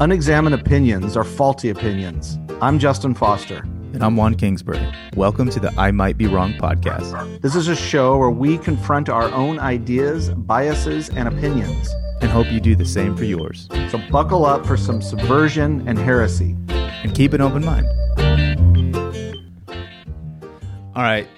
Unexamined 0.00 0.56
opinions 0.56 1.16
are 1.16 1.22
faulty 1.22 1.70
opinions. 1.70 2.36
I'm 2.60 2.80
Justin 2.80 3.14
Foster. 3.14 3.58
And 3.92 4.02
I'm 4.02 4.16
Juan 4.16 4.34
Kingsbury. 4.34 4.84
Welcome 5.14 5.50
to 5.50 5.60
the 5.60 5.72
I 5.78 5.92
Might 5.92 6.18
Be 6.18 6.26
Wrong 6.26 6.52
podcast. 6.54 7.40
This 7.42 7.54
is 7.54 7.68
a 7.68 7.76
show 7.76 8.18
where 8.18 8.28
we 8.28 8.58
confront 8.58 9.08
our 9.08 9.30
own 9.30 9.60
ideas, 9.60 10.30
biases, 10.30 11.10
and 11.10 11.28
opinions. 11.28 11.88
And 12.20 12.28
hope 12.28 12.50
you 12.50 12.58
do 12.58 12.74
the 12.74 12.84
same 12.84 13.16
for 13.16 13.22
yours. 13.22 13.68
So 13.88 14.02
buckle 14.10 14.44
up 14.44 14.66
for 14.66 14.76
some 14.76 15.00
subversion 15.00 15.86
and 15.86 15.96
heresy. 15.96 16.56
And 16.68 17.14
keep 17.14 17.32
an 17.32 17.40
open 17.40 17.64
mind. 17.64 17.86
All 20.96 21.04
right. 21.04 21.28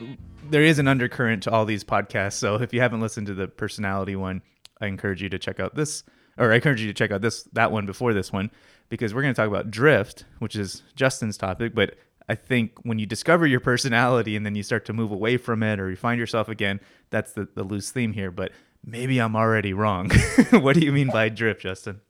There 0.48 0.62
is 0.62 0.79
an 0.79 0.88
undercurrent 0.88 1.43
to 1.43 1.50
all 1.50 1.66
these 1.66 1.84
podcasts. 1.84 2.34
So 2.34 2.54
if 2.54 2.73
you 2.73 2.80
haven't 2.80 3.02
listened 3.02 3.27
to 3.27 3.34
the 3.34 3.48
personality 3.48 4.16
one, 4.16 4.41
I 4.80 4.86
encourage 4.86 5.23
you 5.23 5.29
to 5.29 5.38
check 5.38 5.61
out 5.61 5.75
this, 5.75 6.04
or 6.39 6.53
I 6.53 6.57
encourage 6.57 6.80
you 6.80 6.89
to 6.89 6.95
check 6.95 7.11
out 7.11 7.21
this 7.21 7.45
that 7.53 7.73
one 7.73 7.87
before 7.87 8.12
this 8.14 8.32
one, 8.32 8.50
because 8.89 9.14
we're 9.14 9.23
going 9.23 9.35
to 9.35 9.41
talk 9.41 9.48
about 9.48 9.71
drift, 9.71 10.25
which 10.39 10.57
is 10.57 10.82
Justin's 10.94 11.36
topic. 11.36 11.75
But 11.75 11.94
I 12.29 12.35
think 12.35 12.72
when 12.82 12.99
you 12.99 13.07
discover 13.07 13.46
your 13.46 13.61
personality 13.61 14.36
and 14.36 14.44
then 14.44 14.54
you 14.54 14.63
start 14.63 14.85
to 14.86 14.93
move 14.93 15.13
away 15.13 15.36
from 15.36 15.63
it 15.63 15.79
or 15.79 15.91
you 15.91 15.96
find 15.96 16.18
yourself 16.18 16.49
again, 16.49 16.80
that's 17.11 17.32
the, 17.32 17.49
the 17.54 17.63
loose 17.63 17.91
theme 17.91 18.13
here. 18.13 18.30
But 18.30 18.53
maybe 18.85 19.21
I'm 19.21 19.36
already 19.36 19.72
wrong. 19.72 20.11
what 20.50 20.75
do 20.75 20.80
you 20.80 20.93
mean 20.93 21.08
by 21.08 21.29
drift, 21.29 21.63
Justin? 21.63 22.00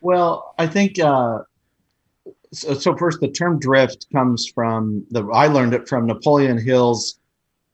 Well, 0.00 0.54
I 0.58 0.66
think 0.66 0.98
uh, 0.98 1.40
so, 2.52 2.74
so. 2.74 2.96
First, 2.96 3.20
the 3.20 3.28
term 3.28 3.58
drift 3.58 4.06
comes 4.12 4.48
from 4.48 5.04
the. 5.10 5.26
I 5.28 5.46
learned 5.46 5.74
it 5.74 5.88
from 5.88 6.06
Napoleon 6.06 6.58
Hill's 6.58 7.18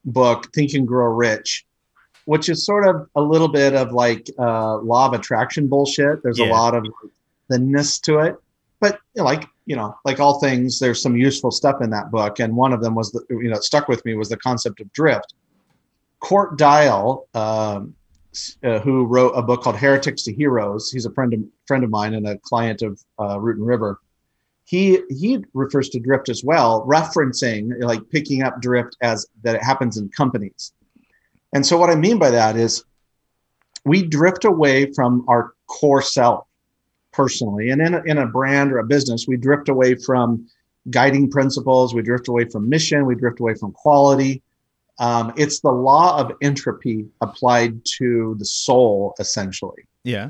book 0.05 0.52
Think 0.52 0.75
and 0.75 0.86
Grow 0.86 1.06
Rich, 1.06 1.66
which 2.26 2.48
is 2.48 2.66
sort 2.66 2.86
of 2.86 3.08
a 3.14 3.22
little 3.22 3.48
bit 3.48 3.74
of 3.74 3.92
like 3.92 4.28
uh, 4.38 4.76
law 4.78 5.06
of 5.06 5.14
attraction 5.14 5.68
bullshit. 5.68 6.22
There's 6.22 6.38
yeah. 6.38 6.46
a 6.46 6.52
lot 6.52 6.74
of 6.74 6.86
thinness 7.50 7.98
to 8.00 8.18
it, 8.18 8.36
but 8.80 9.00
like 9.14 9.44
you 9.64 9.74
know, 9.74 9.96
like 10.04 10.20
all 10.20 10.38
things, 10.38 10.78
there's 10.78 11.00
some 11.00 11.16
useful 11.16 11.50
stuff 11.50 11.80
in 11.80 11.91
that 11.91 12.10
book. 12.10 12.38
And 12.38 12.55
one 12.55 12.72
of 12.72 12.83
them 12.83 12.94
was 12.94 13.10
the 13.12 13.24
you 13.30 13.48
know 13.48 13.58
stuck 13.60 13.88
with 13.88 14.05
me 14.05 14.14
was 14.14 14.28
the 14.28 14.36
concept 14.36 14.80
of 14.80 14.92
drift. 14.92 15.34
Cort 16.18 16.58
Dial, 16.58 17.28
um, 17.34 17.94
uh, 18.64 18.80
who 18.80 19.05
wrote 19.05 19.33
a 19.33 19.42
book 19.42 19.62
called 19.62 19.77
Heretics 19.77 20.24
to 20.24 20.33
Heroes, 20.33 20.90
he's 20.90 21.06
a 21.06 21.12
friend 21.12 21.33
of 21.33 21.40
friend 21.66 21.84
of 21.84 21.90
mine 21.90 22.14
and 22.14 22.27
a 22.27 22.38
client 22.38 22.83
of 22.83 23.00
uh, 23.20 23.38
Root 23.38 23.58
and 23.58 23.66
River. 23.66 24.00
He 24.64 25.00
he 25.11 25.44
refers 25.55 25.90
to 25.90 26.00
drift 26.00 26.28
as 26.28 26.42
well, 26.42 26.84
referencing 26.88 27.80
like 27.80 28.00
picking 28.11 28.42
up 28.42 28.61
drift 28.61 28.96
as 29.00 29.28
that 29.44 29.55
it 29.55 29.62
happens 29.62 29.96
in 29.96 30.08
companies 30.08 30.72
and 31.56 31.64
so, 31.64 31.78
what 31.78 31.88
I 31.88 31.94
mean 31.94 32.18
by 32.18 32.30
that 32.30 32.54
is 32.54 32.84
we 33.86 34.02
drift 34.02 34.44
away 34.44 34.92
from 34.92 35.24
our 35.26 35.54
core 35.68 36.02
self 36.02 36.46
personally. 37.12 37.70
And 37.70 37.80
in 37.80 37.94
a, 37.94 38.02
in 38.04 38.18
a 38.18 38.26
brand 38.26 38.72
or 38.72 38.78
a 38.78 38.84
business, 38.84 39.26
we 39.26 39.38
drift 39.38 39.70
away 39.70 39.94
from 39.94 40.46
guiding 40.90 41.30
principles, 41.30 41.94
we 41.94 42.02
drift 42.02 42.28
away 42.28 42.44
from 42.44 42.68
mission, 42.68 43.06
we 43.06 43.14
drift 43.14 43.40
away 43.40 43.54
from 43.54 43.72
quality. 43.72 44.42
Um, 44.98 45.32
it's 45.38 45.60
the 45.60 45.72
law 45.72 46.20
of 46.20 46.30
entropy 46.42 47.06
applied 47.22 47.80
to 47.96 48.36
the 48.38 48.44
soul, 48.44 49.14
essentially. 49.18 49.88
Yeah. 50.04 50.28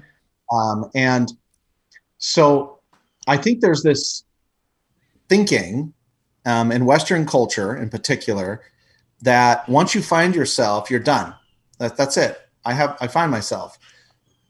Um, 0.52 0.88
and 0.94 1.32
so 2.18 2.78
I 3.26 3.36
think 3.36 3.62
there's 3.62 3.82
this 3.82 4.22
thinking 5.28 5.92
um, 6.44 6.70
in 6.70 6.84
Western 6.84 7.26
culture 7.26 7.76
in 7.76 7.90
particular 7.90 8.62
that 9.22 9.68
once 9.68 9.94
you 9.94 10.02
find 10.02 10.34
yourself, 10.34 10.90
you're 10.90 11.00
done. 11.00 11.34
That, 11.78 11.96
that's 11.96 12.16
it. 12.16 12.38
I 12.64 12.72
have 12.74 12.96
I 13.00 13.06
find 13.06 13.30
myself. 13.30 13.78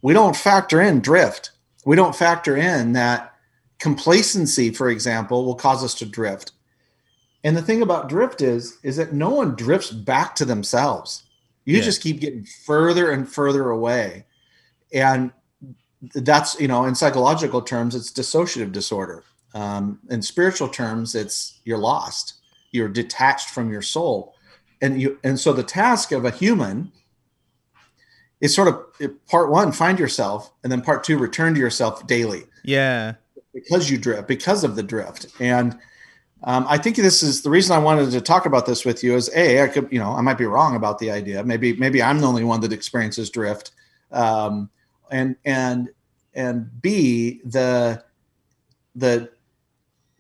We 0.03 0.13
don't 0.13 0.37
factor 0.37 0.81
in 0.81 1.01
drift. 1.01 1.51
We 1.85 1.97
don't 1.97 2.17
factor 2.17 2.57
in 2.57 2.93
that 2.93 3.35
complacency, 3.79 4.71
for 4.71 4.89
example, 4.89 5.45
will 5.45 5.55
cause 5.55 5.85
us 5.85 5.95
to 5.97 6.07
drift. 6.07 6.53
And 7.45 7.57
the 7.57 7.63
thing 7.63 7.83
about 7.83 8.09
drift 8.09 8.41
is, 8.43 8.79
is 8.83 8.97
that 8.97 9.13
no 9.13 9.31
one 9.31 9.55
drifts 9.55 9.91
back 9.91 10.35
to 10.37 10.45
themselves. 10.45 11.25
You 11.65 11.79
yeah. 11.79 11.83
just 11.83 12.03
keep 12.03 12.21
getting 12.21 12.45
further 12.45 13.11
and 13.11 13.29
further 13.29 13.71
away. 13.71 14.25
And 14.93 15.33
that's, 16.15 16.59
you 16.61 16.69
know, 16.69 16.85
in 16.85 16.95
psychological 16.95 17.63
terms, 17.63 17.95
it's 17.95 18.13
dissociative 18.13 18.73
disorder. 18.73 19.25
Um, 19.55 20.01
in 20.11 20.23
spiritual 20.23 20.69
terms, 20.69 21.15
it's 21.15 21.61
you're 21.65 21.79
lost. 21.79 22.35
You're 22.73 22.89
detached 22.89 23.51
from 23.51 23.71
your 23.71 23.83
soul 23.83 24.36
and 24.81 25.01
you 25.01 25.19
and 25.25 25.39
so 25.39 25.53
the 25.53 25.63
task 25.63 26.13
of 26.13 26.25
a 26.25 26.31
human 26.31 26.93
is 28.41 28.55
sort 28.55 28.69
of 28.69 28.81
part 29.27 29.51
one 29.51 29.73
find 29.73 29.99
yourself 29.99 30.53
and 30.63 30.71
then 30.71 30.83
part 30.83 31.05
two 31.05 31.19
return 31.19 31.55
to 31.55 31.61
yourself 31.61 32.07
daily. 32.07 32.45
Yeah. 32.65 33.15
Because 33.55 33.91
you 33.91 33.97
drift 33.97 34.29
because 34.29 34.65
of 34.65 34.77
the 34.77 34.83
drift. 34.83 35.27
And 35.41 35.79
um, 36.45 36.67
i 36.69 36.77
think 36.77 36.97
this 36.97 37.23
is 37.23 37.43
the 37.43 37.49
reason 37.49 37.75
i 37.75 37.79
wanted 37.79 38.11
to 38.11 38.21
talk 38.21 38.45
about 38.45 38.67
this 38.67 38.85
with 38.85 39.03
you 39.03 39.17
is 39.17 39.31
a 39.35 39.63
i 39.63 39.69
could 39.69 39.89
you 39.91 39.99
know 39.99 40.13
i 40.13 40.21
might 40.21 40.37
be 40.37 40.45
wrong 40.45 40.77
about 40.77 40.99
the 40.99 41.11
idea. 41.11 41.43
Maybe 41.43 41.75
maybe 41.77 42.03
i'm 42.03 42.21
the 42.21 42.27
only 42.27 42.45
one 42.45 42.61
that 42.61 42.73
experiences 42.73 43.31
drift. 43.31 43.73
Um, 44.13 44.71
and 45.11 45.37
and 45.45 45.89
and 46.35 46.83
b 46.83 47.41
the 47.45 48.05
the 48.95 49.31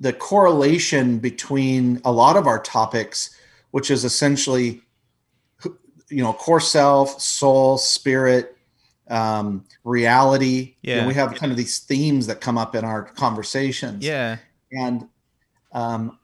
the 0.00 0.12
correlation 0.12 1.19
between 1.19 2.00
a 2.05 2.12
lot 2.12 2.37
of 2.37 2.47
our 2.47 2.59
topics 2.61 3.36
which 3.77 3.91
is 3.91 4.07
essentially 4.07 4.81
you 6.09 6.23
know 6.23 6.33
core 6.33 6.61
self 6.61 7.21
soul 7.21 7.77
spirit 7.77 8.57
um, 9.11 9.67
reality. 9.85 10.77
Yeah 10.81 11.03
know, 11.03 11.09
we 11.09 11.13
have 11.13 11.35
kind 11.35 11.53
of 11.53 11.59
these 11.59 11.81
themes 11.81 12.27
that 12.29 12.41
come 12.41 12.57
up 12.57 12.75
in 12.75 12.87
our 12.87 13.03
conversations. 13.03 14.03
Yeah. 14.03 14.39
And 14.73 15.07
um, 15.73 16.19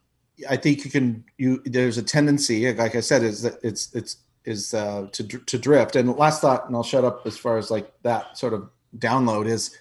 i 0.48 0.56
think 0.56 0.82
you 0.82 0.90
can 0.90 1.22
you 1.36 1.60
there's 1.66 1.98
a 1.98 2.02
tendency 2.02 2.72
like 2.72 2.96
i 2.96 3.00
said 3.00 3.22
is 3.22 3.42
that 3.42 3.58
it's 3.62 3.94
it's 3.94 4.16
is 4.46 4.72
uh, 4.72 5.08
to 5.12 5.22
to 5.22 5.58
drift. 5.58 5.94
And 5.94 6.16
last 6.16 6.40
thought 6.40 6.66
and 6.66 6.74
i'll 6.74 6.82
shut 6.82 7.04
up 7.04 7.26
as 7.26 7.36
far 7.36 7.58
as 7.58 7.70
like 7.70 7.92
that 8.02 8.38
sort 8.38 8.54
of 8.54 8.70
download 8.96 9.46
is 9.46 9.76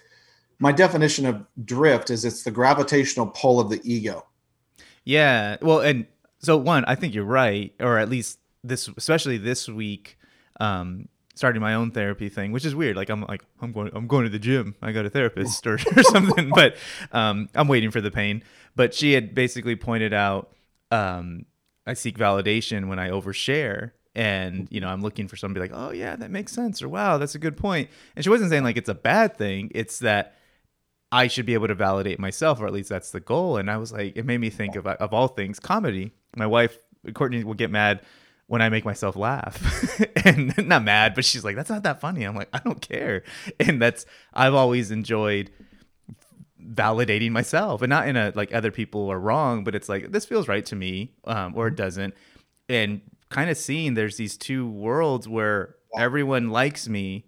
my 0.58 0.72
definition 0.72 1.24
of 1.24 1.46
drift 1.64 2.10
is 2.10 2.26
it's 2.26 2.42
the 2.42 2.50
gravitational 2.50 3.28
pull 3.28 3.60
of 3.60 3.70
the 3.70 3.80
ego. 3.82 4.26
Yeah. 5.04 5.56
Well 5.62 5.80
and 5.80 6.06
so 6.42 6.56
one, 6.56 6.84
I 6.86 6.94
think 6.94 7.14
you're 7.14 7.24
right, 7.24 7.72
or 7.80 7.98
at 7.98 8.08
least 8.08 8.38
this, 8.64 8.88
especially 8.96 9.38
this 9.38 9.68
week, 9.68 10.18
um, 10.60 11.08
starting 11.34 11.62
my 11.62 11.74
own 11.74 11.90
therapy 11.90 12.28
thing, 12.28 12.52
which 12.52 12.64
is 12.64 12.74
weird. 12.74 12.96
Like 12.96 13.10
I'm 13.10 13.22
like 13.22 13.44
I'm 13.60 13.72
going 13.72 13.90
I'm 13.94 14.06
going 14.06 14.24
to 14.24 14.30
the 14.30 14.38
gym. 14.38 14.74
I 14.82 14.92
got 14.92 15.06
a 15.06 15.10
therapist 15.10 15.66
or, 15.66 15.74
or 15.96 16.02
something, 16.02 16.50
but 16.54 16.76
um, 17.12 17.48
I'm 17.54 17.68
waiting 17.68 17.90
for 17.90 18.00
the 18.00 18.10
pain. 18.10 18.42
But 18.74 18.94
she 18.94 19.12
had 19.12 19.34
basically 19.34 19.76
pointed 19.76 20.12
out 20.12 20.54
um, 20.90 21.46
I 21.86 21.94
seek 21.94 22.18
validation 22.18 22.88
when 22.88 22.98
I 22.98 23.10
overshare. 23.10 23.92
And 24.14 24.68
you 24.70 24.80
know, 24.80 24.88
I'm 24.88 25.00
looking 25.00 25.26
for 25.26 25.36
somebody 25.36 25.60
like, 25.68 25.78
oh 25.78 25.90
yeah, 25.90 26.16
that 26.16 26.30
makes 26.30 26.52
sense, 26.52 26.82
or 26.82 26.88
wow, 26.88 27.16
that's 27.16 27.34
a 27.34 27.38
good 27.38 27.56
point. 27.56 27.88
And 28.14 28.22
she 28.22 28.28
wasn't 28.28 28.50
saying 28.50 28.62
like 28.62 28.76
it's 28.76 28.90
a 28.90 28.94
bad 28.94 29.38
thing. 29.38 29.70
It's 29.74 30.00
that 30.00 30.36
I 31.12 31.28
should 31.28 31.46
be 31.46 31.54
able 31.54 31.68
to 31.68 31.74
validate 31.74 32.18
myself, 32.18 32.60
or 32.60 32.66
at 32.66 32.72
least 32.72 32.88
that's 32.88 33.10
the 33.10 33.20
goal. 33.20 33.58
And 33.58 33.70
I 33.70 33.76
was 33.76 33.92
like, 33.92 34.16
it 34.16 34.24
made 34.24 34.38
me 34.38 34.50
think 34.50 34.74
of 34.74 34.86
of 34.86 35.12
all 35.12 35.28
things, 35.28 35.60
comedy 35.60 36.12
my 36.36 36.46
wife 36.46 36.78
Courtney 37.14 37.44
will 37.44 37.54
get 37.54 37.70
mad 37.70 38.00
when 38.46 38.62
I 38.62 38.68
make 38.68 38.84
myself 38.84 39.16
laugh. 39.16 40.00
and 40.24 40.54
not 40.68 40.84
mad, 40.84 41.14
but 41.14 41.24
she's 41.24 41.44
like, 41.44 41.56
that's 41.56 41.70
not 41.70 41.82
that 41.82 42.00
funny. 42.00 42.24
I'm 42.24 42.36
like, 42.36 42.48
I 42.52 42.60
don't 42.60 42.80
care. 42.80 43.24
And 43.58 43.80
that's 43.80 44.06
I've 44.32 44.54
always 44.54 44.90
enjoyed 44.90 45.50
validating 46.64 47.32
myself 47.32 47.82
and 47.82 47.90
not 47.90 48.06
in 48.06 48.16
a 48.16 48.32
like 48.34 48.54
other 48.54 48.70
people 48.70 49.10
are 49.10 49.18
wrong, 49.18 49.64
but 49.64 49.74
it's 49.74 49.88
like 49.88 50.12
this 50.12 50.24
feels 50.24 50.48
right 50.48 50.64
to 50.66 50.76
me, 50.76 51.12
um, 51.24 51.54
or 51.56 51.68
it 51.68 51.76
doesn't. 51.76 52.14
And 52.68 53.00
kind 53.30 53.50
of 53.50 53.56
seeing 53.56 53.94
there's 53.94 54.16
these 54.16 54.36
two 54.36 54.68
worlds 54.68 55.28
where 55.28 55.76
everyone 55.96 56.50
likes 56.50 56.88
me, 56.88 57.26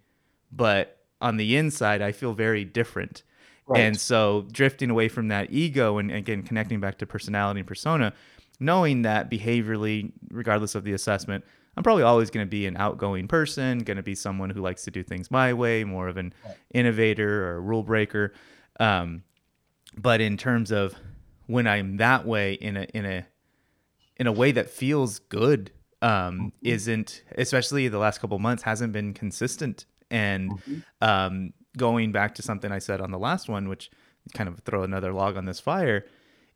but 0.52 0.98
on 1.20 1.36
the 1.36 1.56
inside 1.56 2.00
I 2.00 2.12
feel 2.12 2.32
very 2.32 2.64
different. 2.64 3.22
Right. 3.66 3.80
And 3.80 3.98
so 3.98 4.47
drifting 4.52 4.91
away 4.91 5.08
from 5.08 5.28
that 5.28 5.50
ego 5.50 5.99
and 5.99 6.11
again 6.11 6.43
connecting 6.43 6.81
back 6.81 6.99
to 6.99 7.06
personality 7.06 7.61
and 7.61 7.66
persona 7.66 8.12
knowing 8.61 9.02
that 9.02 9.31
behaviorally, 9.31 10.12
regardless 10.31 10.75
of 10.75 10.84
the 10.84 10.93
assessment, 10.93 11.44
I'm 11.76 11.82
probably 11.82 12.05
always 12.05 12.31
going 12.31 12.46
to 12.46 12.50
be 12.50 12.66
an 12.66 12.76
outgoing 12.76 13.26
person, 13.26 13.81
going 13.81 13.96
to 13.96 14.02
be 14.02 14.14
someone 14.14 14.50
who 14.50 14.61
likes 14.61 14.84
to 14.84 14.90
do 14.90 15.02
things 15.02 15.31
my 15.31 15.52
way, 15.52 15.82
more 15.84 16.08
of 16.08 16.16
an 16.16 16.32
innovator 16.72 17.46
or 17.46 17.56
a 17.56 17.61
rule 17.61 17.82
breaker. 17.82 18.32
Um, 18.78 19.25
but 19.96 20.20
in 20.20 20.37
terms 20.37 20.70
of 20.70 20.94
when 21.46 21.66
I'm 21.66 21.96
that 21.99 22.26
way 22.26 22.55
in 22.55 22.76
a 22.76 22.82
in 22.94 23.05
a 23.05 23.26
in 24.16 24.26
a 24.26 24.32
way 24.32 24.52
that 24.52 24.70
feels 24.70 25.19
good, 25.19 25.72
um, 26.00 26.11
mm-hmm. 26.11 26.49
isn't 26.62 27.22
especially 27.37 27.88
the 27.88 27.99
last 27.99 28.20
couple 28.20 28.38
months 28.38 28.62
hasn't 28.62 28.93
been 28.93 29.12
consistent. 29.12 29.87
And 30.11 30.52
mm-hmm. 30.52 30.78
um, 31.00 31.52
going 31.76 32.12
back 32.12 32.35
to 32.37 32.43
something 32.43 32.71
I 32.73 32.79
said 32.79 33.00
on 33.00 33.11
the 33.11 33.19
last 33.19 33.49
one, 33.49 33.69
which 33.69 33.91
kind 34.32 34.49
of 34.49 34.61
throw 34.61 34.82
another 34.82 35.12
log 35.12 35.37
on 35.37 35.44
this 35.44 35.61
fire, 35.61 36.06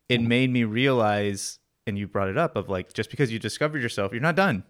it 0.08 0.20
mm-hmm. 0.20 0.28
made 0.28 0.50
me 0.50 0.64
realize 0.64 1.58
and 1.86 1.98
you 1.98 2.06
brought 2.06 2.28
it 2.28 2.36
up 2.36 2.56
of 2.56 2.68
like 2.68 2.92
just 2.92 3.10
because 3.10 3.32
you 3.32 3.38
discovered 3.38 3.82
yourself, 3.82 4.12
you're 4.12 4.20
not 4.20 4.36
done. 4.36 4.64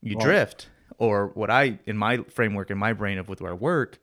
You 0.00 0.16
right. 0.16 0.24
drift. 0.24 0.68
Or 0.98 1.28
what 1.28 1.50
I 1.50 1.78
in 1.86 1.96
my 1.96 2.18
framework 2.28 2.70
in 2.70 2.78
my 2.78 2.92
brain 2.92 3.18
of 3.18 3.28
with 3.28 3.42
our 3.42 3.54
work, 3.54 3.98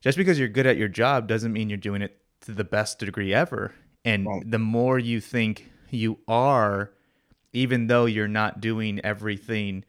just 0.00 0.18
because 0.18 0.38
you're 0.38 0.48
good 0.48 0.66
at 0.66 0.76
your 0.76 0.88
job 0.88 1.28
doesn't 1.28 1.52
mean 1.52 1.68
you're 1.68 1.78
doing 1.78 2.02
it 2.02 2.18
to 2.42 2.52
the 2.52 2.64
best 2.64 2.98
degree 2.98 3.32
ever. 3.32 3.72
And 4.04 4.26
Right. 4.26 4.50
the 4.50 4.58
more 4.58 4.98
you 4.98 5.20
think 5.20 5.70
you 5.90 6.18
are, 6.28 6.90
even 7.52 7.86
though 7.86 8.04
you're 8.04 8.28
not 8.28 8.60
doing 8.60 9.00
everything 9.04 9.84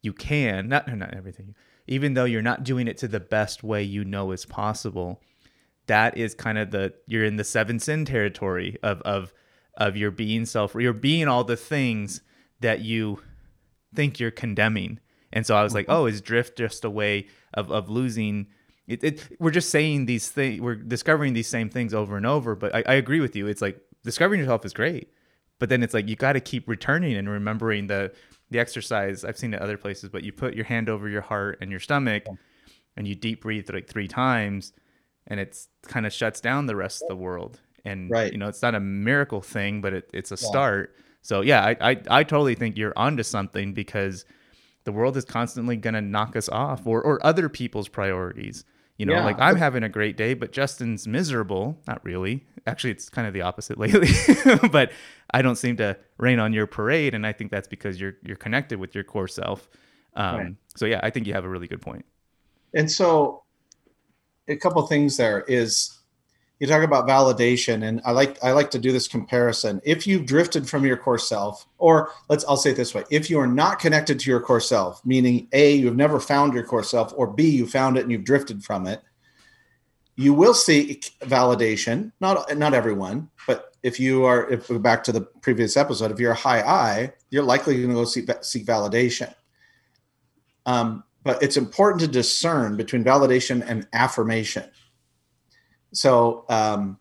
you 0.00 0.12
can, 0.12 0.68
not 0.68 0.92
not 0.96 1.14
everything, 1.14 1.54
even 1.86 2.14
though 2.14 2.24
you're 2.24 2.42
not 2.42 2.64
doing 2.64 2.88
it 2.88 2.98
to 2.98 3.08
the 3.08 3.20
best 3.20 3.62
way 3.62 3.82
you 3.82 4.04
know 4.04 4.32
is 4.32 4.44
possible, 4.44 5.20
that 5.86 6.16
is 6.16 6.34
kind 6.34 6.58
of 6.58 6.70
the 6.70 6.94
you're 7.06 7.24
in 7.24 7.36
the 7.36 7.44
seven 7.44 7.78
sin 7.78 8.04
territory 8.04 8.76
of 8.82 9.00
of 9.02 9.32
of 9.76 9.96
your 9.96 10.10
being 10.10 10.44
self 10.44 10.74
you're 10.74 10.92
being 10.92 11.28
all 11.28 11.44
the 11.44 11.56
things 11.56 12.20
that 12.60 12.80
you 12.80 13.20
think 13.94 14.20
you're 14.20 14.30
condemning. 14.30 15.00
And 15.32 15.46
so 15.46 15.56
I 15.56 15.62
was 15.62 15.74
like, 15.74 15.86
mm-hmm. 15.86 16.02
oh, 16.02 16.06
is 16.06 16.20
drift 16.20 16.56
just 16.56 16.84
a 16.84 16.90
way 16.90 17.26
of 17.54 17.70
of 17.70 17.88
losing? 17.88 18.46
It, 18.86 19.02
it 19.04 19.36
we're 19.38 19.50
just 19.50 19.70
saying 19.70 20.06
these 20.06 20.28
things 20.28 20.60
we're 20.60 20.74
discovering 20.74 21.32
these 21.32 21.48
same 21.48 21.70
things 21.70 21.94
over 21.94 22.16
and 22.16 22.26
over 22.26 22.54
but 22.56 22.74
I, 22.74 22.82
I 22.86 22.94
agree 22.94 23.20
with 23.20 23.36
you. 23.36 23.46
It's 23.46 23.62
like 23.62 23.80
discovering 24.04 24.40
yourself 24.40 24.64
is 24.64 24.72
great 24.72 25.08
but 25.62 25.68
then 25.68 25.84
it's 25.84 25.94
like 25.94 26.08
you 26.08 26.16
got 26.16 26.32
to 26.32 26.40
keep 26.40 26.68
returning 26.68 27.16
and 27.16 27.28
remembering 27.28 27.86
the 27.86 28.12
the 28.52 28.58
exercise 28.58 29.24
i've 29.24 29.36
seen 29.38 29.54
it 29.54 29.60
other 29.60 29.76
places 29.76 30.08
but 30.10 30.22
you 30.22 30.32
put 30.32 30.54
your 30.54 30.64
hand 30.64 30.88
over 30.88 31.08
your 31.08 31.22
heart 31.22 31.58
and 31.60 31.70
your 31.70 31.80
stomach 31.80 32.24
and 32.96 33.08
you 33.08 33.14
deep 33.14 33.42
breathe 33.42 33.68
like 33.70 33.88
three 33.88 34.08
times 34.08 34.72
and 35.26 35.40
it's 35.40 35.68
kind 35.82 36.04
of 36.06 36.12
shuts 36.12 36.40
down 36.40 36.66
the 36.66 36.76
rest 36.76 37.00
of 37.02 37.08
the 37.08 37.16
world. 37.16 37.60
And 37.84 38.10
Right. 38.10 38.32
you 38.32 38.38
know 38.38 38.48
it's 38.48 38.62
not 38.62 38.74
a 38.74 38.80
miracle 38.80 39.40
thing 39.40 39.80
but 39.80 39.92
it, 39.92 40.10
it's 40.12 40.30
a 40.32 40.36
start. 40.36 40.96
So 41.22 41.40
yeah 41.40 41.64
I, 41.64 41.90
I 41.92 42.02
i 42.10 42.22
totally 42.24 42.54
think 42.54 42.76
you're 42.76 42.92
onto 42.96 43.22
something 43.22 43.72
because 43.72 44.24
the 44.84 44.92
world 44.92 45.16
is 45.16 45.24
constantly 45.24 45.76
going 45.76 45.94
to 45.94 46.00
knock 46.00 46.34
us 46.36 46.48
off 46.48 46.86
or, 46.86 47.00
or 47.02 47.24
other 47.24 47.48
people's 47.48 47.88
priorities 47.88 48.64
you 48.98 49.06
know 49.06 49.14
Yeah. 49.14 49.24
like 49.24 49.38
i'm 49.40 49.56
having 49.56 49.82
a 49.82 49.88
great 49.88 50.16
day 50.16 50.34
but 50.34 50.52
justin's 50.52 51.06
miserable. 51.06 51.78
Not 51.86 52.04
really. 52.04 52.44
Actually 52.66 52.90
it's 52.92 53.08
kind 53.08 53.26
of 53.26 53.34
the 53.34 53.42
opposite 53.42 53.78
lately. 53.84 54.08
But 54.70 54.92
i 55.32 55.42
don't 55.42 55.56
seem 55.56 55.76
to 55.78 55.96
rain 56.18 56.38
on 56.38 56.52
your 56.52 56.66
parade 56.66 57.14
and 57.14 57.26
i 57.26 57.32
think 57.32 57.50
that's 57.50 57.68
because 57.68 58.00
you're 58.00 58.14
you're 58.22 58.36
connected 58.36 58.78
with 58.78 58.94
your 58.94 59.04
core 59.04 59.28
self. 59.28 59.68
Um, 60.14 60.36
Right. 60.36 60.54
so 60.76 60.86
yeah 60.86 61.00
i 61.02 61.10
think 61.10 61.26
you 61.26 61.32
have 61.34 61.44
a 61.44 61.48
really 61.48 61.66
good 61.68 61.80
point. 61.82 62.04
And 62.74 62.90
so, 62.90 63.42
a 64.48 64.56
couple 64.56 64.86
things 64.86 65.16
there 65.16 65.44
is 65.48 65.98
you 66.62 66.68
talk 66.68 66.84
about 66.84 67.08
validation, 67.08 67.88
and 67.88 68.00
I 68.04 68.12
like 68.12 68.38
I 68.40 68.52
like 68.52 68.70
to 68.70 68.78
do 68.78 68.92
this 68.92 69.08
comparison. 69.08 69.80
If 69.84 70.06
you've 70.06 70.26
drifted 70.26 70.68
from 70.68 70.86
your 70.86 70.96
core 70.96 71.18
self, 71.18 71.66
or 71.78 72.10
let's 72.28 72.44
I'll 72.44 72.56
say 72.56 72.70
it 72.70 72.76
this 72.76 72.94
way: 72.94 73.02
if 73.10 73.28
you 73.28 73.40
are 73.40 73.48
not 73.48 73.80
connected 73.80 74.20
to 74.20 74.30
your 74.30 74.38
core 74.38 74.60
self, 74.60 75.04
meaning 75.04 75.48
A, 75.52 75.74
you've 75.74 75.96
never 75.96 76.20
found 76.20 76.54
your 76.54 76.62
core 76.62 76.84
self, 76.84 77.12
or 77.16 77.26
B, 77.26 77.50
you 77.50 77.66
found 77.66 77.96
it 77.96 78.04
and 78.04 78.12
you've 78.12 78.22
drifted 78.22 78.62
from 78.62 78.86
it, 78.86 79.02
you 80.14 80.32
will 80.34 80.54
seek 80.54 81.10
validation. 81.22 82.12
Not 82.20 82.56
not 82.56 82.74
everyone, 82.74 83.28
but 83.44 83.74
if 83.82 83.98
you 83.98 84.24
are, 84.24 84.48
if 84.48 84.70
we're 84.70 84.78
back 84.78 85.02
to 85.02 85.12
the 85.12 85.22
previous 85.22 85.76
episode, 85.76 86.12
if 86.12 86.20
you're 86.20 86.30
a 86.30 86.36
high 86.36 86.60
I, 86.60 87.12
you're 87.30 87.42
likely 87.42 87.74
going 87.78 87.88
to 87.88 87.94
go 87.94 88.04
seek, 88.04 88.30
seek 88.44 88.64
validation. 88.66 89.34
Um, 90.64 91.02
but 91.24 91.42
it's 91.42 91.56
important 91.56 92.02
to 92.02 92.06
discern 92.06 92.76
between 92.76 93.02
validation 93.02 93.64
and 93.66 93.88
affirmation. 93.92 94.70
So 95.92 96.44
um, 96.48 96.98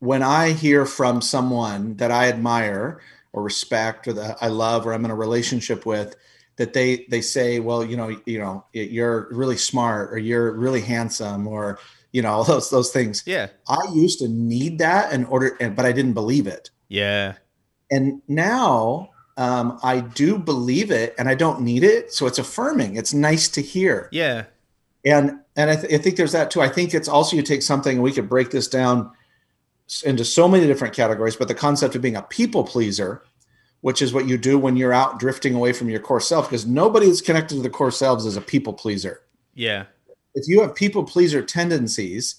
when 0.00 0.22
I 0.22 0.52
hear 0.52 0.84
from 0.86 1.20
someone 1.20 1.96
that 1.96 2.10
I 2.10 2.28
admire 2.28 3.00
or 3.32 3.42
respect 3.42 4.08
or 4.08 4.12
that 4.14 4.38
I 4.40 4.48
love 4.48 4.86
or 4.86 4.92
I'm 4.92 5.04
in 5.04 5.10
a 5.10 5.16
relationship 5.16 5.86
with, 5.86 6.16
that 6.56 6.72
they 6.72 7.06
they 7.08 7.20
say, 7.20 7.60
well, 7.60 7.84
you 7.84 7.96
know, 7.96 8.16
you 8.26 8.38
know, 8.38 8.64
you're 8.72 9.28
really 9.30 9.56
smart 9.56 10.12
or 10.12 10.18
you're 10.18 10.52
really 10.52 10.80
handsome 10.80 11.46
or 11.46 11.78
you 12.12 12.20
know 12.20 12.42
those 12.44 12.70
those 12.70 12.90
things. 12.90 13.22
yeah. 13.26 13.48
I 13.68 13.78
used 13.94 14.18
to 14.20 14.28
need 14.28 14.78
that 14.78 15.12
in 15.12 15.24
order, 15.26 15.56
but 15.60 15.86
I 15.86 15.92
didn't 15.92 16.14
believe 16.14 16.46
it. 16.46 16.70
Yeah. 16.88 17.34
And 17.90 18.20
now 18.28 19.10
um, 19.36 19.78
I 19.82 20.00
do 20.00 20.36
believe 20.36 20.90
it, 20.90 21.14
and 21.16 21.28
I 21.28 21.34
don't 21.34 21.60
need 21.62 21.84
it, 21.84 22.12
so 22.12 22.26
it's 22.26 22.38
affirming. 22.38 22.96
It's 22.96 23.14
nice 23.14 23.48
to 23.50 23.62
hear, 23.62 24.08
yeah 24.12 24.44
and 25.08 25.40
and 25.56 25.70
I, 25.70 25.76
th- 25.76 25.92
I 25.92 25.98
think 25.98 26.16
there's 26.16 26.32
that 26.32 26.50
too. 26.50 26.60
I 26.60 26.68
think 26.68 26.94
it's 26.94 27.08
also 27.08 27.36
you 27.36 27.42
take 27.42 27.62
something, 27.62 27.96
and 27.96 28.02
we 28.02 28.12
could 28.12 28.28
break 28.28 28.50
this 28.50 28.68
down 28.68 29.10
into 30.04 30.24
so 30.24 30.46
many 30.48 30.66
different 30.66 30.94
categories. 30.94 31.36
But 31.36 31.48
the 31.48 31.54
concept 31.54 31.94
of 31.94 32.02
being 32.02 32.16
a 32.16 32.22
people 32.22 32.64
pleaser, 32.64 33.22
which 33.80 34.02
is 34.02 34.12
what 34.12 34.26
you 34.28 34.36
do 34.38 34.58
when 34.58 34.76
you're 34.76 34.92
out 34.92 35.18
drifting 35.18 35.54
away 35.54 35.72
from 35.72 35.88
your 35.88 36.00
core 36.00 36.20
self, 36.20 36.48
because 36.48 36.66
nobody 36.66 37.06
is 37.08 37.20
connected 37.22 37.56
to 37.56 37.62
the 37.62 37.70
core 37.70 37.90
selves 37.90 38.26
as 38.26 38.36
a 38.36 38.40
people 38.40 38.72
pleaser. 38.72 39.22
yeah 39.54 39.84
If 40.34 40.46
you 40.46 40.60
have 40.60 40.74
people 40.74 41.04
pleaser 41.04 41.42
tendencies, 41.42 42.36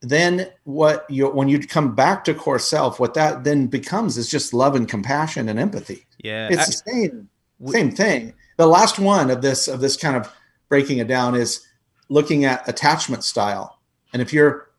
then 0.00 0.48
what 0.64 1.06
you 1.08 1.28
when 1.28 1.48
you 1.48 1.58
come 1.66 1.94
back 1.94 2.24
to 2.24 2.34
core 2.34 2.58
self, 2.58 3.00
what 3.00 3.14
that 3.14 3.44
then 3.44 3.66
becomes 3.66 4.18
is 4.18 4.28
just 4.28 4.52
love 4.52 4.74
and 4.76 4.88
compassion 4.88 5.48
and 5.48 5.58
empathy 5.58 6.06
yeah 6.22 6.48
it's 6.50 6.62
I- 6.62 6.66
the 6.66 6.72
same 6.92 7.28
w- 7.60 7.78
same 7.78 7.90
thing 7.90 8.34
the 8.56 8.66
last 8.66 8.98
one 8.98 9.30
of 9.30 9.40
this 9.42 9.66
of 9.68 9.80
this 9.80 9.96
kind 9.96 10.16
of 10.16 10.30
breaking 10.68 10.98
it 10.98 11.08
down 11.08 11.34
is 11.34 11.66
looking 12.08 12.44
at 12.44 12.68
attachment 12.68 13.24
style. 13.24 13.78
And 14.12 14.20
if 14.22 14.32
you're 14.32 14.70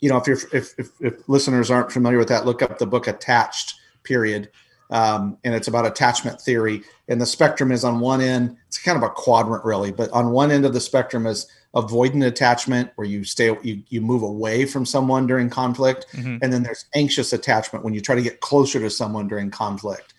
you 0.00 0.08
know 0.08 0.16
if 0.18 0.26
you're 0.26 0.38
if, 0.52 0.78
if, 0.78 0.90
if 1.00 1.28
listeners 1.28 1.70
aren't 1.70 1.92
familiar 1.92 2.18
with 2.18 2.28
that 2.28 2.44
look 2.44 2.62
up 2.62 2.78
the 2.78 2.86
book 2.86 3.06
attached 3.06 3.74
period 4.04 4.50
um, 4.90 5.36
and 5.42 5.52
it's 5.54 5.66
about 5.66 5.84
attachment 5.84 6.40
theory. 6.40 6.82
And 7.08 7.20
the 7.20 7.26
spectrum 7.26 7.72
is 7.72 7.84
on 7.84 8.00
one 8.00 8.20
end 8.20 8.56
it's 8.66 8.78
kind 8.78 8.96
of 8.96 9.02
a 9.02 9.10
quadrant 9.10 9.64
really 9.64 9.92
but 9.92 10.10
on 10.10 10.30
one 10.30 10.50
end 10.50 10.64
of 10.64 10.72
the 10.72 10.80
spectrum 10.80 11.26
is 11.26 11.46
avoidant 11.74 12.26
attachment 12.26 12.90
where 12.96 13.06
you 13.06 13.24
stay 13.24 13.56
you, 13.62 13.82
you 13.88 14.00
move 14.00 14.22
away 14.22 14.64
from 14.64 14.86
someone 14.86 15.26
during 15.26 15.50
conflict. 15.50 16.06
Mhm. 16.12 16.38
and 16.42 16.52
then 16.52 16.62
there's 16.62 16.86
anxious 16.94 17.32
attachment 17.32 17.84
when 17.84 17.94
you 17.94 18.00
try 18.00 18.14
to 18.14 18.22
get 18.22 18.40
closer 18.40 18.80
to 18.80 18.90
someone 18.90 19.28
during 19.28 19.50
conflict. 19.50 20.14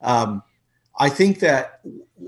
Um, 0.00 0.42
i 0.98 1.08
think 1.08 1.40
that 1.40 1.80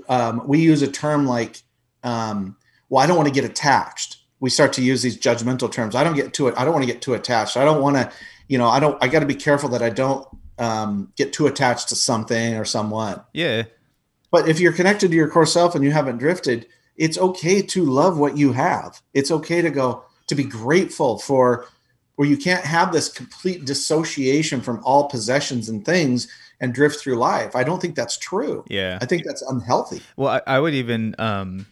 um, 0.09 0.41
we 0.47 0.59
use 0.59 0.81
a 0.81 0.87
term 0.87 1.25
like 1.25 1.61
um, 2.03 2.55
well 2.89 3.03
i 3.03 3.07
don't 3.07 3.17
want 3.17 3.27
to 3.27 3.33
get 3.33 3.49
attached 3.49 4.17
we 4.39 4.49
start 4.49 4.73
to 4.73 4.81
use 4.81 5.01
these 5.01 5.17
judgmental 5.17 5.71
terms 5.71 5.95
i 5.95 6.03
don't 6.03 6.15
get 6.15 6.33
too 6.33 6.55
i 6.55 6.63
don't 6.63 6.73
want 6.73 6.85
to 6.85 6.91
get 6.91 7.01
too 7.01 7.13
attached 7.13 7.57
i 7.57 7.65
don't 7.65 7.81
want 7.81 7.95
to 7.95 8.11
you 8.47 8.57
know 8.57 8.67
i 8.67 8.79
don't 8.79 9.01
i 9.03 9.07
got 9.07 9.19
to 9.19 9.25
be 9.25 9.35
careful 9.35 9.69
that 9.69 9.81
i 9.81 9.89
don't 9.89 10.27
um, 10.57 11.11
get 11.17 11.33
too 11.33 11.47
attached 11.47 11.89
to 11.89 11.97
something 11.97 12.55
or 12.55 12.63
someone 12.63 13.19
yeah 13.33 13.63
but 14.35 14.49
if 14.49 14.59
you're 14.59 14.73
connected 14.73 15.11
to 15.11 15.15
your 15.15 15.29
core 15.29 15.45
self 15.45 15.75
and 15.75 15.83
you 15.85 15.91
haven't 15.91 16.17
drifted, 16.17 16.67
it's 16.97 17.17
okay 17.17 17.61
to 17.61 17.85
love 17.85 18.17
what 18.17 18.37
you 18.37 18.51
have. 18.51 19.01
It's 19.13 19.31
okay 19.31 19.61
to 19.61 19.69
go 19.69 20.03
to 20.27 20.35
be 20.35 20.43
grateful 20.43 21.19
for 21.19 21.67
where 22.17 22.27
you 22.27 22.35
can't 22.35 22.65
have 22.65 22.91
this 22.91 23.07
complete 23.07 23.63
dissociation 23.63 24.59
from 24.59 24.81
all 24.83 25.07
possessions 25.07 25.69
and 25.69 25.85
things 25.85 26.27
and 26.59 26.73
drift 26.73 26.99
through 26.99 27.15
life. 27.15 27.55
I 27.55 27.63
don't 27.63 27.81
think 27.81 27.95
that's 27.95 28.17
true. 28.17 28.65
yeah 28.67 28.99
I 29.01 29.05
think 29.05 29.23
that's 29.23 29.41
unhealthy. 29.41 30.01
Well, 30.17 30.27
I, 30.29 30.41
I 30.55 30.59
would 30.59 30.73
even, 30.73 31.15
um, 31.17 31.65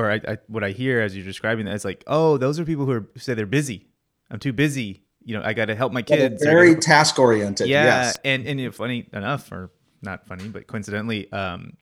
or 0.00 0.10
I, 0.10 0.20
I, 0.26 0.38
what 0.46 0.64
I 0.64 0.70
hear 0.70 1.00
as 1.00 1.16
you're 1.16 1.24
describing 1.24 1.66
that 1.66 1.74
is 1.74 1.84
like, 1.84 2.02
oh, 2.06 2.36
those 2.36 2.58
are 2.58 2.64
people 2.64 2.86
who, 2.86 2.92
are, 2.92 3.08
who 3.12 3.20
say 3.20 3.34
they're 3.34 3.46
busy. 3.46 3.86
I'm 4.30 4.38
too 4.38 4.52
busy. 4.52 5.02
You 5.22 5.36
know, 5.36 5.42
I 5.44 5.52
got 5.52 5.66
to 5.66 5.74
help 5.74 5.92
my 5.92 6.02
kids. 6.02 6.42
I 6.42 6.46
very 6.46 6.74
task 6.76 7.18
oriented. 7.18 7.68
yeah. 7.68 7.84
Yes. 7.84 8.18
And 8.24 8.46
and 8.46 8.58
you 8.58 8.66
know, 8.66 8.72
funny 8.72 9.08
enough, 9.12 9.52
or 9.52 9.70
not 10.02 10.26
funny, 10.26 10.48
but 10.48 10.66
coincidentally, 10.66 11.30
um, 11.32 11.74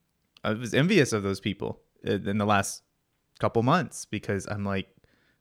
I 0.42 0.52
was 0.52 0.74
envious 0.74 1.12
of 1.12 1.22
those 1.22 1.40
people 1.40 1.80
uh, 2.06 2.12
in 2.12 2.38
the 2.38 2.46
last 2.46 2.82
couple 3.38 3.62
months 3.62 4.04
because 4.06 4.46
I'm 4.46 4.64
like, 4.64 4.88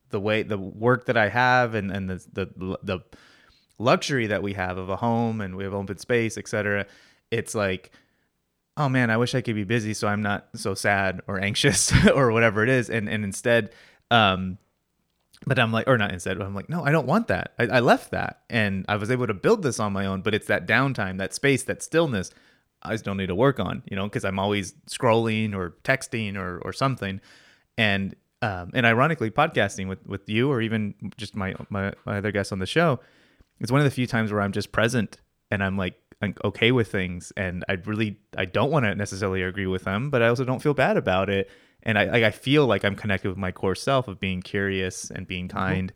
the 0.10 0.20
way 0.20 0.44
the 0.44 0.58
work 0.58 1.06
that 1.08 1.18
I 1.18 1.30
have 1.30 1.74
and 1.74 1.92
and 1.92 2.10
the 2.10 2.24
the 2.34 2.78
the 2.84 3.00
luxury 3.80 4.28
that 4.28 4.42
we 4.44 4.54
have 4.54 4.78
of 4.78 4.90
a 4.90 4.96
home 4.96 5.42
and 5.42 5.56
we 5.56 5.64
have 5.64 5.74
open 5.74 5.98
space, 5.98 6.38
etc. 6.38 6.86
It's 7.32 7.56
like 7.56 7.92
oh 8.78 8.88
man, 8.88 9.10
I 9.10 9.18
wish 9.18 9.36
I 9.36 9.42
could 9.42 9.56
be 9.56 9.64
busy 9.64 9.94
so 9.94 10.08
I'm 10.08 10.22
not 10.22 10.48
so 10.56 10.74
sad 10.74 11.22
or 11.28 11.40
anxious 11.40 11.92
or 12.16 12.32
whatever 12.32 12.64
it 12.64 12.70
is. 12.70 12.90
And 12.90 13.10
and 13.10 13.24
instead, 13.24 13.72
um, 14.12 14.58
but 15.46 15.60
I'm 15.60 15.72
like, 15.72 15.88
or 15.88 15.98
not 15.98 16.12
instead, 16.12 16.38
but 16.38 16.46
I'm 16.46 16.56
like, 16.56 16.70
no, 16.70 16.84
I 16.84 16.92
don't 16.92 17.08
want 17.08 17.28
that. 17.28 17.54
I, 17.60 17.64
I 17.64 17.80
left 17.80 18.12
that 18.12 18.42
and 18.50 18.86
I 18.88 18.96
was 18.96 19.12
able 19.12 19.28
to 19.28 19.34
build 19.34 19.64
this 19.64 19.80
on 19.80 19.94
my 19.94 20.06
own, 20.06 20.22
but 20.22 20.34
it's 20.34 20.48
that 20.48 20.68
downtime, 20.68 21.18
that 21.18 21.34
space, 21.34 21.64
that 21.64 21.84
stillness 21.84 22.32
I 22.84 22.94
just 22.94 23.06
don't 23.06 23.18
need 23.18 23.28
to 23.28 23.36
work 23.36 23.60
on, 23.60 23.84
you 23.90 23.96
know, 23.96 24.06
because 24.06 24.24
I'm 24.24 24.40
always 24.40 24.74
scrolling 24.90 25.56
or 25.56 25.76
texting 25.84 26.38
or 26.38 26.60
or 26.60 26.74
something. 26.74 27.22
And 27.78 28.16
um, 28.42 28.72
and 28.74 28.86
ironically, 28.86 29.32
podcasting 29.32 29.88
with 29.88 30.06
with 30.06 30.28
you 30.30 30.52
or 30.52 30.62
even 30.62 30.94
just 31.18 31.36
my, 31.36 31.56
my 31.70 31.94
my 32.06 32.18
other 32.18 32.32
guests 32.32 32.52
on 32.52 32.60
the 32.60 32.66
show, 32.66 33.00
it's 33.60 33.72
one 33.72 33.82
of 33.82 33.86
the 33.86 33.92
few 33.92 34.08
times 34.08 34.32
where 34.32 34.42
I'm 34.42 34.52
just 34.52 34.72
present 34.72 35.18
and 35.50 35.64
I'm 35.64 35.78
like 35.78 35.96
okay 36.44 36.72
with 36.72 36.92
things 36.92 37.32
and 37.38 37.64
I 37.70 37.74
really 37.86 38.18
I 38.38 38.46
don't 38.46 38.72
want 38.72 38.86
to 38.86 38.96
necessarily 38.96 39.42
agree 39.44 39.68
with 39.68 39.84
them, 39.84 40.10
but 40.10 40.22
I 40.22 40.28
also 40.28 40.44
don't 40.46 40.62
feel 40.62 40.74
bad 40.74 40.98
about 40.98 41.30
it. 41.30 41.50
And 41.84 41.98
I 41.98 42.06
like 42.06 42.24
I 42.24 42.32
feel 42.32 42.66
like 42.66 42.84
I'm 42.84 42.96
connected 42.96 43.30
with 43.30 43.38
my 43.38 43.52
core 43.52 43.76
self 43.76 44.08
of 44.08 44.20
being 44.20 44.42
curious 44.42 45.10
and 45.12 45.28
being 45.28 45.48
kind. 45.48 45.94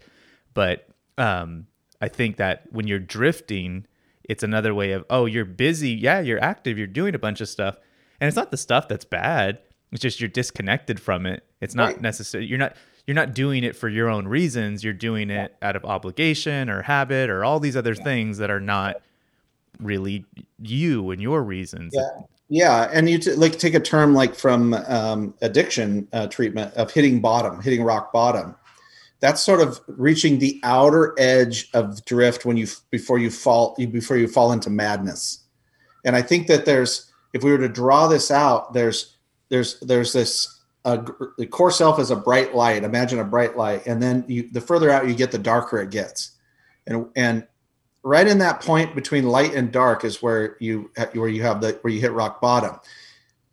But 0.53 0.87
um 1.17 1.67
I 2.01 2.07
think 2.07 2.37
that 2.37 2.63
when 2.71 2.87
you're 2.87 2.99
drifting, 2.99 3.85
it's 4.23 4.41
another 4.43 4.73
way 4.73 4.91
of, 4.93 5.05
oh, 5.11 5.25
you're 5.25 5.45
busy. 5.45 5.91
Yeah, 5.91 6.19
you're 6.19 6.43
active. 6.43 6.77
You're 6.77 6.87
doing 6.87 7.13
a 7.13 7.19
bunch 7.19 7.41
of 7.41 7.49
stuff. 7.49 7.77
And 8.19 8.27
it's 8.27 8.35
not 8.37 8.49
the 8.51 8.57
stuff 8.57 8.87
that's 8.87 9.05
bad. 9.05 9.59
It's 9.91 10.01
just 10.01 10.19
you're 10.19 10.29
disconnected 10.29 10.99
from 10.99 11.25
it. 11.25 11.43
It's 11.59 11.75
not 11.75 11.93
Right. 11.93 12.01
necessary. 12.01 12.45
You're 12.45 12.57
not 12.59 12.75
you're 13.07 13.15
not 13.15 13.33
doing 13.33 13.63
it 13.63 13.75
for 13.75 13.89
your 13.89 14.07
own 14.09 14.27
reasons. 14.27 14.83
You're 14.83 14.93
doing 14.93 15.31
it 15.31 15.55
out 15.63 15.75
of 15.75 15.83
obligation 15.83 16.69
or 16.69 16.83
habit 16.83 17.29
or 17.31 17.43
all 17.43 17.59
these 17.59 17.75
other 17.75 17.95
things 17.95 18.37
that 18.37 18.51
are 18.51 18.59
not 18.59 19.01
really 19.81 20.25
you 20.59 21.11
and 21.11 21.21
your 21.21 21.43
reasons. 21.43 21.91
Yeah. 21.93 22.09
Yeah, 22.53 22.89
and 22.91 23.09
you 23.09 23.17
t- 23.17 23.31
like 23.31 23.57
take 23.57 23.75
a 23.75 23.79
term 23.79 24.13
like 24.13 24.35
from 24.35 24.73
um, 24.73 25.33
addiction 25.41 26.05
uh, 26.11 26.27
treatment 26.27 26.73
of 26.73 26.91
hitting 26.91 27.21
bottom, 27.21 27.61
hitting 27.61 27.81
rock 27.81 28.11
bottom. 28.11 28.57
That's 29.21 29.41
sort 29.41 29.61
of 29.61 29.79
reaching 29.87 30.37
the 30.37 30.59
outer 30.63 31.15
edge 31.17 31.69
of 31.73 32.03
drift 32.03 32.43
when 32.43 32.57
you 32.57 32.67
before 32.89 33.19
you 33.19 33.29
fall 33.31 33.73
before 33.77 34.17
you 34.17 34.27
fall 34.27 34.51
into 34.51 34.69
madness. 34.69 35.45
And 36.03 36.13
I 36.13 36.21
think 36.21 36.47
that 36.47 36.65
there's 36.65 37.09
if 37.33 37.41
we 37.41 37.51
were 37.51 37.57
to 37.57 37.69
draw 37.69 38.07
this 38.07 38.31
out, 38.31 38.73
there's 38.73 39.15
there's 39.47 39.79
there's 39.79 40.11
this 40.11 40.61
uh, 40.83 41.05
the 41.37 41.45
core 41.45 41.71
self 41.71 41.99
is 41.99 42.11
a 42.11 42.17
bright 42.17 42.53
light. 42.53 42.83
Imagine 42.83 43.19
a 43.19 43.23
bright 43.23 43.55
light, 43.55 43.85
and 43.85 44.03
then 44.03 44.25
you 44.27 44.49
the 44.51 44.59
further 44.59 44.89
out 44.89 45.07
you 45.07 45.15
get, 45.15 45.31
the 45.31 45.37
darker 45.37 45.79
it 45.79 45.91
gets. 45.91 46.31
And 46.85 47.05
and 47.15 47.47
right 48.03 48.27
in 48.27 48.39
that 48.39 48.61
point 48.61 48.95
between 48.95 49.27
light 49.27 49.53
and 49.53 49.71
dark 49.71 50.03
is 50.03 50.21
where 50.21 50.57
you 50.59 50.91
where 51.13 51.29
you 51.29 51.43
have 51.43 51.61
the 51.61 51.73
where 51.81 51.93
you 51.93 52.01
hit 52.01 52.11
rock 52.11 52.41
bottom. 52.41 52.79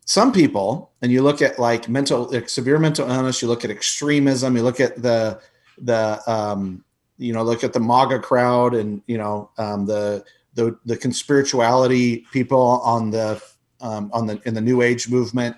Some 0.05 0.31
people 0.31 0.91
and 1.01 1.11
you 1.11 1.21
look 1.21 1.41
at 1.41 1.59
like 1.59 1.87
mental 1.87 2.23
like 2.31 2.49
severe 2.49 2.79
mental 2.79 3.09
illness 3.09 3.41
you 3.41 3.47
look 3.47 3.63
at 3.63 3.69
extremism 3.69 4.55
you 4.55 4.63
look 4.63 4.79
at 4.79 5.01
the 5.01 5.39
the 5.77 6.19
um 6.25 6.83
you 7.17 7.31
know 7.31 7.43
look 7.43 7.63
at 7.63 7.73
the 7.73 7.79
maga 7.79 8.19
crowd 8.19 8.73
and 8.73 9.03
you 9.05 9.17
know 9.17 9.51
um 9.59 9.85
the 9.85 10.23
the 10.55 10.77
the 10.85 10.97
conspirituality 10.97 12.23
people 12.31 12.81
on 12.83 13.11
the 13.11 13.41
um 13.81 14.09
on 14.11 14.25
the 14.25 14.41
in 14.45 14.55
the 14.55 14.61
new 14.61 14.81
age 14.81 15.07
movement 15.09 15.55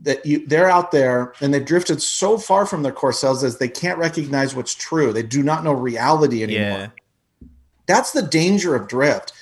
that 0.00 0.26
you 0.26 0.44
they're 0.48 0.68
out 0.68 0.90
there 0.90 1.32
and 1.40 1.54
they've 1.54 1.64
drifted 1.64 2.02
so 2.02 2.36
far 2.38 2.66
from 2.66 2.82
their 2.82 2.90
core 2.90 3.12
selves 3.12 3.44
as 3.44 3.58
they 3.58 3.68
can't 3.68 3.98
recognize 3.98 4.54
what's 4.54 4.74
true. 4.74 5.12
They 5.12 5.22
do 5.22 5.42
not 5.42 5.62
know 5.62 5.72
reality 5.72 6.42
anymore. 6.42 6.78
Yeah 6.78 6.88
that's 7.90 8.12
the 8.12 8.22
danger 8.22 8.74
of 8.74 8.88
drift. 8.88 9.32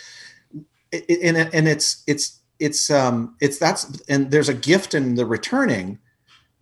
And, 0.92 1.36
and 1.36 1.68
it's 1.68 2.02
it's 2.06 2.40
it's 2.58 2.90
um 2.90 3.36
it's 3.40 3.58
that's 3.58 4.00
and 4.08 4.30
there's 4.30 4.48
a 4.48 4.54
gift 4.54 4.94
in 4.94 5.14
the 5.14 5.26
returning. 5.26 5.98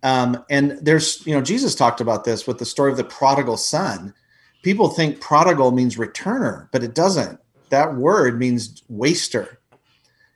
Um, 0.03 0.43
and 0.49 0.77
there's 0.81 1.25
you 1.25 1.33
know 1.33 1.41
Jesus 1.41 1.75
talked 1.75 2.01
about 2.01 2.23
this 2.23 2.45
with 2.45 2.59
the 2.59 2.65
story 2.65 2.91
of 2.91 2.97
the 2.97 3.03
prodigal 3.03 3.57
son. 3.57 4.13
People 4.63 4.89
think 4.89 5.21
prodigal 5.21 5.71
means 5.71 5.97
returner, 5.97 6.67
but 6.71 6.83
it 6.83 6.93
doesn't. 6.93 7.39
That 7.69 7.95
word 7.95 8.39
means 8.39 8.83
waster. 8.89 9.59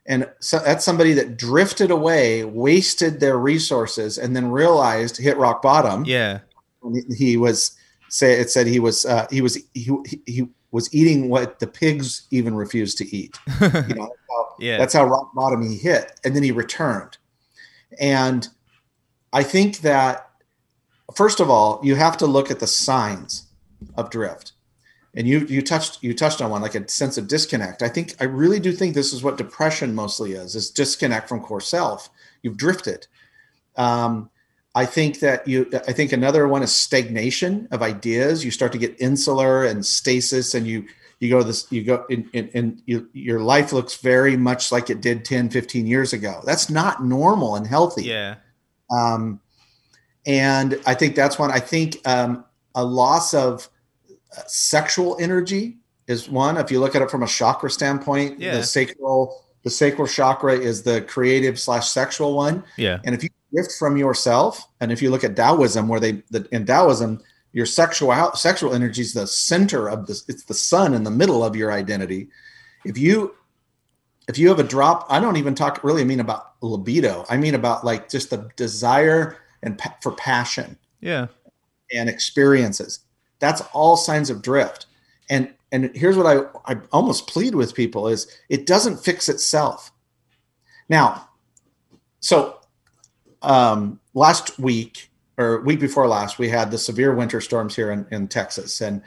And 0.06 0.28
so 0.40 0.58
that's 0.58 0.84
somebody 0.84 1.12
that 1.14 1.36
drifted 1.36 1.90
away, 1.90 2.44
wasted 2.44 3.20
their 3.20 3.38
resources, 3.38 4.18
and 4.18 4.34
then 4.34 4.50
realized 4.50 5.16
hit 5.16 5.36
rock 5.36 5.62
bottom. 5.62 6.04
Yeah, 6.04 6.40
he 7.16 7.36
was 7.36 7.76
say 8.08 8.40
it 8.40 8.50
said 8.50 8.66
he 8.66 8.80
was 8.80 9.06
uh, 9.06 9.26
he 9.30 9.40
was 9.40 9.58
he, 9.74 9.90
he 10.26 10.48
was 10.72 10.92
eating 10.92 11.28
what 11.28 11.60
the 11.60 11.66
pigs 11.66 12.26
even 12.30 12.54
refused 12.54 12.98
to 12.98 13.16
eat. 13.16 13.38
You 13.60 13.94
know, 13.94 14.08
that's 14.08 14.28
how, 14.30 14.54
yeah. 14.58 14.78
that's 14.78 14.94
how 14.94 15.04
rock 15.04 15.32
bottom 15.34 15.62
he 15.62 15.76
hit, 15.76 16.18
and 16.24 16.34
then 16.34 16.42
he 16.42 16.50
returned. 16.50 17.18
And 18.00 18.48
I 19.32 19.42
think 19.42 19.78
that 19.78 20.30
first 21.14 21.40
of 21.40 21.50
all, 21.50 21.80
you 21.82 21.94
have 21.94 22.16
to 22.18 22.26
look 22.26 22.50
at 22.50 22.60
the 22.60 22.66
signs 22.66 23.46
of 23.96 24.10
drift. 24.10 24.52
And 25.14 25.28
you 25.28 25.40
you 25.40 25.60
touched 25.60 26.02
you 26.02 26.14
touched 26.14 26.40
on 26.40 26.50
one 26.50 26.62
like 26.62 26.74
a 26.74 26.88
sense 26.88 27.18
of 27.18 27.28
disconnect. 27.28 27.82
I 27.82 27.88
think 27.88 28.14
I 28.18 28.24
really 28.24 28.58
do 28.58 28.72
think 28.72 28.94
this 28.94 29.12
is 29.12 29.22
what 29.22 29.36
depression 29.36 29.94
mostly 29.94 30.32
is: 30.32 30.54
is 30.54 30.70
disconnect 30.70 31.28
from 31.28 31.40
core 31.40 31.60
self. 31.60 32.08
You've 32.42 32.56
drifted. 32.56 33.06
Um, 33.76 34.30
I 34.74 34.86
think 34.86 35.20
that 35.20 35.46
you, 35.46 35.70
I 35.86 35.92
think 35.92 36.12
another 36.12 36.48
one 36.48 36.62
is 36.62 36.74
stagnation 36.74 37.68
of 37.70 37.82
ideas. 37.82 38.44
You 38.44 38.50
start 38.50 38.72
to 38.72 38.78
get 38.78 38.98
insular 38.98 39.64
and 39.64 39.84
stasis, 39.84 40.54
and 40.54 40.66
you, 40.66 40.86
you 41.20 41.28
go 41.28 41.42
this, 41.42 41.70
you 41.70 41.84
go 41.84 42.06
in, 42.08 42.28
in, 42.32 42.48
in 42.48 42.82
you, 42.86 43.08
your 43.12 43.40
life 43.40 43.72
looks 43.72 43.96
very 43.96 44.36
much 44.36 44.72
like 44.72 44.88
it 44.88 45.02
did 45.02 45.26
10, 45.26 45.50
15 45.50 45.86
years 45.86 46.14
ago. 46.14 46.40
That's 46.46 46.70
not 46.70 47.04
normal 47.04 47.56
and 47.56 47.66
healthy. 47.66 48.04
Yeah. 48.04 48.36
Um, 48.90 49.40
and 50.24 50.80
I 50.86 50.94
think 50.94 51.16
that's 51.16 51.38
one, 51.38 51.50
I 51.50 51.60
think 51.60 52.00
um, 52.06 52.44
a 52.74 52.84
loss 52.84 53.34
of 53.34 53.68
uh, 54.36 54.40
sexual 54.46 55.18
energy 55.20 55.76
is 56.06 56.30
one. 56.30 56.56
If 56.56 56.70
you 56.70 56.80
look 56.80 56.96
at 56.96 57.02
it 57.02 57.10
from 57.10 57.22
a 57.22 57.26
chakra 57.26 57.70
standpoint, 57.70 58.40
yeah. 58.40 58.56
the 58.56 58.62
sacral, 58.62 59.44
the 59.64 59.70
sacral 59.70 60.08
chakra 60.08 60.54
is 60.54 60.82
the 60.82 61.02
creative 61.02 61.60
slash 61.60 61.90
sexual 61.90 62.34
one. 62.34 62.64
Yeah. 62.78 63.00
And 63.04 63.14
if 63.14 63.22
you 63.22 63.30
gift 63.54 63.72
from 63.78 63.96
yourself. 63.96 64.66
And 64.80 64.90
if 64.90 65.02
you 65.02 65.10
look 65.10 65.24
at 65.24 65.36
Taoism, 65.36 65.88
where 65.88 66.00
they 66.00 66.22
the, 66.30 66.46
in 66.52 66.66
Taoism, 66.66 67.20
your 67.52 67.66
sexual 67.66 68.32
sexual 68.34 68.74
energy 68.74 69.02
is 69.02 69.12
the 69.12 69.26
center 69.26 69.88
of 69.88 70.06
this. 70.06 70.24
It's 70.28 70.44
the 70.44 70.54
sun 70.54 70.94
in 70.94 71.04
the 71.04 71.10
middle 71.10 71.44
of 71.44 71.54
your 71.54 71.72
identity. 71.72 72.28
If 72.84 72.98
you 72.98 73.34
if 74.28 74.38
you 74.38 74.48
have 74.48 74.58
a 74.58 74.64
drop, 74.64 75.06
I 75.08 75.20
don't 75.20 75.36
even 75.36 75.54
talk 75.54 75.84
really 75.84 76.02
I 76.02 76.04
mean 76.04 76.20
about 76.20 76.54
libido. 76.62 77.24
I 77.28 77.36
mean 77.36 77.54
about 77.54 77.84
like 77.84 78.08
just 78.08 78.30
the 78.30 78.48
desire 78.56 79.36
and 79.62 79.76
pa- 79.78 79.96
for 80.00 80.12
passion. 80.12 80.78
Yeah. 81.00 81.26
And 81.92 82.08
experiences. 82.08 83.00
That's 83.38 83.60
all 83.72 83.96
signs 83.96 84.30
of 84.30 84.42
drift. 84.42 84.86
And 85.28 85.52
and 85.72 85.94
here's 85.94 86.16
what 86.16 86.26
I 86.26 86.72
I 86.72 86.78
almost 86.90 87.26
plead 87.26 87.54
with 87.54 87.74
people 87.74 88.08
is 88.08 88.26
it 88.48 88.66
doesn't 88.66 88.98
fix 88.98 89.28
itself. 89.28 89.92
Now, 90.88 91.28
so 92.20 92.61
um, 93.42 94.00
last 94.14 94.58
week 94.58 95.10
or 95.38 95.60
week 95.62 95.80
before 95.80 96.06
last, 96.08 96.38
we 96.38 96.48
had 96.48 96.70
the 96.70 96.78
severe 96.78 97.14
winter 97.14 97.40
storms 97.40 97.74
here 97.74 97.90
in, 97.90 98.06
in 98.10 98.28
Texas, 98.28 98.80
and 98.80 99.02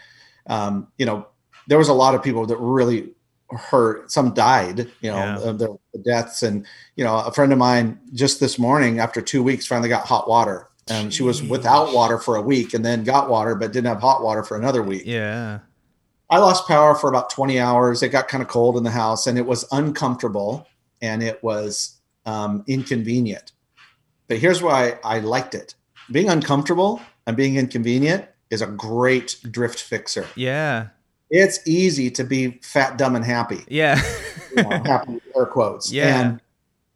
um, 0.47 0.87
you 0.97 1.05
know 1.05 1.27
there 1.67 1.77
was 1.77 1.89
a 1.89 1.93
lot 1.93 2.15
of 2.15 2.23
people 2.23 2.45
that 2.45 2.57
really 2.57 3.09
hurt. 3.49 4.11
Some 4.11 4.33
died, 4.33 4.91
you 5.01 5.11
know, 5.11 5.17
yeah. 5.17 5.51
the, 5.51 5.77
the 5.93 5.99
deaths, 5.99 6.43
and 6.43 6.65
you 6.95 7.03
know, 7.03 7.17
a 7.17 7.31
friend 7.31 7.51
of 7.51 7.57
mine 7.57 7.99
just 8.13 8.39
this 8.39 8.57
morning, 8.59 8.99
after 8.99 9.21
two 9.21 9.43
weeks, 9.43 9.67
finally 9.67 9.89
got 9.89 10.05
hot 10.05 10.29
water. 10.29 10.69
And 10.87 11.11
she 11.11 11.23
was 11.23 11.41
without 11.41 11.93
water 11.93 12.19
for 12.19 12.35
a 12.35 12.41
week, 12.41 12.75
and 12.75 12.85
then 12.85 13.03
got 13.03 13.27
water, 13.27 13.55
but 13.55 13.73
didn't 13.73 13.87
have 13.87 14.01
hot 14.01 14.21
water 14.21 14.43
for 14.43 14.55
another 14.55 14.83
week. 14.83 15.03
Yeah. 15.05 15.59
I 16.29 16.37
lost 16.37 16.67
power 16.67 16.93
for 16.93 17.09
about 17.09 17.29
20 17.29 17.59
hours. 17.59 18.03
It 18.03 18.09
got 18.09 18.27
kind 18.27 18.43
of 18.43 18.49
cold 18.49 18.77
in 18.77 18.83
the 18.83 18.91
house, 18.91 19.25
and 19.25 19.37
it 19.37 19.45
was 19.45 19.65
uncomfortable, 19.71 20.67
and 21.01 21.23
it 21.23 21.43
was 21.43 21.97
um, 22.27 22.63
inconvenient. 22.67 23.51
But 24.27 24.37
here's 24.37 24.61
why 24.61 24.97
I 25.03 25.19
liked 25.19 25.55
it. 25.55 25.75
Being 26.11 26.29
uncomfortable 26.29 27.01
and 27.27 27.35
being 27.35 27.57
inconvenient 27.57 28.25
is 28.49 28.61
a 28.61 28.67
great 28.67 29.37
drift 29.51 29.81
fixer. 29.81 30.27
Yeah. 30.35 30.87
It's 31.29 31.59
easy 31.67 32.11
to 32.11 32.23
be 32.23 32.59
fat, 32.61 32.97
dumb, 32.97 33.15
and 33.15 33.25
happy. 33.25 33.63
Yeah. 33.67 34.01
you 34.55 34.63
know, 34.63 34.69
happy 34.85 35.19
air 35.35 35.45
quotes. 35.45 35.91
Yeah. 35.91 36.19
And, 36.21 36.41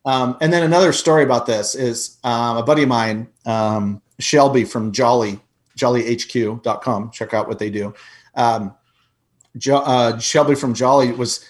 um, 0.05 0.38
and 0.41 0.53
then 0.53 0.63
another 0.63 0.93
story 0.93 1.24
about 1.24 1.45
this 1.45 1.75
is 1.75 2.17
um, 2.24 2.57
a 2.57 2.63
buddy 2.63 2.83
of 2.83 2.89
mine, 2.89 3.27
um, 3.45 4.01
Shelby 4.19 4.65
from 4.65 4.91
Jolly, 4.91 5.39
jollyhq.com. 5.77 7.12
Check 7.12 7.33
out 7.33 7.48
what 7.48 7.59
they 7.59 7.69
do. 7.69 7.93
Um, 8.36 8.75
jo- 9.57 9.83
uh, 9.83 10.19
Shelby 10.19 10.55
from 10.55 10.74
Jolly 10.74 11.12
was 11.12 11.45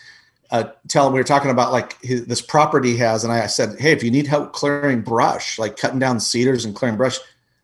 uh, 0.51 0.71
tell 0.87 1.07
him 1.07 1.13
we 1.13 1.19
were 1.19 1.23
talking 1.23 1.51
about 1.51 1.71
like 1.71 2.01
his, 2.01 2.25
this 2.25 2.41
property 2.41 2.93
he 2.93 2.97
has, 2.97 3.23
and 3.23 3.31
I 3.31 3.45
said, 3.47 3.79
hey, 3.79 3.91
if 3.91 4.03
you 4.03 4.11
need 4.11 4.27
help 4.27 4.53
clearing 4.53 5.01
brush, 5.01 5.59
like 5.59 5.77
cutting 5.77 5.99
down 5.99 6.19
cedars 6.19 6.65
and 6.65 6.75
clearing 6.75 6.97
brush, 6.97 7.19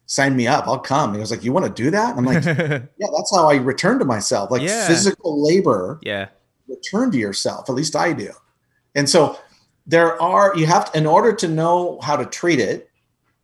sign 0.06 0.36
me 0.36 0.48
up. 0.48 0.68
I'll 0.68 0.80
come. 0.80 1.10
And 1.10 1.16
he 1.16 1.22
was 1.22 1.32
like, 1.32 1.44
you 1.44 1.52
want 1.52 1.66
to 1.66 1.84
do 1.84 1.90
that? 1.92 2.16
And 2.16 2.20
I'm 2.20 2.34
like, 2.34 2.46
yeah, 2.98 3.08
that's 3.16 3.36
how 3.36 3.50
I 3.50 3.56
return 3.56 3.98
to 4.00 4.06
myself, 4.06 4.52
like 4.52 4.62
yeah. 4.62 4.88
physical 4.88 5.44
labor. 5.44 6.00
Yeah, 6.04 6.28
return 6.68 7.12
to 7.12 7.18
yourself. 7.18 7.70
At 7.70 7.76
least 7.76 7.96
I 7.96 8.14
do. 8.14 8.32
And 8.94 9.10
so 9.10 9.40
there 9.88 10.22
are 10.22 10.56
you 10.56 10.68
have 10.68 10.92
to, 10.92 10.98
in 10.98 11.06
order 11.06 11.34
to 11.34 11.48
know 11.48 12.00
how 12.02 12.16
to 12.16 12.26
treat 12.26 12.60
it, 12.60 12.90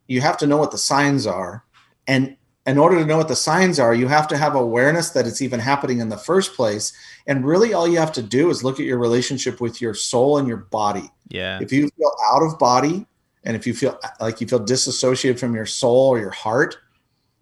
you 0.06 0.20
have 0.20 0.36
to 0.38 0.46
know 0.46 0.56
what 0.56 0.70
the 0.70 0.78
signs 0.78 1.26
are, 1.26 1.64
and 2.06 2.36
in 2.66 2.78
order 2.78 2.96
to 2.98 3.04
know 3.04 3.16
what 3.16 3.28
the 3.28 3.36
signs 3.36 3.80
are, 3.80 3.92
you 3.92 4.06
have 4.06 4.28
to 4.28 4.36
have 4.36 4.54
awareness 4.54 5.10
that 5.10 5.26
it's 5.26 5.42
even 5.42 5.58
happening 5.58 5.98
in 5.98 6.08
the 6.08 6.16
first 6.16 6.54
place. 6.54 6.92
And 7.26 7.44
really, 7.44 7.72
all 7.72 7.88
you 7.88 7.98
have 7.98 8.12
to 8.12 8.22
do 8.22 8.50
is 8.50 8.62
look 8.62 8.78
at 8.78 8.86
your 8.86 8.98
relationship 8.98 9.60
with 9.60 9.80
your 9.80 9.94
soul 9.94 10.38
and 10.38 10.46
your 10.46 10.58
body. 10.58 11.10
Yeah. 11.28 11.58
If 11.60 11.72
you 11.72 11.88
feel 11.98 12.12
out 12.32 12.42
of 12.42 12.58
body 12.58 13.06
and 13.42 13.56
if 13.56 13.66
you 13.66 13.74
feel 13.74 13.98
like 14.20 14.40
you 14.40 14.46
feel 14.46 14.60
disassociated 14.60 15.40
from 15.40 15.54
your 15.54 15.66
soul 15.66 16.08
or 16.08 16.20
your 16.20 16.30
heart, 16.30 16.76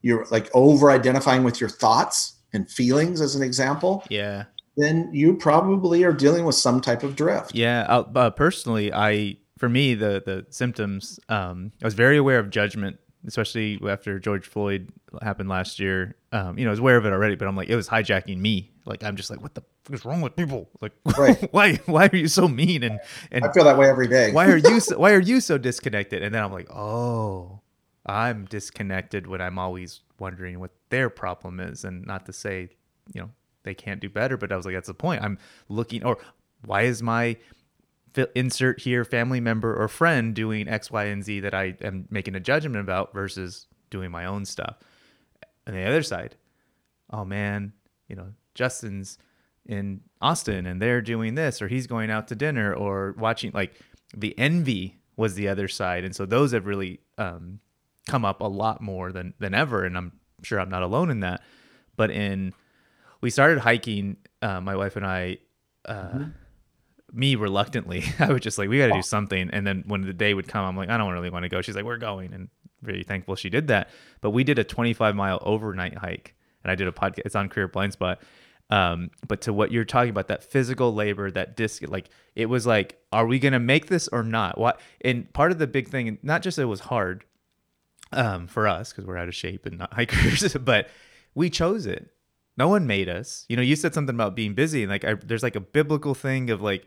you're 0.00 0.26
like 0.30 0.48
over 0.54 0.90
identifying 0.90 1.44
with 1.44 1.60
your 1.60 1.68
thoughts 1.68 2.36
and 2.54 2.70
feelings, 2.70 3.20
as 3.20 3.34
an 3.34 3.42
example. 3.42 4.04
Yeah. 4.08 4.44
Then 4.76 5.10
you 5.12 5.36
probably 5.36 6.02
are 6.04 6.12
dealing 6.12 6.46
with 6.46 6.54
some 6.54 6.80
type 6.80 7.02
of 7.02 7.14
drift. 7.14 7.54
Yeah. 7.54 7.82
Uh, 7.82 8.30
personally, 8.30 8.90
I, 8.90 9.36
for 9.58 9.68
me, 9.68 9.94
the, 9.94 10.22
the 10.24 10.46
symptoms, 10.48 11.20
um, 11.28 11.72
I 11.82 11.84
was 11.84 11.92
very 11.92 12.16
aware 12.16 12.38
of 12.38 12.48
judgment 12.48 12.98
especially 13.26 13.80
after 13.86 14.18
George 14.18 14.46
Floyd 14.46 14.90
happened 15.22 15.48
last 15.48 15.78
year. 15.78 16.16
Um, 16.32 16.58
you 16.58 16.64
know, 16.64 16.70
I 16.70 16.72
was 16.72 16.78
aware 16.78 16.96
of 16.96 17.06
it 17.06 17.12
already, 17.12 17.34
but 17.34 17.48
I'm 17.48 17.56
like, 17.56 17.68
it 17.68 17.76
was 17.76 17.88
hijacking 17.88 18.38
me. 18.38 18.70
Like, 18.86 19.04
I'm 19.04 19.16
just 19.16 19.30
like, 19.30 19.42
what 19.42 19.54
the 19.54 19.62
fuck 19.84 19.94
is 19.94 20.04
wrong 20.04 20.20
with 20.20 20.36
people? 20.36 20.68
Like, 20.80 20.92
right. 21.18 21.52
why, 21.52 21.76
why 21.86 22.06
are 22.06 22.16
you 22.16 22.28
so 22.28 22.48
mean? 22.48 22.82
And, 22.82 23.00
and 23.30 23.44
I 23.44 23.52
feel 23.52 23.64
that 23.64 23.76
way 23.76 23.88
every 23.88 24.08
day. 24.08 24.32
why 24.32 24.46
are 24.46 24.56
you, 24.56 24.80
so, 24.80 24.98
why 24.98 25.12
are 25.12 25.20
you 25.20 25.40
so 25.40 25.58
disconnected? 25.58 26.22
And 26.22 26.34
then 26.34 26.42
I'm 26.42 26.52
like, 26.52 26.70
oh, 26.70 27.60
I'm 28.06 28.46
disconnected 28.46 29.26
when 29.26 29.40
I'm 29.40 29.58
always 29.58 30.00
wondering 30.18 30.58
what 30.58 30.70
their 30.88 31.10
problem 31.10 31.60
is, 31.60 31.84
and 31.84 32.06
not 32.06 32.26
to 32.26 32.32
say, 32.32 32.70
you 33.12 33.20
know, 33.20 33.30
they 33.62 33.74
can't 33.74 34.00
do 34.00 34.08
better, 34.08 34.36
but 34.36 34.50
I 34.50 34.56
was 34.56 34.64
like, 34.64 34.74
that's 34.74 34.88
the 34.88 34.94
point. 34.94 35.22
I'm 35.22 35.38
looking, 35.68 36.04
or 36.04 36.18
why 36.64 36.82
is 36.82 37.02
my 37.02 37.36
insert 38.34 38.80
here 38.80 39.04
family 39.04 39.40
member 39.40 39.74
or 39.74 39.88
friend 39.88 40.34
doing 40.34 40.68
X, 40.68 40.90
Y, 40.90 41.04
and 41.04 41.24
Z 41.24 41.40
that 41.40 41.54
I 41.54 41.76
am 41.80 42.06
making 42.10 42.34
a 42.34 42.40
judgment 42.40 42.80
about 42.80 43.12
versus 43.12 43.66
doing 43.90 44.10
my 44.10 44.24
own 44.24 44.44
stuff. 44.44 44.76
And 45.66 45.76
the 45.76 45.84
other 45.84 46.02
side, 46.02 46.36
oh 47.10 47.24
man, 47.24 47.72
you 48.08 48.16
know, 48.16 48.32
Justin's 48.54 49.18
in 49.66 50.00
Austin 50.20 50.66
and 50.66 50.80
they're 50.80 51.02
doing 51.02 51.34
this, 51.34 51.62
or 51.62 51.68
he's 51.68 51.86
going 51.86 52.10
out 52.10 52.28
to 52.28 52.34
dinner, 52.34 52.74
or 52.74 53.14
watching 53.18 53.52
like 53.52 53.74
the 54.16 54.36
envy 54.38 54.96
was 55.16 55.34
the 55.34 55.48
other 55.48 55.68
side, 55.68 56.04
and 56.04 56.16
so 56.16 56.26
those 56.26 56.52
have 56.52 56.66
really 56.66 57.00
um, 57.18 57.60
come 58.06 58.24
up 58.24 58.40
a 58.40 58.46
lot 58.46 58.80
more 58.80 59.12
than 59.12 59.34
than 59.38 59.54
ever, 59.54 59.84
and 59.84 59.96
I'm 59.96 60.12
sure 60.42 60.58
I'm 60.58 60.70
not 60.70 60.82
alone 60.82 61.10
in 61.10 61.20
that. 61.20 61.42
But 61.96 62.10
in 62.10 62.54
we 63.20 63.30
started 63.30 63.58
hiking, 63.58 64.16
uh, 64.42 64.60
my 64.60 64.76
wife 64.76 64.96
and 64.96 65.06
I. 65.06 65.38
Uh, 65.84 65.94
mm-hmm. 65.94 66.30
Me 67.12 67.34
reluctantly, 67.34 68.04
I 68.18 68.32
was 68.32 68.40
just 68.40 68.58
like, 68.58 68.68
we 68.68 68.78
got 68.78 68.88
to 68.88 68.94
do 68.94 69.02
something. 69.02 69.50
And 69.52 69.66
then 69.66 69.84
when 69.86 70.02
the 70.02 70.12
day 70.12 70.34
would 70.34 70.48
come, 70.48 70.64
I'm 70.64 70.76
like, 70.76 70.88
I 70.88 70.96
don't 70.96 71.12
really 71.12 71.30
want 71.30 71.44
to 71.44 71.48
go. 71.48 71.60
She's 71.62 71.76
like, 71.76 71.84
we're 71.84 71.96
going, 71.96 72.32
and 72.32 72.48
very 72.82 73.02
thankful 73.02 73.36
she 73.36 73.50
did 73.50 73.68
that. 73.68 73.90
But 74.20 74.30
we 74.30 74.44
did 74.44 74.58
a 74.58 74.64
25 74.64 75.14
mile 75.14 75.38
overnight 75.42 75.98
hike, 75.98 76.34
and 76.62 76.70
I 76.70 76.74
did 76.74 76.88
a 76.88 76.92
podcast. 76.92 77.22
It's 77.24 77.34
on 77.34 77.48
Career 77.48 77.68
Blind 77.68 77.92
Spot, 77.92 78.20
um, 78.70 79.10
but 79.26 79.40
to 79.42 79.52
what 79.52 79.72
you're 79.72 79.84
talking 79.84 80.10
about, 80.10 80.28
that 80.28 80.44
physical 80.44 80.94
labor, 80.94 81.30
that 81.30 81.56
disc, 81.56 81.82
like 81.88 82.08
it 82.36 82.46
was 82.46 82.66
like, 82.66 82.98
are 83.12 83.26
we 83.26 83.38
gonna 83.38 83.58
make 83.58 83.86
this 83.86 84.08
or 84.08 84.22
not? 84.22 84.58
What? 84.58 84.80
And 85.00 85.30
part 85.32 85.50
of 85.50 85.58
the 85.58 85.66
big 85.66 85.88
thing, 85.88 86.18
not 86.22 86.42
just 86.42 86.58
it 86.58 86.66
was 86.66 86.80
hard 86.80 87.24
um, 88.12 88.46
for 88.46 88.68
us 88.68 88.92
because 88.92 89.06
we're 89.06 89.16
out 89.16 89.28
of 89.28 89.34
shape 89.34 89.66
and 89.66 89.78
not 89.78 89.92
hikers, 89.94 90.54
but 90.54 90.88
we 91.34 91.50
chose 91.50 91.86
it. 91.86 92.10
No 92.56 92.68
one 92.68 92.86
made 92.86 93.08
us. 93.08 93.44
You 93.48 93.56
know, 93.56 93.62
you 93.62 93.74
said 93.74 93.94
something 93.94 94.14
about 94.14 94.36
being 94.36 94.54
busy, 94.54 94.82
and 94.82 94.90
like 94.90 95.04
I, 95.04 95.14
there's 95.14 95.42
like 95.42 95.56
a 95.56 95.60
biblical 95.60 96.14
thing 96.14 96.50
of 96.50 96.62
like, 96.62 96.86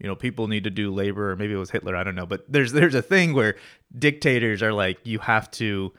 you 0.00 0.06
know, 0.06 0.14
people 0.14 0.48
need 0.48 0.64
to 0.64 0.70
do 0.70 0.92
labor, 0.92 1.32
or 1.32 1.36
maybe 1.36 1.52
it 1.52 1.58
was 1.58 1.70
Hitler, 1.70 1.94
I 1.94 2.02
don't 2.02 2.14
know, 2.14 2.26
but 2.26 2.44
there's 2.48 2.72
there's 2.72 2.94
a 2.94 3.02
thing 3.02 3.34
where 3.34 3.56
dictators 3.96 4.62
are 4.62 4.72
like, 4.72 4.98
you 5.04 5.18
have 5.18 5.50
to 5.52 5.92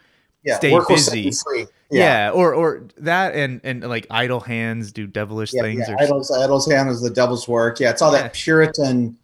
yeah, 0.44 0.58
stay 0.58 0.78
busy. 0.88 1.32
Yeah. 1.56 1.66
yeah. 1.90 2.32
or 2.32 2.54
or 2.54 2.88
that 2.98 3.36
and 3.36 3.62
and 3.64 3.82
like 3.84 4.08
idle 4.10 4.40
hands 4.40 4.92
do 4.92 5.06
devilish 5.06 5.54
yeah, 5.54 5.62
things. 5.62 5.84
Yeah. 5.88 5.94
Or 5.94 6.02
idle's 6.02 6.32
idle's 6.32 6.70
hand 6.70 6.90
is 6.90 7.02
the 7.02 7.10
devil's 7.10 7.48
work. 7.48 7.80
Yeah, 7.80 7.92
it's 7.92 8.02
all 8.02 8.12
that 8.12 8.34
Puritan 8.34 9.18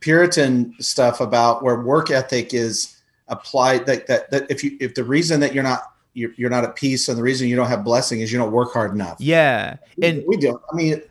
Puritan 0.00 0.74
stuff 0.78 1.20
about 1.20 1.62
where 1.64 1.80
work 1.80 2.10
ethic 2.10 2.54
is 2.54 3.00
applied. 3.28 3.86
That 3.86 4.06
that, 4.06 4.30
that 4.30 4.50
if 4.50 4.62
you 4.62 4.76
if 4.80 4.94
the 4.94 5.04
reason 5.04 5.40
that 5.40 5.52
you're 5.52 5.64
not 5.64 5.82
you're, 6.14 6.32
you're 6.36 6.50
not 6.50 6.62
at 6.64 6.76
peace 6.76 7.08
and 7.08 7.18
the 7.18 7.22
reason 7.22 7.48
you 7.48 7.56
don't 7.56 7.68
have 7.68 7.82
blessing 7.82 8.20
is 8.20 8.30
you 8.30 8.38
don't 8.38 8.52
work 8.52 8.72
hard 8.72 8.92
enough. 8.92 9.16
Yeah, 9.18 9.78
and 10.00 10.18
we, 10.18 10.24
we 10.28 10.36
do. 10.36 10.60
I 10.70 10.76
mean, 10.76 11.02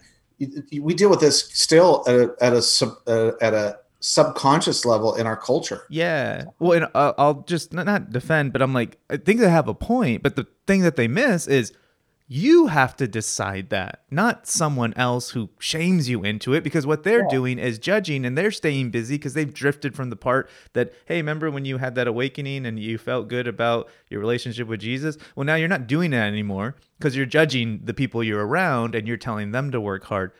we 0.80 0.94
deal 0.94 1.10
with 1.10 1.20
this 1.20 1.50
still 1.54 2.04
at 2.08 2.16
a 2.16 2.36
at 2.42 2.54
a, 2.54 2.92
uh, 3.08 3.32
at 3.42 3.54
a 3.54 3.80
subconscious 4.00 4.84
level 4.86 5.14
in 5.16 5.28
our 5.28 5.38
culture. 5.38 5.84
Yeah. 5.90 6.46
Well, 6.60 6.74
and 6.74 6.88
uh, 6.94 7.14
I'll 7.18 7.44
just 7.44 7.72
not 7.72 8.12
defend, 8.12 8.52
but 8.52 8.62
I'm 8.62 8.74
like, 8.74 8.98
I 9.10 9.18
think 9.18 9.40
they 9.40 9.50
have 9.50 9.68
a 9.68 9.74
point. 9.74 10.24
But 10.24 10.36
the 10.36 10.48
thing 10.68 10.82
that 10.82 10.96
they 10.96 11.08
miss 11.08 11.48
is 11.48 11.72
you 12.34 12.68
have 12.68 12.96
to 12.96 13.10
decide 13.10 13.72
that, 13.72 14.04
not 14.10 14.48
someone 14.48 14.94
else 14.94 15.32
who 15.32 15.50
shames 15.60 16.08
you 16.08 16.24
into 16.24 16.54
it. 16.54 16.64
Because 16.64 16.88
what 16.88 17.04
they're 17.04 17.24
yeah. 17.24 17.30
doing 17.30 17.60
is 17.60 17.78
judging 17.78 18.24
and 18.24 18.38
they're 18.38 18.52
staying 18.52 18.90
busy 18.90 19.16
because 19.16 19.34
they've 19.34 19.54
drifted 19.54 19.94
from 19.94 20.10
the 20.10 20.16
part 20.16 20.50
that, 20.72 20.94
hey, 21.08 21.18
remember 21.18 21.52
when 21.52 21.66
you 21.66 21.78
had 21.78 21.94
that 21.96 22.08
awakening 22.08 22.66
and 22.66 22.80
you 22.80 22.98
felt 22.98 23.28
good 23.28 23.50
about 23.50 23.90
your 24.10 24.22
relationship 24.22 24.70
with 24.70 24.80
Jesus? 24.80 25.18
Well, 25.36 25.44
now 25.44 25.56
you're 25.56 25.68
not 25.68 25.88
doing 25.88 26.12
that 26.12 26.26
anymore 26.26 26.78
because 26.98 27.18
you're 27.18 27.26
judging 27.26 27.82
the 27.84 27.94
people 27.94 28.24
you're 28.24 28.48
around 28.48 28.96
and 28.96 29.10
you're 29.10 29.18
telling 29.18 29.52
them 29.52 29.70
to 29.72 29.82
work 29.82 30.06
hard. 30.06 30.32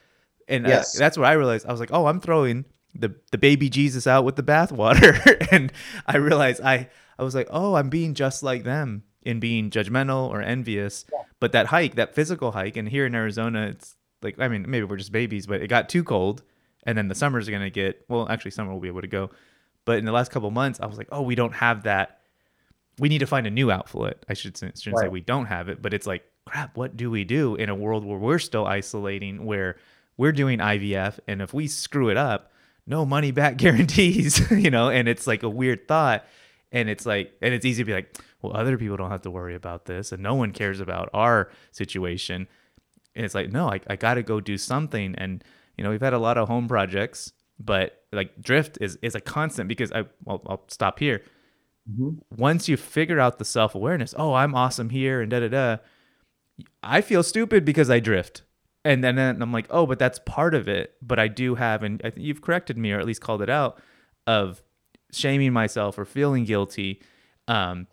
And 0.48 0.66
uh, 0.68 0.70
yes. 0.70 0.96
uh, 0.96 1.00
that's 1.00 1.18
what 1.18 1.28
I 1.28 1.34
realized. 1.34 1.66
I 1.66 1.74
was 1.74 1.82
like, 1.82 1.92
oh, 1.92 2.06
I'm 2.06 2.22
throwing 2.22 2.64
the 2.96 3.16
the 3.32 3.38
baby 3.38 3.70
Jesus 3.70 4.08
out 4.08 4.24
with 4.24 4.38
the 4.38 4.44
bathwater, 4.44 5.48
and 5.52 5.74
I 6.08 6.18
realized 6.18 6.62
I 6.62 6.88
I 7.20 7.24
was 7.24 7.36
like, 7.36 7.48
oh, 7.50 7.76
I'm 7.76 7.90
being 7.90 8.14
just 8.14 8.44
like 8.44 8.64
them 8.64 9.04
in 9.24 9.40
being 9.40 9.70
judgmental 9.70 10.30
or 10.30 10.42
envious. 10.42 11.06
Yeah. 11.12 11.24
But 11.40 11.52
that 11.54 11.68
hike, 11.68 11.96
that 11.96 12.16
physical 12.16 12.52
hike, 12.52 12.78
and 12.78 12.88
here 12.88 13.06
in 13.06 13.16
Arizona, 13.16 13.68
it's 13.68 13.96
like 14.22 14.40
I 14.40 14.48
mean, 14.48 14.66
maybe 14.68 14.86
we're 14.86 14.98
just 14.98 15.12
babies, 15.12 15.48
but 15.48 15.62
it 15.62 15.68
got 15.68 15.90
too 15.90 16.04
cold, 16.04 16.44
and 16.84 16.98
then 16.98 17.08
the 17.08 17.16
summer's 17.16 17.50
gonna 17.50 17.70
get 17.70 18.06
well. 18.08 18.30
Actually, 18.30 18.52
summer 18.52 18.72
will 18.72 18.80
be 18.80 18.88
able 18.88 19.02
to 19.02 19.08
go, 19.08 19.32
but 19.86 19.98
in 19.98 20.06
the 20.06 20.12
last 20.12 20.32
couple 20.32 20.50
months, 20.52 20.80
I 20.80 20.86
was 20.86 20.98
like, 20.98 21.10
oh, 21.12 21.22
we 21.22 21.36
don't 21.36 21.54
have 21.54 21.84
that. 21.84 22.20
We 23.00 23.10
need 23.10 23.20
to 23.20 23.28
find 23.28 23.48
a 23.48 23.52
new 23.52 23.72
outlet. 23.72 24.24
I 24.30 24.34
should 24.34 24.58
shouldn't 24.58 24.86
right. 24.88 25.04
say 25.04 25.08
we 25.08 25.22
don't 25.22 25.46
have 25.46 25.70
it, 25.70 25.82
but 25.82 25.94
it's 25.94 26.06
like 26.06 26.24
crap. 26.46 26.78
What 26.78 26.98
do 26.98 27.10
we 27.10 27.24
do 27.24 27.56
in 27.56 27.70
a 27.70 27.76
world 27.76 28.06
where 28.06 28.18
we're 28.18 28.40
still 28.40 28.66
isolating, 28.66 29.46
where 29.46 29.78
we're 30.18 30.32
doing 30.32 30.60
IVF, 30.60 31.20
and 31.28 31.42
if 31.42 31.54
we 31.54 31.68
screw 31.68 32.10
it 32.10 32.18
up, 32.18 32.52
no 32.86 33.06
money 33.06 33.32
back 33.32 33.58
guarantees, 33.58 34.52
you 34.52 34.70
know, 34.70 34.90
and 34.90 35.08
it's 35.08 35.28
like 35.28 35.44
a 35.44 35.50
weird 35.50 35.88
thought. 35.88 36.26
And 36.74 36.90
it's 36.90 37.06
like, 37.06 37.34
and 37.42 37.54
it's 37.54 37.66
easy 37.66 37.84
to 37.84 37.86
be 37.86 37.94
like, 37.94 38.18
well, 38.42 38.56
other 38.56 38.78
people 38.78 38.98
don't 38.98 39.12
have 39.12 39.22
to 39.24 39.32
worry 39.32 39.56
about 39.56 39.86
this, 39.86 40.12
and 40.12 40.22
no 40.22 40.36
one 40.36 40.52
cares 40.52 40.80
about 40.80 41.10
our 41.14 41.50
situation. 41.72 42.48
And 43.16 43.26
it's 43.26 43.36
like, 43.36 43.52
no, 43.52 43.70
I, 43.70 43.82
I 43.88 43.96
got 43.96 44.16
to 44.16 44.24
go 44.24 44.40
do 44.40 44.58
something. 44.58 45.16
And, 45.16 45.44
you 45.78 45.84
know, 45.84 45.90
we've 45.90 46.02
had 46.02 46.14
a 46.14 46.20
lot 46.20 46.38
of 46.38 46.48
home 46.48 46.68
projects, 46.68 47.34
but 47.60 48.04
like 48.12 48.42
drift 48.42 48.78
is, 48.82 48.98
is 49.02 49.16
a 49.16 49.22
constant 49.22 49.68
because 49.68 49.92
I, 49.92 50.06
well, 50.24 50.42
I'll 50.48 50.64
stop 50.68 51.00
here. 51.00 51.22
Mm-hmm. 51.92 52.20
Once 52.38 52.70
you 52.70 52.78
figure 52.78 53.20
out 53.20 53.38
the 53.38 53.46
self 53.46 53.76
awareness, 53.76 54.14
oh, 54.18 54.34
I'm 54.34 54.56
awesome 54.56 54.90
here 54.90 55.22
and 55.22 55.30
da 55.30 55.42
da 55.42 55.48
da, 55.50 55.78
I 56.82 57.02
feel 57.02 57.24
stupid 57.24 57.66
because 57.66 57.90
I 57.90 58.00
drift 58.00 58.44
and 58.84 59.04
then, 59.04 59.16
then 59.16 59.42
I'm 59.42 59.52
like, 59.52 59.68
oh, 59.70 59.86
but 59.86 60.00
that's 60.00 60.20
part 60.20 60.56
of 60.56 60.68
it. 60.68 60.96
But 61.02 61.20
I 61.20 61.28
do 61.28 61.56
have, 61.56 61.84
and 61.84 62.02
I 62.04 62.10
think 62.10 62.26
you've 62.26 62.42
corrected 62.42 62.78
me 62.78 62.92
or 62.92 63.00
at 63.00 63.06
least 63.06 63.22
called 63.22 63.42
it 63.42 63.50
out, 63.50 63.80
of 64.28 64.62
shaming 65.12 65.54
myself 65.54 65.98
or 65.98 66.06
feeling 66.06 66.46
guilty. 66.46 67.02
Um, 67.48 67.88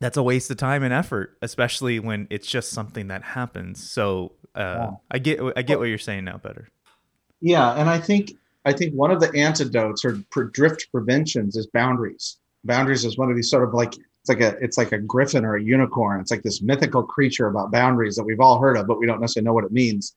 that's 0.00 0.16
a 0.16 0.22
waste 0.22 0.50
of 0.50 0.56
time 0.56 0.82
and 0.82 0.92
effort, 0.92 1.36
especially 1.42 1.98
when 1.98 2.26
it's 2.30 2.46
just 2.46 2.70
something 2.70 3.08
that 3.08 3.22
happens. 3.22 3.88
So 3.88 4.32
uh, 4.54 4.60
yeah. 4.60 4.90
I 5.10 5.18
get, 5.18 5.40
I 5.56 5.62
get 5.62 5.78
what 5.78 5.86
you're 5.86 5.98
saying 5.98 6.24
now 6.24 6.38
better. 6.38 6.68
Yeah, 7.40 7.72
and 7.72 7.88
I 7.88 7.98
think 7.98 8.32
I 8.64 8.72
think 8.72 8.94
one 8.94 9.10
of 9.10 9.20
the 9.20 9.32
antidotes 9.34 10.04
or 10.04 10.12
drift 10.52 10.88
preventions 10.90 11.56
is 11.56 11.66
boundaries. 11.68 12.38
Boundaries 12.64 13.04
is 13.04 13.16
one 13.16 13.30
of 13.30 13.36
these 13.36 13.48
sort 13.48 13.62
of 13.62 13.74
like 13.74 13.94
it's 13.94 14.28
like 14.28 14.40
a 14.40 14.56
it's 14.62 14.76
like 14.76 14.92
a 14.92 14.98
griffin 14.98 15.44
or 15.44 15.56
a 15.56 15.62
unicorn. 15.62 16.20
It's 16.20 16.30
like 16.30 16.42
this 16.42 16.60
mythical 16.62 17.02
creature 17.02 17.46
about 17.46 17.70
boundaries 17.70 18.16
that 18.16 18.24
we've 18.24 18.40
all 18.40 18.58
heard 18.58 18.76
of, 18.76 18.86
but 18.86 18.98
we 18.98 19.06
don't 19.06 19.20
necessarily 19.20 19.44
know 19.44 19.52
what 19.52 19.64
it 19.64 19.72
means. 19.72 20.14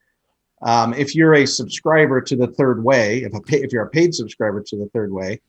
Um, 0.62 0.92
if 0.94 1.14
you're 1.14 1.34
a 1.34 1.46
subscriber 1.46 2.20
to 2.22 2.36
the 2.36 2.48
Third 2.48 2.82
Way, 2.82 3.18
if 3.18 3.34
a 3.34 3.40
pay, 3.40 3.62
if 3.62 3.72
you're 3.72 3.84
a 3.84 3.90
paid 3.90 4.14
subscriber 4.14 4.62
to 4.62 4.76
the 4.76 4.86
Third 4.86 5.12
Way, 5.12 5.40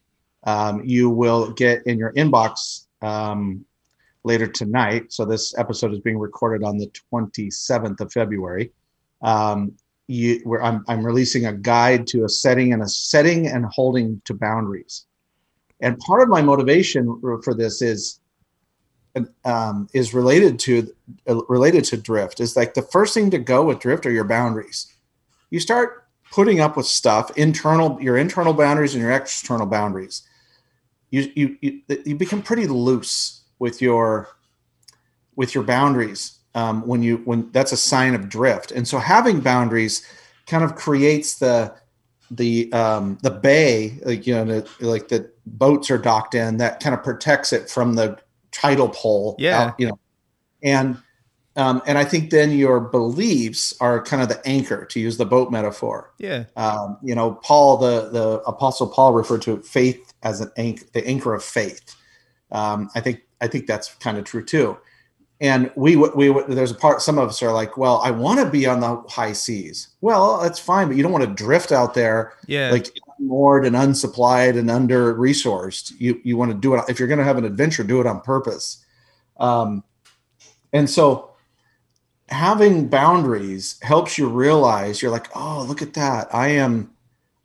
um, 0.44 0.84
you 0.86 1.10
will 1.10 1.52
get 1.52 1.86
in 1.88 1.98
your 1.98 2.14
inbox 2.14 2.86
um, 3.02 3.66
later 4.24 4.48
tonight. 4.48 5.12
So 5.12 5.26
this 5.26 5.58
episode 5.58 5.94
is 5.94 6.00
being 6.00 6.20
recorded 6.20 6.66
on 6.66 6.78
the 6.78 6.92
27th 7.12 8.00
of 8.00 8.12
February. 8.12 8.72
Um, 9.22 9.74
you, 10.08 10.42
where 10.44 10.62
I'm, 10.62 10.84
I'm 10.88 11.06
releasing 11.06 11.46
a 11.46 11.54
guide 11.54 12.06
to 12.08 12.26
a 12.26 12.30
setting 12.30 12.74
and 12.74 12.82
a 12.82 12.88
setting 12.88 13.48
and 13.48 13.66
holding 13.66 14.22
to 14.26 14.34
boundaries. 14.34 15.06
And 15.80 15.98
part 16.00 16.22
of 16.22 16.30
my 16.30 16.42
motivation 16.42 17.20
for 17.44 17.54
this 17.54 17.82
is 17.82 18.20
um, 19.44 19.88
is 19.94 20.14
related 20.14 20.60
to 20.60 20.94
uh, 21.28 21.44
related 21.46 21.84
to 21.86 21.98
drift 21.98 22.40
is 22.40 22.56
like 22.56 22.74
the 22.74 22.82
first 22.82 23.14
thing 23.14 23.30
to 23.32 23.38
go 23.38 23.64
with 23.66 23.80
drift 23.80 24.06
are 24.06 24.12
your 24.12 24.24
boundaries 24.24 24.94
you 25.50 25.60
start 25.60 26.08
putting 26.32 26.62
up 26.62 26.78
with 26.78 26.86
stuff 26.86 27.36
internal 27.38 28.02
your 28.02 28.18
internal 28.18 28.54
boundaries 28.54 28.94
and 28.94 29.02
your 29.02 29.12
external 29.12 29.68
boundaries 29.68 30.22
you 31.10 31.30
you 31.36 31.58
you, 31.62 31.82
you 32.06 32.16
become 32.16 32.42
pretty 32.42 32.68
loose 32.68 33.41
with 33.62 33.82
your 33.82 34.28
with 35.38 35.56
your 35.56 35.64
boundaries 35.64 36.40
um, 36.56 36.86
when 36.86 37.02
you 37.02 37.18
when 37.24 37.50
that's 37.52 37.72
a 37.72 37.78
sign 37.78 38.14
of 38.14 38.28
drift 38.28 38.72
and 38.72 38.88
so 38.88 38.98
having 38.98 39.40
boundaries 39.40 40.06
kind 40.48 40.64
of 40.64 40.76
creates 40.76 41.40
the 41.40 41.74
the 42.30 42.72
um, 42.74 43.18
the 43.22 43.32
bay 43.32 43.98
like 44.04 44.28
you 44.28 44.34
know 44.34 44.44
the, 44.44 44.68
like 44.80 45.08
the 45.08 45.32
boats 45.46 45.90
are 45.90 45.98
docked 45.98 46.36
in 46.36 46.58
that 46.58 46.82
kind 46.82 46.94
of 46.94 47.04
protects 47.04 47.54
it 47.54 47.70
from 47.70 47.96
the 47.96 48.18
tidal 48.52 48.90
pole. 48.90 49.36
Yeah. 49.40 49.64
Out, 49.64 49.80
you 49.80 49.88
know, 49.88 50.00
and 50.64 50.98
um, 51.58 51.82
and 51.86 51.98
I 51.98 52.06
think 52.06 52.30
then 52.30 52.52
your 52.52 52.80
beliefs 52.80 53.74
are 53.82 54.02
kind 54.02 54.22
of 54.22 54.30
the 54.30 54.46
anchor, 54.48 54.86
to 54.86 55.00
use 55.00 55.18
the 55.18 55.26
boat 55.26 55.52
metaphor. 55.52 56.14
Yeah. 56.18 56.46
Um, 56.56 56.98
you 57.04 57.14
know, 57.14 57.34
Paul, 57.44 57.78
the 57.78 58.10
the 58.10 58.42
Apostle 58.48 58.88
Paul, 58.88 59.14
referred 59.14 59.42
to 59.44 59.62
faith 59.62 60.14
as 60.24 60.40
an 60.40 60.52
anchor, 60.58 60.86
the 60.94 61.06
anchor 61.06 61.34
of 61.34 61.44
faith. 61.44 61.96
Um, 62.52 62.90
I 62.96 63.02
think 63.02 63.22
I 63.42 63.48
think 63.48 63.68
that's 63.68 63.94
kind 63.96 64.18
of 64.18 64.24
true 64.24 64.44
too. 64.44 64.78
And 65.40 65.72
we 65.76 65.96
we 65.96 66.32
there's 66.48 66.72
a 66.72 66.76
part. 66.76 67.02
Some 67.02 67.18
of 67.18 67.30
us 67.30 67.42
are 67.42 67.52
like, 67.52 67.76
well, 67.76 68.00
I 68.04 68.12
want 68.12 68.40
to 68.40 68.46
be 68.46 68.68
on 68.68 68.80
the 68.80 69.04
high 69.10 69.34
seas. 69.34 69.88
Well, 70.00 70.40
that's 70.40 70.60
fine, 70.60 70.88
but 70.88 70.96
you 70.96 71.04
don't 71.04 71.12
want 71.12 71.24
to 71.24 71.44
drift 71.44 71.72
out 71.72 71.96
there. 71.96 72.34
Yeah. 72.46 72.70
Like 72.72 72.88
moored 73.20 73.66
and 73.66 73.76
unsupplied 73.76 74.58
and 74.58 74.70
under 74.70 75.16
resourced. 75.16 75.94
You 76.00 76.22
you 76.24 76.38
want 76.38 76.52
to 76.52 76.58
do 76.58 76.76
it 76.76 76.84
if 76.90 77.00
you're 77.00 77.08
going 77.08 77.18
to 77.18 77.24
have 77.24 77.38
an 77.38 77.46
adventure, 77.46 77.84
do 77.84 78.00
it 78.00 78.08
on 78.08 78.22
purpose. 78.22 78.86
Um, 79.40 79.84
and 80.74 80.90
so 80.90 81.32
having 82.32 82.88
boundaries 82.88 83.78
helps 83.82 84.18
you 84.18 84.30
realize 84.30 85.02
you're 85.02 85.12
like, 85.12 85.28
oh, 85.36 85.66
look 85.68 85.82
at 85.82 85.94
that. 85.96 86.34
I 86.34 86.48
am, 86.50 86.92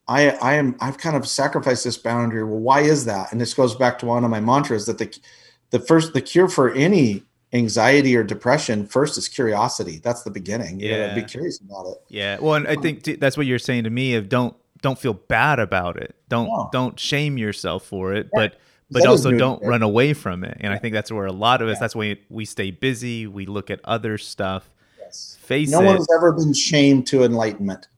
I, 0.06 0.30
I 0.30 0.54
am, 0.54 0.76
I've 0.80 0.98
kind 0.98 1.16
of 1.16 1.26
sacrificed 1.26 1.84
this 1.84 1.98
boundary. 1.98 2.44
Well, 2.44 2.60
why 2.60 2.82
is 2.82 3.04
that? 3.06 3.32
And 3.32 3.40
this 3.40 3.52
goes 3.52 3.74
back 3.74 3.98
to 3.98 4.06
one 4.06 4.24
of 4.24 4.30
my 4.30 4.40
mantras 4.40 4.86
that 4.86 4.98
the, 4.98 5.18
the 5.70 5.78
first, 5.80 6.12
the 6.14 6.20
cure 6.20 6.48
for 6.48 6.70
any 6.72 7.22
anxiety 7.52 8.16
or 8.16 8.22
depression 8.24 8.86
first 8.86 9.16
is 9.16 9.28
curiosity. 9.28 10.00
That's 10.02 10.22
the 10.22 10.30
beginning. 10.30 10.80
You 10.80 10.88
Yeah. 10.90 11.08
gotta 11.08 11.20
be 11.20 11.26
curious 11.26 11.60
about 11.60 11.86
it. 11.86 12.02
Yeah. 12.08 12.38
Well, 12.40 12.54
and 12.54 12.66
I 12.66 12.76
think 12.76 13.02
t- 13.02 13.16
that's 13.16 13.36
what 13.36 13.46
you're 13.46 13.58
saying 13.58 13.84
to 13.84 13.90
me 13.90 14.14
of 14.14 14.28
don't 14.28 14.54
don't 14.82 14.98
feel 14.98 15.14
bad 15.14 15.58
about 15.58 15.96
it. 15.96 16.14
Don't 16.28 16.48
No. 16.48 16.68
don't 16.72 16.98
shame 17.00 17.38
yourself 17.38 17.84
for 17.84 18.12
it, 18.12 18.28
but 18.32 18.56
but 18.90 19.00
is 19.00 19.06
also 19.06 19.32
don't 19.32 19.62
run 19.64 19.82
away 19.82 20.12
from 20.12 20.44
it. 20.44 20.58
And 20.60 20.72
I 20.72 20.78
think 20.78 20.92
that's 20.92 21.10
where 21.10 21.26
a 21.26 21.32
lot 21.32 21.62
of 21.62 21.68
us 21.68 21.76
Yeah. 21.76 21.80
that's 21.80 21.96
why 21.96 22.16
we 22.28 22.44
stay 22.44 22.70
busy, 22.70 23.26
we 23.26 23.46
look 23.46 23.70
at 23.70 23.80
other 23.84 24.18
stuff. 24.18 24.70
Yes. 25.00 25.38
Face 25.40 25.70
no 25.70 25.80
it. 25.82 25.86
one's 25.86 26.06
ever 26.16 26.32
been 26.32 26.52
shamed 26.52 27.06
to 27.08 27.24
enlightenment. 27.24 27.88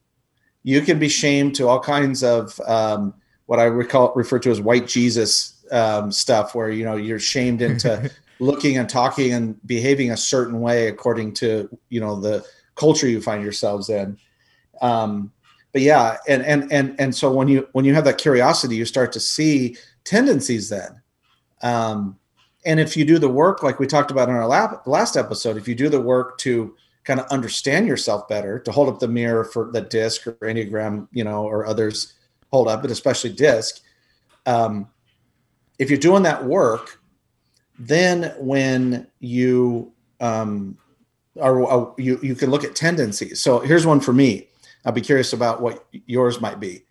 You 0.62 0.80
can 0.82 0.98
be 0.98 1.08
shamed 1.08 1.54
to 1.56 1.68
all 1.68 1.80
kinds 1.80 2.22
of 2.22 2.58
um, 2.66 3.14
what 3.46 3.58
I 3.58 3.64
recall 3.64 4.12
refer 4.14 4.38
to 4.40 4.50
as 4.50 4.60
white 4.60 4.86
Jesus 4.86 5.54
um, 5.72 6.12
stuff, 6.12 6.54
where 6.54 6.70
you 6.70 6.84
know 6.84 6.96
you're 6.96 7.18
shamed 7.18 7.62
into 7.62 8.10
looking 8.40 8.78
and 8.78 8.88
talking 8.88 9.32
and 9.32 9.66
behaving 9.66 10.10
a 10.10 10.16
certain 10.16 10.60
way 10.60 10.88
according 10.88 11.34
to 11.34 11.68
you 11.88 12.00
know 12.00 12.20
the 12.20 12.44
culture 12.74 13.08
you 13.08 13.20
find 13.20 13.42
yourselves 13.42 13.88
in. 13.88 14.18
Um, 14.80 15.32
but 15.72 15.82
yeah, 15.82 16.16
and 16.28 16.44
and 16.44 16.72
and 16.72 16.98
and 16.98 17.14
so 17.14 17.32
when 17.32 17.48
you 17.48 17.68
when 17.72 17.84
you 17.84 17.94
have 17.94 18.04
that 18.04 18.18
curiosity, 18.18 18.76
you 18.76 18.84
start 18.84 19.12
to 19.12 19.20
see 19.20 19.76
tendencies 20.04 20.70
then. 20.70 21.02
Um, 21.62 22.18
and 22.64 22.80
if 22.80 22.96
you 22.96 23.04
do 23.04 23.18
the 23.18 23.28
work, 23.28 23.62
like 23.62 23.78
we 23.78 23.86
talked 23.86 24.10
about 24.10 24.28
in 24.28 24.34
our 24.34 24.46
lab, 24.46 24.86
last 24.86 25.16
episode, 25.16 25.56
if 25.56 25.68
you 25.68 25.74
do 25.74 25.88
the 25.88 26.00
work 26.00 26.38
to 26.38 26.74
kind 27.04 27.20
of 27.20 27.26
understand 27.28 27.86
yourself 27.86 28.28
better, 28.28 28.58
to 28.58 28.72
hold 28.72 28.88
up 28.88 28.98
the 28.98 29.08
mirror 29.08 29.44
for 29.44 29.70
the 29.72 29.80
disc 29.80 30.26
or 30.26 30.32
Enneagram, 30.34 31.08
you 31.12 31.24
know, 31.24 31.44
or 31.44 31.66
others 31.66 32.14
hold 32.50 32.68
up, 32.68 32.82
but 32.82 32.90
especially 32.90 33.32
disc. 33.32 33.80
Um, 34.46 34.88
if 35.78 35.90
you're 35.90 35.98
doing 35.98 36.22
that 36.24 36.44
work, 36.44 37.00
then 37.78 38.34
when 38.38 39.06
you 39.20 39.92
um, 40.20 40.76
are, 41.40 41.94
you 41.96 42.18
you 42.22 42.34
can 42.34 42.50
look 42.50 42.64
at 42.64 42.74
tendencies. 42.74 43.40
So 43.40 43.60
here's 43.60 43.86
one 43.86 44.00
for 44.00 44.12
me. 44.12 44.48
I'll 44.84 44.92
be 44.92 45.00
curious 45.00 45.32
about 45.32 45.60
what 45.60 45.86
yours 45.92 46.40
might 46.40 46.60
be. 46.60 46.84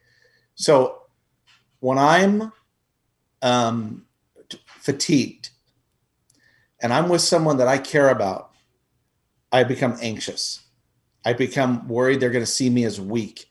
So 0.55 1.03
when 1.79 1.97
I'm 1.97 2.51
um, 3.41 4.05
t- 4.49 4.59
fatigued 4.65 5.49
and 6.81 6.93
I'm 6.93 7.09
with 7.09 7.21
someone 7.21 7.57
that 7.57 7.67
I 7.67 7.77
care 7.77 8.09
about, 8.09 8.51
I 9.51 9.63
become 9.63 9.97
anxious. 10.01 10.61
I 11.25 11.33
become 11.33 11.87
worried 11.87 12.19
they're 12.19 12.29
going 12.29 12.45
to 12.45 12.51
see 12.51 12.69
me 12.69 12.85
as 12.85 13.01
weak. 13.01 13.49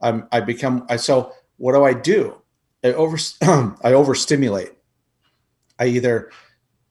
I'm, 0.00 0.26
I 0.32 0.40
become 0.40 0.86
I 0.88 0.96
so 0.96 1.32
what 1.58 1.72
do 1.72 1.84
I 1.84 1.92
do? 1.92 2.39
I 2.84 2.92
over 2.92 3.16
I 3.82 3.92
overstimulate. 3.92 4.72
I 5.78 5.86
either 5.86 6.30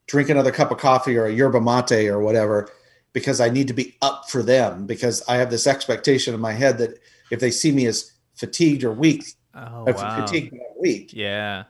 drink 0.08 0.30
another 0.30 0.52
cup 0.52 0.72
of 0.72 0.80
coffee 0.80 1.16
or 1.16 1.26
a 1.26 1.32
yerba 1.34 1.62
mate 1.62 2.08
or 2.08 2.20
whatever 2.20 2.70
because 3.14 3.40
I 3.40 3.50
need 3.50 3.68
to 3.68 3.74
be 3.74 3.96
up 4.02 4.30
for 4.30 4.42
them 4.42 4.86
because 4.86 5.22
I 5.28 5.36
have 5.38 5.52
this 5.52 5.68
expectation 5.68 6.34
in 6.34 6.40
my 6.40 6.54
head 6.54 6.78
that 6.80 7.00
if 7.32 7.40
they 7.40 7.52
see 7.52 7.72
me 7.72 7.86
as 7.86 8.12
fatigued 8.36 8.84
or 8.84 8.92
weak, 8.92 9.24
oh 9.56 9.86
wow. 9.86 10.26
fatigued 10.26 10.54
or 10.54 10.82
weak, 10.82 11.14
Yeah. 11.14 11.66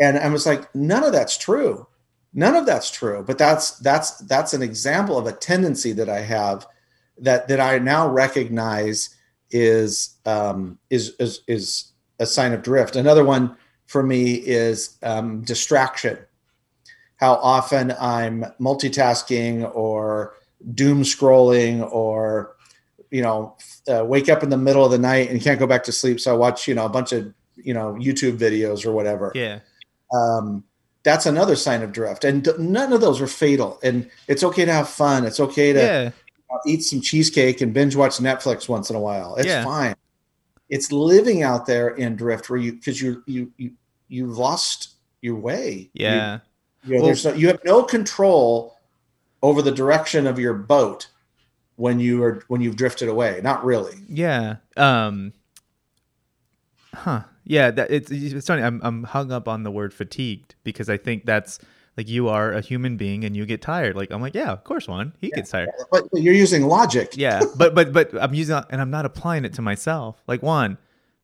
and 0.00 0.18
I 0.18 0.28
was 0.28 0.46
like, 0.46 0.72
none 0.74 1.04
of 1.04 1.12
that's 1.12 1.36
true. 1.36 1.86
None 2.32 2.56
of 2.56 2.66
that's 2.66 2.90
true. 2.90 3.22
But 3.24 3.38
that's 3.38 3.78
that's 3.78 4.18
that's 4.18 4.54
an 4.54 4.62
example 4.62 5.16
of 5.16 5.26
a 5.26 5.32
tendency 5.32 5.92
that 5.92 6.08
I 6.08 6.20
have 6.20 6.66
that 7.18 7.46
that 7.46 7.60
I 7.60 7.78
now 7.78 8.08
recognize 8.08 9.14
is 9.50 10.16
um, 10.26 10.78
is 10.90 11.14
is 11.20 11.42
is 11.46 11.92
a 12.18 12.26
sign 12.26 12.52
of 12.52 12.62
drift. 12.62 12.96
Another 12.96 13.24
one 13.24 13.56
for 13.86 14.02
me 14.02 14.34
is 14.34 14.96
um, 15.02 15.42
distraction. 15.42 16.18
How 17.16 17.34
often 17.34 17.94
I'm 18.00 18.44
multitasking 18.60 19.74
or 19.74 20.34
doom 20.74 21.02
scrolling 21.02 21.90
or 21.92 22.56
you 23.10 23.22
know 23.22 23.56
uh, 23.92 24.04
wake 24.04 24.28
up 24.28 24.42
in 24.42 24.48
the 24.48 24.56
middle 24.56 24.84
of 24.84 24.90
the 24.90 24.98
night 24.98 25.30
and 25.30 25.40
can't 25.42 25.58
go 25.58 25.66
back 25.66 25.84
to 25.84 25.92
sleep 25.92 26.18
so 26.18 26.32
i 26.32 26.36
watch 26.36 26.66
you 26.66 26.74
know 26.74 26.86
a 26.86 26.88
bunch 26.88 27.12
of 27.12 27.34
you 27.56 27.74
know 27.74 27.92
youtube 28.00 28.38
videos 28.38 28.86
or 28.86 28.92
whatever 28.92 29.30
Yeah. 29.34 29.58
um, 30.14 30.64
that's 31.02 31.26
another 31.26 31.54
sign 31.54 31.82
of 31.82 31.92
drift 31.92 32.24
and 32.24 32.48
none 32.58 32.94
of 32.94 33.02
those 33.02 33.20
are 33.20 33.26
fatal 33.26 33.78
and 33.82 34.10
it's 34.26 34.42
okay 34.42 34.64
to 34.64 34.72
have 34.72 34.88
fun 34.88 35.26
it's 35.26 35.38
okay 35.38 35.74
to 35.74 35.78
Yeah. 35.80 36.10
eat 36.66 36.82
some 36.82 37.02
cheesecake 37.02 37.60
and 37.60 37.74
binge 37.74 37.94
watch 37.94 38.16
netflix 38.16 38.70
once 38.70 38.88
in 38.88 38.96
a 38.96 39.00
while 39.00 39.36
it's 39.36 39.48
Yeah. 39.48 39.64
fine 39.64 39.94
it's 40.68 40.90
living 40.92 41.42
out 41.42 41.66
there 41.66 41.88
in 41.90 42.16
drift 42.16 42.48
where 42.50 42.58
you 42.58 42.72
because 42.72 43.00
you 43.00 43.22
you 43.26 43.50
you 43.56 43.72
you've 44.08 44.36
lost 44.38 44.94
your 45.22 45.36
way 45.36 45.90
You- 45.94 46.04
Yeah. 46.06 46.38
you, 46.84 46.94
know, 46.94 46.96
Well- 46.98 47.06
there's 47.06 47.24
no, 47.24 47.32
you 47.34 47.48
have 47.48 47.64
no 47.64 47.82
control 47.82 48.76
over 49.42 49.60
the 49.62 49.72
direction 49.72 50.26
of 50.26 50.38
your 50.38 50.54
boat 50.54 51.08
when 51.76 51.98
you 52.00 52.22
are 52.22 52.42
when 52.48 52.60
you've 52.60 52.76
drifted 52.76 53.08
away 53.08 53.40
not 53.42 53.64
really 53.64 53.96
Yeah. 54.08 54.56
Um 54.76 55.32
Huh. 56.94 57.22
Yeah, 57.44 57.70
that 57.72 57.90
it's 57.90 58.10
it's 58.10 58.46
funny. 58.46 58.62
I'm 58.62 58.80
I'm 58.82 59.02
hung 59.04 59.32
up 59.32 59.48
on 59.48 59.64
the 59.64 59.70
word 59.70 59.92
fatigued 59.92 60.54
because 60.64 60.88
I 60.88 60.96
think 60.96 61.26
that's 61.26 61.58
like 61.96 62.08
you 62.08 62.28
are 62.28 62.52
a 62.52 62.60
human 62.60 62.96
being 62.96 63.24
and 63.24 63.36
you 63.36 63.46
get 63.46 63.62
tired. 63.62 63.96
Like 63.96 64.10
I'm 64.10 64.20
like, 64.20 64.34
yeah, 64.34 64.50
of 64.50 64.64
course 64.64 64.88
one. 64.88 65.14
He 65.20 65.30
gets 65.30 65.50
tired. 65.50 65.70
but, 65.90 66.08
but 66.10 66.22
you're 66.22 66.34
using 66.34 66.66
logic 66.66 67.12
Yeah. 67.14 67.42
But 67.56 67.74
but 67.74 67.92
but 67.92 68.10
I'm 68.20 68.34
using 68.34 68.60
and 68.70 68.80
I'm 68.80 68.90
not 68.90 69.04
applying 69.06 69.44
it 69.44 69.54
to 69.54 69.62
myself. 69.62 70.22
Like 70.26 70.42
one, 70.42 70.78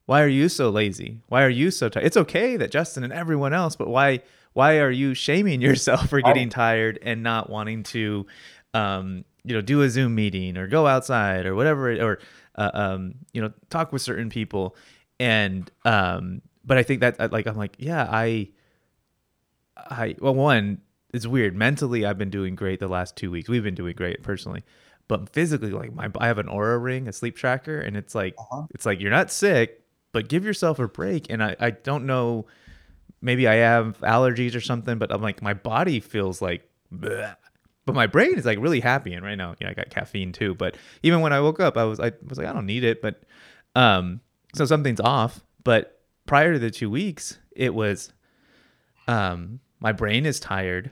why 0.06 0.22
are 0.22 0.28
you 0.28 0.48
so 0.48 0.70
lazy? 0.70 1.20
Why 1.28 1.42
are 1.42 1.50
you 1.50 1.70
so 1.70 1.88
tired? 1.88 2.06
It's 2.06 2.16
okay 2.16 2.56
that 2.56 2.70
Justin 2.70 3.04
and 3.04 3.12
everyone 3.12 3.52
else, 3.52 3.76
but 3.76 3.88
why 3.88 4.20
why 4.52 4.78
are 4.78 4.90
you 4.90 5.14
shaming 5.14 5.60
yourself 5.62 6.08
for 6.08 6.20
getting 6.20 6.48
tired 6.48 6.98
and 7.02 7.22
not 7.22 7.50
wanting 7.50 7.82
to 7.84 8.26
um 8.74 9.24
you 9.44 9.54
know 9.54 9.60
do 9.60 9.82
a 9.82 9.90
zoom 9.90 10.14
meeting 10.14 10.56
or 10.56 10.66
go 10.66 10.86
outside 10.86 11.46
or 11.46 11.54
whatever 11.54 11.92
or 12.00 12.18
uh, 12.56 12.70
um 12.74 13.14
you 13.32 13.40
know 13.40 13.52
talk 13.68 13.92
with 13.92 14.02
certain 14.02 14.28
people 14.28 14.76
and 15.18 15.70
um 15.84 16.40
but 16.64 16.78
i 16.78 16.82
think 16.82 17.00
that 17.00 17.32
like 17.32 17.46
i'm 17.46 17.56
like 17.56 17.74
yeah 17.78 18.06
i 18.10 18.48
i 19.90 20.14
well 20.20 20.34
one 20.34 20.80
it's 21.12 21.26
weird. 21.26 21.56
Mentally 21.56 22.04
i've 22.06 22.18
been 22.18 22.30
doing 22.30 22.54
great 22.54 22.78
the 22.80 22.88
last 22.88 23.16
two 23.16 23.30
weeks. 23.30 23.48
We've 23.48 23.62
been 23.64 23.74
doing 23.74 23.94
great 23.96 24.22
personally. 24.22 24.62
But 25.08 25.30
physically 25.30 25.70
like 25.70 25.92
my 25.94 26.08
i 26.18 26.26
have 26.28 26.38
an 26.38 26.46
Oura 26.46 26.80
ring 26.82 27.08
a 27.08 27.12
sleep 27.12 27.36
tracker 27.36 27.80
and 27.80 27.96
it's 27.96 28.14
like 28.14 28.34
Uh-huh. 28.38 28.62
it's 28.70 28.86
like 28.86 29.00
you're 29.00 29.10
not 29.10 29.30
sick 29.30 29.82
but 30.12 30.28
give 30.28 30.44
yourself 30.44 30.78
a 30.78 30.86
break. 30.88 31.26
And 31.30 31.42
i 31.42 31.56
i 31.60 31.70
don't 31.70 32.06
know 32.06 32.46
maybe 33.20 33.46
i 33.48 33.54
have 33.54 33.98
allergies 34.00 34.54
or 34.54 34.60
something 34.60 34.98
but 34.98 35.12
i'm 35.12 35.20
like 35.22 35.42
my 35.42 35.52
body 35.54 36.00
feels 36.00 36.40
like 36.40 36.68
bleh. 36.94 37.34
but 37.86 37.94
my 37.94 38.06
brain 38.06 38.38
is 38.38 38.44
like 38.46 38.58
really 38.60 38.80
happy. 38.80 39.12
And 39.14 39.24
right 39.24 39.34
now 39.36 39.54
you 39.58 39.66
know 39.66 39.70
i 39.70 39.74
got 39.74 39.90
caffeine 39.90 40.32
too. 40.32 40.54
But 40.54 40.76
even 41.02 41.20
when 41.22 41.32
i 41.32 41.40
woke 41.40 41.58
up 41.60 41.76
i 41.76 41.84
was 41.84 41.98
i 41.98 42.12
was 42.28 42.38
like 42.38 42.46
i 42.46 42.52
don't 42.52 42.66
need 42.66 42.84
it. 42.84 43.02
But 43.02 43.22
um 43.74 44.20
so 44.54 44.64
something's 44.64 45.00
off. 45.00 45.40
But 45.64 46.00
prior 46.26 46.52
to 46.52 46.58
the 46.60 46.70
two 46.70 46.88
weeks 46.88 47.38
it 47.56 47.74
was 47.74 48.12
um 49.08 49.58
my 49.80 49.92
brain 49.92 50.26
is 50.26 50.38
tired 50.38 50.90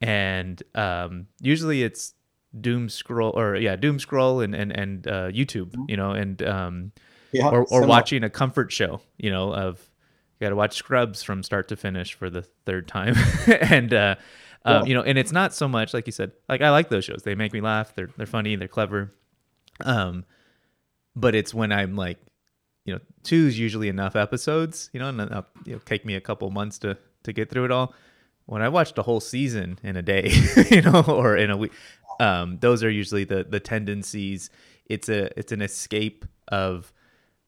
and 0.00 0.62
um 0.74 1.26
usually 1.40 1.82
it's 1.82 2.14
doom 2.60 2.88
scroll 2.88 3.32
or 3.38 3.56
yeah 3.56 3.76
doom 3.76 3.98
scroll 3.98 4.40
and 4.40 4.54
and, 4.54 4.72
and 4.72 5.06
uh 5.08 5.28
youtube 5.28 5.74
you 5.88 5.96
know 5.96 6.10
and 6.10 6.42
um 6.42 6.92
yeah, 7.32 7.48
or, 7.48 7.66
or 7.70 7.86
watching 7.86 8.24
a 8.24 8.30
comfort 8.30 8.72
show, 8.72 9.00
you 9.18 9.30
know, 9.30 9.52
of 9.52 9.78
you 10.38 10.44
got 10.44 10.50
to 10.50 10.56
watch 10.56 10.76
Scrubs 10.76 11.22
from 11.22 11.42
start 11.42 11.68
to 11.68 11.76
finish 11.76 12.14
for 12.14 12.30
the 12.30 12.42
third 12.64 12.88
time, 12.88 13.14
and 13.46 13.92
uh, 13.92 14.14
um, 14.64 14.86
you 14.86 14.94
know, 14.94 15.02
and 15.02 15.18
it's 15.18 15.32
not 15.32 15.54
so 15.54 15.68
much 15.68 15.94
like 15.94 16.06
you 16.06 16.12
said. 16.12 16.32
Like 16.48 16.62
I 16.62 16.70
like 16.70 16.88
those 16.88 17.04
shows; 17.04 17.22
they 17.24 17.34
make 17.34 17.52
me 17.52 17.60
laugh. 17.60 17.94
They're 17.94 18.10
they're 18.16 18.26
funny. 18.26 18.56
They're 18.56 18.68
clever. 18.68 19.12
Um, 19.80 20.24
but 21.14 21.34
it's 21.34 21.52
when 21.52 21.72
I'm 21.72 21.96
like, 21.96 22.18
you 22.84 22.94
know, 22.94 23.00
two's 23.22 23.58
usually 23.58 23.88
enough 23.88 24.16
episodes, 24.16 24.90
you 24.92 25.00
know, 25.00 25.08
and 25.08 25.20
it'll 25.20 25.46
you 25.64 25.74
know, 25.74 25.80
take 25.84 26.04
me 26.04 26.14
a 26.14 26.20
couple 26.20 26.50
months 26.50 26.78
to 26.80 26.96
to 27.24 27.32
get 27.32 27.50
through 27.50 27.66
it 27.66 27.70
all. 27.70 27.94
When 28.46 28.62
I 28.62 28.68
watched 28.68 28.96
a 28.98 29.02
whole 29.02 29.20
season 29.20 29.78
in 29.82 29.96
a 29.96 30.02
day, 30.02 30.30
you 30.70 30.82
know, 30.82 31.02
or 31.06 31.36
in 31.36 31.50
a 31.50 31.56
week, 31.56 31.72
um, 32.20 32.58
those 32.60 32.82
are 32.84 32.90
usually 32.90 33.24
the 33.24 33.44
the 33.44 33.60
tendencies. 33.60 34.50
It's 34.86 35.08
a 35.08 35.36
it's 35.38 35.52
an 35.52 35.62
escape 35.62 36.24
of 36.48 36.92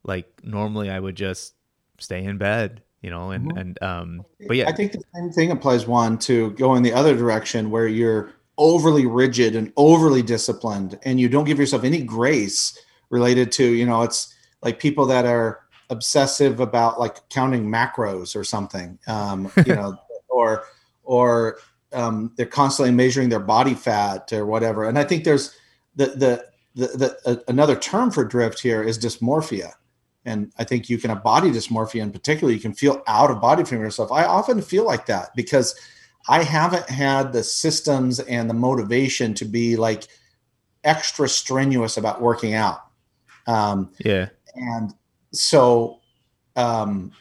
like 0.05 0.41
normally 0.43 0.91
I 0.91 0.99
would 0.99 1.15
just 1.17 1.55
stay 1.99 2.25
in 2.25 2.39
bed, 2.39 2.83
you 3.01 3.11
know, 3.11 3.31
and 3.31 3.53
Mhm. 3.53 3.61
and 3.61 3.83
um, 3.83 4.25
but 4.47 4.57
yeah, 4.57 4.69
I 4.69 4.73
think 4.73 4.93
the 4.93 5.03
same 5.15 5.31
thing 5.31 5.51
applies 5.53 5.87
one 5.87 6.19
to 6.21 6.51
go 6.53 6.75
in 6.75 6.83
the 6.83 6.93
other 6.93 7.17
direction 7.17 7.71
where 7.71 7.87
you're 7.87 8.33
overly 8.57 9.07
rigid 9.07 9.55
and 9.55 9.73
overly 9.77 10.21
disciplined 10.23 10.99
and 11.05 11.21
you 11.21 11.29
don't 11.29 11.45
give 11.45 11.61
yourself 11.61 11.85
any 11.85 12.03
grace 12.03 12.77
related 13.11 13.53
to, 13.53 13.65
you 13.65 13.87
know, 13.87 14.03
it's 14.03 14.35
like 14.63 14.81
people 14.81 15.07
that 15.07 15.25
are 15.25 15.61
obsessive 15.91 16.59
about 16.59 16.99
like 16.99 17.29
counting 17.29 17.67
macros 17.67 18.35
or 18.35 18.43
something, 18.43 18.99
um, 19.07 19.51
you 19.65 19.75
know, 19.77 19.97
or 20.29 20.65
or 21.09 21.59
um, 21.95 22.33
they're 22.37 22.45
constantly 22.45 22.95
measuring 22.95 23.31
their 23.31 23.41
body 23.41 23.73
fat 23.73 24.31
or 24.33 24.45
whatever. 24.45 24.85
And 24.85 24.99
I 24.99 25.05
think 25.05 25.25
there's 25.25 25.57
the 25.97 26.07
the 26.07 26.45
the, 26.75 26.87
the 26.97 27.19
uh, 27.25 27.37
another 27.49 27.75
term 27.75 28.11
for 28.11 28.25
drift 28.25 28.61
here 28.61 28.83
is 28.83 28.99
dysmorphia. 28.99 29.73
And 30.27 30.53
I 30.59 30.65
think 30.65 30.91
you 30.91 30.99
can 30.99 31.09
have 31.09 31.23
body 31.23 31.51
dysmorphia 31.51 32.03
in 32.03 32.13
particular. 32.13 32.53
You 32.53 32.61
can 32.61 32.75
feel 32.75 33.03
out 33.07 33.31
of 33.31 33.41
body 33.41 33.65
from 33.65 33.81
yourself. 33.81 34.13
I 34.13 34.25
often 34.25 34.61
feel 34.61 34.85
like 34.85 35.07
that 35.07 35.31
because 35.35 35.75
I 36.29 36.43
haven't 36.43 36.91
had 36.91 37.33
the 37.33 37.43
systems 37.43 38.21
and 38.21 38.51
the 38.51 38.55
motivation 38.55 39.33
to 39.35 39.47
be 39.47 39.77
like 39.77 40.07
extra 40.85 41.27
strenuous 41.27 41.97
about 41.97 42.21
working 42.21 42.53
out. 42.53 42.81
Um, 43.47 43.91
yeah. 43.99 44.29
And 44.55 44.93
so, 45.33 46.01
um, 46.57 47.13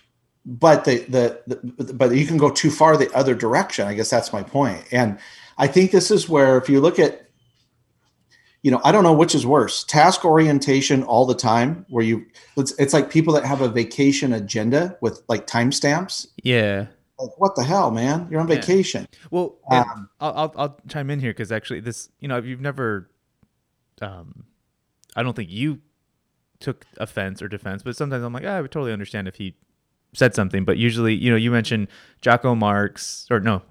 but 0.48 0.86
the, 0.86 1.00
the, 1.10 1.42
the 1.46 1.94
but 1.94 2.16
you 2.16 2.26
can 2.26 2.38
go 2.38 2.50
too 2.50 2.72
far 2.72 2.96
the 2.96 3.14
other 3.14 3.36
direction. 3.36 3.86
I 3.86 3.94
guess 3.94 4.10
that's 4.10 4.32
my 4.32 4.42
point. 4.42 4.82
And 4.94 5.20
I 5.58 5.68
think 5.68 5.92
this 5.92 6.10
is 6.10 6.30
where 6.30 6.58
if 6.58 6.70
you 6.70 6.80
look 6.80 7.00
at, 7.00 7.28
you 8.64 8.72
know, 8.72 8.80
I 8.86 8.94
don't 8.94 9.04
know 9.04 9.14
which 9.14 9.36
is 9.36 9.46
worse, 9.46 9.84
task 9.84 10.24
orientation 10.24 11.04
all 11.04 11.26
the 11.26 11.36
time, 11.36 11.86
where 11.90 12.04
you 12.04 12.26
it's, 12.56 12.72
it's 12.80 12.94
like 12.94 13.10
people 13.10 13.34
that 13.34 13.44
have 13.44 13.62
a 13.62 13.68
vacation 13.68 14.32
agenda 14.34 14.98
with 15.02 15.22
like 15.28 15.48
timestamps. 15.48 16.28
Yeah. 16.44 16.88
Like, 17.20 17.38
what 17.38 17.56
the 17.56 17.64
hell, 17.64 17.92
man? 17.92 18.28
You're 18.32 18.40
on 18.40 18.48
Yeah. 18.48 18.56
vacation. 18.56 19.06
Well, 19.30 19.58
Um, 19.70 20.10
I'll, 20.22 20.34
I'll 20.34 20.54
I'll 20.56 20.80
chime 20.88 21.10
in 21.10 21.20
here 21.20 21.32
because 21.32 21.52
actually 21.52 21.82
this, 21.82 22.10
you 22.20 22.28
know, 22.28 22.38
if 22.38 22.46
you've 22.46 22.62
never, 22.62 23.10
um, 24.02 24.46
I 25.16 25.24
don't 25.24 25.36
think 25.36 25.50
you 25.50 25.82
took 26.60 26.86
offense 26.98 27.42
or 27.42 27.50
defense, 27.50 27.84
but 27.84 27.98
sometimes 27.98 28.24
I'm 28.24 28.32
like, 28.34 28.46
ah, 28.46 28.56
I 28.56 28.62
would 28.62 28.72
totally 28.72 28.94
understand 28.94 29.28
if 29.28 29.36
he 29.36 29.56
said 30.14 30.34
something. 30.36 30.66
But 30.66 30.78
usually, 30.78 31.14
you 31.14 31.30
know, 31.30 31.38
you 31.38 31.52
mentioned 31.52 31.88
Jocko 32.22 32.56
Marx 32.56 33.28
or 33.30 33.40
no, 33.40 33.62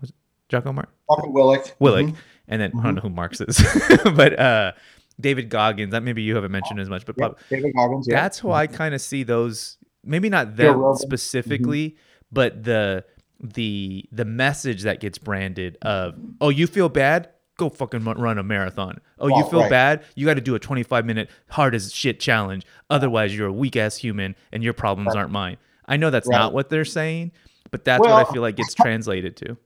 Jocko 0.49 0.73
Marx, 0.73 0.91
Walker 1.09 1.29
Willick. 1.29 1.73
Willick, 1.81 2.09
Mhm. 2.11 2.17
and 2.49 2.61
then 2.63 2.71
I 2.75 2.79
Mhm. 2.79 2.83
don't 2.85 2.95
know 2.97 3.01
who 3.03 3.11
Marx 3.11 3.41
is, 3.41 3.59
but 4.15 4.39
uh, 4.39 4.73
David 5.21 5.49
Goggins. 5.49 5.93
That 5.93 6.03
maybe 6.03 6.23
you 6.23 6.35
haven't 6.35 6.53
mentioned 6.53 6.79
as 6.81 6.89
much, 6.89 7.05
but 7.07 7.17
prob- 7.17 7.39
David 7.51 7.73
Goggins. 7.75 8.07
Yeah. 8.09 8.21
that's 8.23 8.39
how 8.41 8.53
I 8.53 8.67
kind 8.67 8.95
of 8.95 9.01
see 9.01 9.23
those. 9.23 9.79
Maybe 10.05 10.29
not 10.29 10.57
them 10.57 10.81
specifically, 10.97 11.97
but 12.31 12.63
the 12.65 13.05
the 13.41 14.05
the 14.13 14.25
message 14.25 14.83
that 14.85 14.99
gets 15.01 15.19
branded 15.19 15.77
of 15.83 16.15
oh 16.41 16.49
you 16.49 16.67
feel 16.67 16.89
bad 16.89 17.29
go 17.59 17.69
fucking 17.69 18.03
run 18.03 18.39
a 18.39 18.43
marathon 18.43 18.99
oh 19.19 19.29
you 19.29 19.45
feel 19.51 19.61
right. 19.61 19.71
bad 19.71 20.05
you 20.15 20.25
got 20.25 20.35
to 20.35 20.41
do 20.41 20.55
a 20.55 20.59
25 20.59 21.05
minute 21.05 21.29
hard 21.51 21.75
as 21.75 21.93
shit 21.93 22.19
challenge 22.19 22.65
otherwise 22.89 23.37
you're 23.37 23.49
a 23.49 23.53
weak 23.53 23.77
ass 23.77 23.99
human 23.99 24.35
and 24.53 24.63
your 24.65 24.73
problems 24.73 25.09
Right. 25.09 25.17
aren't 25.21 25.33
mine 25.33 25.59
i 25.89 25.97
know 25.97 26.11
that's 26.11 26.29
Right. 26.29 26.39
not 26.39 26.53
what 26.53 26.69
they're 26.69 26.85
saying 26.85 27.33
but 27.71 27.85
that's 27.85 28.01
what 28.01 28.13
i 28.13 28.33
feel 28.33 28.43
like 28.43 28.57
gets 28.57 28.75
translated 28.75 29.37
to 29.37 29.57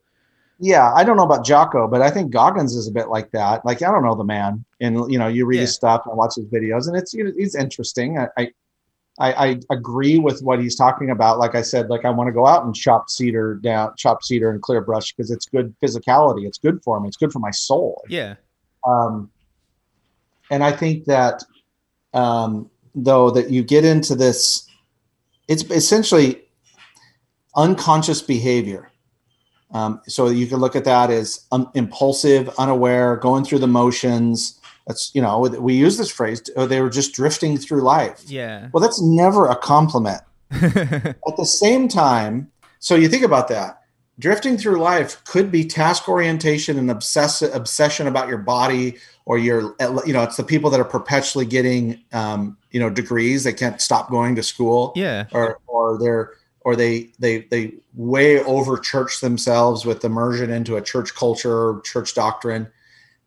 Yeah, 0.63 0.93
I 0.93 1.05
don't 1.05 1.17
know 1.17 1.25
about 1.25 1.43
Jocko, 1.43 1.89
but 1.89 2.03
I 2.03 2.11
think 2.11 2.31
Goggins 2.33 2.77
is 2.77 2.87
a 2.87 2.93
bit 2.93 3.09
like 3.09 3.31
that. 3.31 3.65
Like 3.65 3.81
I 3.81 3.91
don't 3.91 4.05
know 4.05 4.15
the 4.15 4.25
man, 4.25 4.63
and 4.79 5.11
you 5.11 5.19
know, 5.19 5.27
you 5.27 5.47
read 5.47 5.61
his 5.61 5.75
stuff 5.75 6.03
and 6.05 6.15
watch 6.19 6.35
his 6.37 6.45
videos, 6.47 6.87
and 6.87 6.97
it's 6.99 7.15
you 7.15 7.25
know, 7.25 7.33
it's 7.35 7.55
interesting. 7.55 8.19
I, 8.19 8.29
I 8.37 8.51
I 9.19 9.31
I 9.51 9.61
agree 9.71 10.19
with 10.19 10.41
what 10.43 10.61
he's 10.61 10.77
talking 10.77 11.09
about. 11.11 11.39
Like 11.39 11.55
I 11.55 11.63
said, 11.63 11.89
like 11.89 12.05
I 12.05 12.11
want 12.11 12.29
to 12.29 12.33
go 12.33 12.47
out 12.47 12.65
and 12.67 12.75
chop 12.75 13.09
cedar 13.09 13.55
down, 13.55 13.95
chop 13.97 14.23
cedar 14.23 14.51
and 14.51 14.61
clear 14.61 14.83
brush 14.83 15.13
because 15.15 15.31
it's 15.31 15.47
good 15.47 15.75
physicality. 15.83 16.47
It's 16.47 16.59
good 16.59 16.83
for 16.85 17.01
me. 17.01 17.09
It's 17.09 17.17
good 17.17 17.33
for 17.33 17.39
my 17.39 17.51
soul. 17.53 18.03
yeah 18.11 18.35
Um, 18.87 19.31
and 20.51 20.63
I 20.63 20.73
think 20.73 21.07
that 21.07 21.43
um, 22.13 22.69
though 22.95 23.31
that 23.31 23.51
you 23.51 23.63
get 23.63 23.85
into 23.87 24.15
this, 24.15 24.67
it's 25.51 25.65
essentially 25.65 26.41
unconscious 27.57 28.23
behavior. 28.23 28.91
Um, 29.73 30.01
so 30.07 30.29
you 30.29 30.47
can 30.47 30.59
look 30.59 30.75
at 30.75 30.85
that 30.85 31.11
as 31.11 31.47
impulsive, 31.75 32.49
unaware, 32.59 33.17
going 33.17 33.45
through 33.45 33.59
the 33.59 33.67
motions. 33.69 34.59
That's 34.87 35.11
you 35.15 35.21
know 35.21 35.41
we 35.41 35.75
use 35.75 35.99
this 35.99 36.11
phrase. 36.11 36.43
oh, 36.57 36.67
They 36.67 36.81
were 36.81 36.89
just 36.91 37.13
drifting 37.13 37.59
through 37.59 37.83
life. 37.83 38.23
yeah 38.27 38.69
Well, 38.73 38.81
that's 38.81 39.01
never 39.03 39.47
a 39.47 39.57
compliment. 39.57 40.23
At 40.51 41.37
the 41.37 41.45
same 41.45 41.87
time, 41.87 42.51
so 42.81 42.95
you 42.97 43.09
think 43.09 43.25
about 43.25 43.49
that. 43.49 43.80
Drifting 44.21 44.57
through 44.59 44.79
life 44.81 45.23
could 45.25 45.51
be 45.51 45.65
task 45.65 46.09
orientation 46.09 46.79
and 46.79 46.91
obsess- 46.91 47.43
obsession 47.43 48.07
about 48.07 48.29
your 48.29 48.39
body, 48.39 48.97
or 49.25 49.39
your, 49.39 49.75
you 50.07 50.13
know, 50.13 50.23
it's 50.23 50.37
the 50.37 50.45
people 50.45 50.69
that 50.71 50.79
are 50.81 50.85
perpetually 50.85 51.47
getting, 51.47 51.99
um, 52.13 52.57
you 52.71 52.79
know, 52.79 52.91
degrees. 52.91 53.45
They 53.45 53.53
can't 53.53 53.81
stop 53.81 54.11
going 54.11 54.35
to 54.37 54.43
school, 54.43 54.93
yeah 54.95 55.25
or 55.33 55.59
or 55.67 55.99
they're 55.99 56.33
or 56.63 56.77
they 56.77 57.11
they 57.19 57.43
they 57.51 57.73
way 57.95 58.43
over 58.45 58.77
church 58.77 59.21
themselves 59.21 59.87
with 59.87 60.05
immersion 60.05 60.51
into 60.51 60.77
a 60.77 60.83
church 60.83 61.15
culture, 61.15 61.81
church 61.85 62.15
doctrine. 62.15 62.69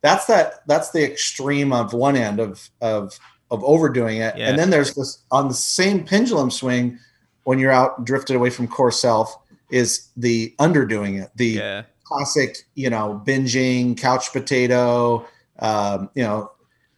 That's 0.01 0.27
that. 0.27 0.61
That's 0.67 0.91
the 0.91 1.03
extreme 1.03 1.73
of 1.73 1.93
one 1.93 2.15
end 2.15 2.39
of 2.39 2.69
of 2.81 3.17
of 3.49 3.63
overdoing 3.63 4.17
it, 4.17 4.37
Yeah. 4.37 4.49
and 4.49 4.59
then 4.59 4.69
there's 4.69 4.93
this 4.93 5.19
on 5.31 5.47
the 5.47 5.53
same 5.53 6.03
pendulum 6.05 6.51
swing 6.51 6.99
when 7.45 7.59
you're 7.59 7.71
out 7.71 8.05
drifted 8.05 8.35
away 8.35 8.49
from 8.49 8.67
core 8.67 8.91
self 8.91 9.37
is 9.73 10.09
the 10.15 10.53
underdoing 10.59 11.21
it, 11.23 11.31
the 11.35 11.47
yeah. 11.47 11.83
classic, 12.03 12.57
you 12.75 12.89
know, 12.89 13.21
binging, 13.25 13.97
couch 13.97 14.31
potato, 14.31 15.25
um, 15.59 16.09
you 16.13 16.23
know, 16.23 16.51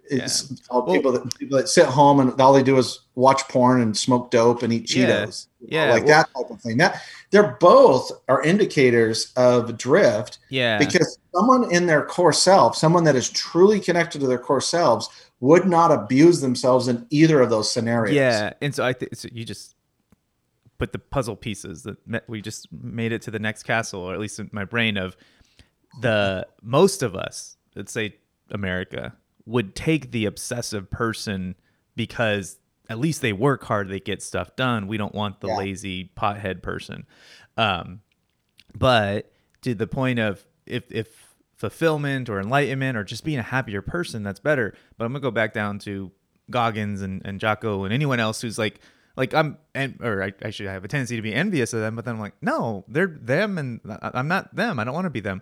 it's 0.07 0.53
all 0.69 0.85
Well- 0.85 0.95
people 0.95 1.11
that 1.13 1.35
people 1.39 1.57
that 1.57 1.69
sit 1.69 1.85
home 1.85 2.19
and 2.19 2.39
all 2.39 2.53
they 2.53 2.61
do 2.61 2.77
is 2.77 2.99
watch 3.15 3.47
porn 3.47 3.81
and 3.81 3.97
smoke 3.97 4.29
dope 4.29 4.61
and 4.61 4.71
eat 4.71 4.87
Cheetos, 4.87 5.47
know, 5.61 5.67
Yeah, 5.69 5.91
like 5.91 6.05
well- 6.05 6.23
that 6.23 6.29
type 6.35 6.51
of 6.51 6.61
thing. 6.61 6.77
That 6.77 7.01
they're 7.31 7.57
both 7.59 8.11
are 8.27 8.43
indicators 8.43 9.31
of 9.35 9.77
drift 9.77 10.37
yeah. 10.49 10.77
because 10.77 11.17
someone 11.33 11.71
in 11.71 11.87
their 11.87 12.05
core 12.05 12.33
self, 12.33 12.77
someone 12.77 13.03
that 13.05 13.15
is 13.15 13.29
truly 13.29 13.79
connected 13.79 14.19
to 14.21 14.27
their 14.27 14.37
core 14.37 14.61
selves, 14.61 15.09
would 15.39 15.65
not 15.65 15.91
abuse 15.91 16.41
themselves 16.41 16.87
in 16.87 17.05
either 17.09 17.41
of 17.41 17.49
those 17.49 17.71
scenarios. 17.71 18.15
Yeah, 18.15 18.53
and 18.61 18.75
so 18.75 18.85
I 18.85 18.93
think 18.93 19.15
so 19.15 19.27
you 19.31 19.43
just 19.45 19.74
put 20.77 20.91
the 20.91 20.99
puzzle 20.99 21.35
pieces 21.35 21.83
that 21.83 22.27
we 22.27 22.41
just 22.41 22.67
made 22.71 23.11
it 23.11 23.21
to 23.23 23.31
the 23.31 23.39
next 23.39 23.63
castle, 23.63 24.01
or 24.01 24.13
at 24.13 24.19
least 24.19 24.39
in 24.39 24.49
my 24.51 24.65
brain 24.65 24.97
of 24.97 25.15
the 26.01 26.45
most 26.61 27.01
of 27.03 27.15
us, 27.15 27.57
let's 27.75 27.91
say 27.91 28.15
America, 28.51 29.15
would 29.45 29.75
take 29.75 30.11
the 30.11 30.25
obsessive 30.25 30.89
person 30.91 31.55
because 31.95 32.57
at 32.89 32.99
least 32.99 33.21
they 33.21 33.31
work 33.33 33.63
hard, 33.63 33.87
they 33.89 33.99
get 33.99 34.21
stuff 34.21 34.55
done. 34.55 34.87
We 34.87 34.97
don't 34.97 35.15
want 35.15 35.39
the 35.41 35.47
Yeah. 35.47 35.57
lazy 35.57 36.11
pothead 36.17 36.61
person. 36.61 37.05
Um, 37.57 38.01
but 38.77 39.31
to 39.61 39.73
the 39.73 39.87
point 39.87 40.19
of 40.19 40.45
if 40.65 40.91
if 40.91 41.35
fulfillment 41.55 42.29
or 42.29 42.39
enlightenment 42.41 42.97
or 42.97 43.03
just 43.05 43.23
being 43.23 43.39
a 43.39 43.43
happier 43.43 43.81
person, 43.81 44.23
that's 44.23 44.39
better. 44.41 44.73
But 44.97 45.05
I'm 45.05 45.13
gonna 45.13 45.21
go 45.21 45.31
back 45.31 45.53
down 45.53 45.79
to 45.79 46.11
Goggins 46.51 47.01
and, 47.01 47.21
and 47.25 47.39
Jocko 47.39 47.85
and 47.85 47.93
anyone 47.93 48.19
else 48.19 48.41
who's 48.41 48.57
like 48.57 48.79
like 49.15 49.33
I'm 49.33 49.57
and 49.73 49.97
or 50.03 50.21
I, 50.23 50.33
I 50.43 50.49
should 50.49 50.67
have 50.67 50.83
a 50.83 50.87
tendency 50.87 51.15
to 51.15 51.21
be 51.21 51.33
envious 51.33 51.73
of 51.73 51.79
them, 51.81 51.95
but 51.95 52.05
then 52.05 52.15
I'm 52.15 52.19
like, 52.21 52.35
no, 52.41 52.83
they're 52.87 53.07
them 53.07 53.57
and 53.57 53.79
I'm 54.01 54.27
not 54.27 54.55
them. 54.55 54.79
I 54.79 54.83
don't 54.83 54.93
want 54.93 55.05
to 55.05 55.09
be 55.11 55.19
them. 55.21 55.41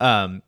Um, 0.00 0.42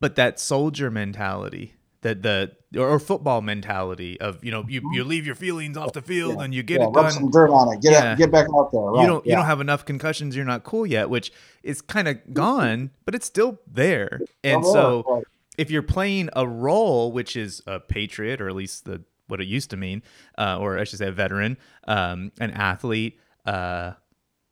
but 0.00 0.16
that 0.16 0.38
soldier 0.38 0.90
mentality, 0.90 1.74
that 2.02 2.22
the 2.22 2.52
or, 2.78 2.98
football 2.98 3.40
mentality 3.40 4.20
of 4.20 4.44
you 4.44 4.50
know 4.50 4.64
you, 4.68 4.82
you 4.92 5.02
leave 5.04 5.24
your 5.24 5.34
feelings 5.34 5.76
off 5.78 5.94
the 5.94 6.02
field 6.02 6.36
Yeah. 6.36 6.44
and 6.44 6.54
you 6.54 6.62
get 6.62 6.80
yeah, 6.80 6.88
it 6.88 6.92
done 6.94 7.10
some 7.10 7.30
dirt 7.30 7.50
on 7.50 7.72
it. 7.74 7.80
Get 7.80 7.92
Yeah. 7.92 8.12
it, 8.12 8.18
get 8.18 8.30
back 8.30 8.46
out 8.54 8.70
there. 8.72 8.80
Right. 8.82 9.00
you 9.00 9.06
don't 9.06 9.24
you 9.26 9.32
don't 9.32 9.46
have 9.46 9.60
enough 9.62 9.84
concussions 9.86 10.36
you're 10.36 10.44
not 10.44 10.62
cool 10.64 10.86
yet 10.86 11.08
which 11.08 11.32
is 11.62 11.80
kind 11.80 12.06
of 12.08 12.18
gone 12.34 12.90
but 13.06 13.14
it's 13.14 13.24
still 13.26 13.58
there 13.66 14.20
and 14.44 14.62
Oh, 14.64 14.72
so 14.72 15.04
right. 15.08 15.24
if 15.56 15.70
you're 15.70 15.82
playing 15.82 16.28
a 16.36 16.46
role 16.46 17.10
which 17.12 17.34
is 17.34 17.62
a 17.66 17.80
patriot 17.80 18.42
or 18.42 18.48
at 18.50 18.54
least 18.54 18.84
the 18.84 19.02
what 19.28 19.40
it 19.40 19.46
used 19.46 19.70
to 19.70 19.76
mean 19.76 20.02
uh, 20.38 20.58
or 20.58 20.78
i 20.78 20.84
should 20.84 20.98
say 20.98 21.08
a 21.08 21.12
veteran 21.12 21.56
um, 21.88 22.30
an 22.40 22.50
athlete 22.52 23.18
uh, 23.46 23.92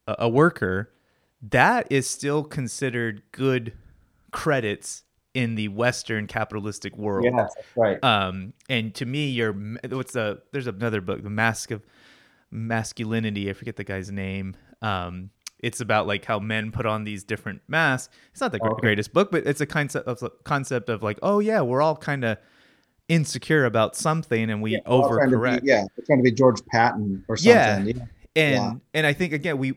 a, 0.07 0.29
worker 0.29 0.93
that 1.43 1.87
is 1.91 2.09
still 2.09 2.43
considered 2.45 3.23
good 3.33 3.73
credits 4.31 5.03
in 5.35 5.55
the 5.57 5.69
western 5.69 6.27
capitalistic 6.27 6.97
world 6.97 7.25
Yes, 7.25 7.53
that's 7.57 7.69
right. 7.77 8.05
um, 8.05 8.53
and 8.69 8.95
to 8.95 9.05
me, 9.05 9.29
you're 9.31 9.53
what's 9.91 10.13
the 10.13 10.41
there's 10.53 10.67
another 10.69 11.01
book, 11.01 11.23
The 11.25 11.31
Mask 11.31 11.71
of 11.73 11.83
Masculinity. 12.51 13.51
I 13.51 13.53
forget 13.53 13.77
the 13.77 13.85
guy's 13.85 14.11
name. 14.11 14.57
Um, 14.81 15.31
it's 15.59 15.81
about 15.81 16.07
like 16.07 16.25
how 16.25 16.39
men 16.39 16.71
put 16.71 16.87
on 16.87 17.05
these 17.05 17.25
different 17.25 17.63
masks. 17.69 18.15
It's 18.33 18.41
not 18.41 18.53
the 18.53 18.63
Okay. 18.65 18.81
greatest 18.81 19.13
book, 19.13 19.31
but 19.33 19.47
it's 19.47 19.61
a 19.61 19.67
concept 19.67 20.07
of 20.07 20.23
concept 20.45 20.89
of 20.89 21.03
like, 21.03 21.19
oh 21.23 21.41
yeah, 21.41 21.63
we're 21.63 21.83
all 21.83 21.97
kind 21.97 22.25
of 22.25 22.39
insecure 23.09 23.65
about 23.65 23.97
something, 23.97 24.51
and 24.51 24.63
we 24.63 24.73
Yeah, 24.73 24.81
trying 24.81 25.01
be- 25.01 25.05
overcorrect. 25.37 25.61
yeah, 25.65 25.85
we're 25.97 26.05
trying 26.05 26.19
to 26.19 26.23
be 26.25 26.33
George 26.33 26.65
Patton 26.67 27.25
or 27.29 27.37
Yeah. 27.41 27.77
something. 27.77 27.97
Yeah. 27.97 28.05
and 28.37 28.55
Yeah. 28.55 28.73
and 28.95 29.07
I 29.07 29.13
think 29.13 29.33
again, 29.33 29.59
we 29.59 29.75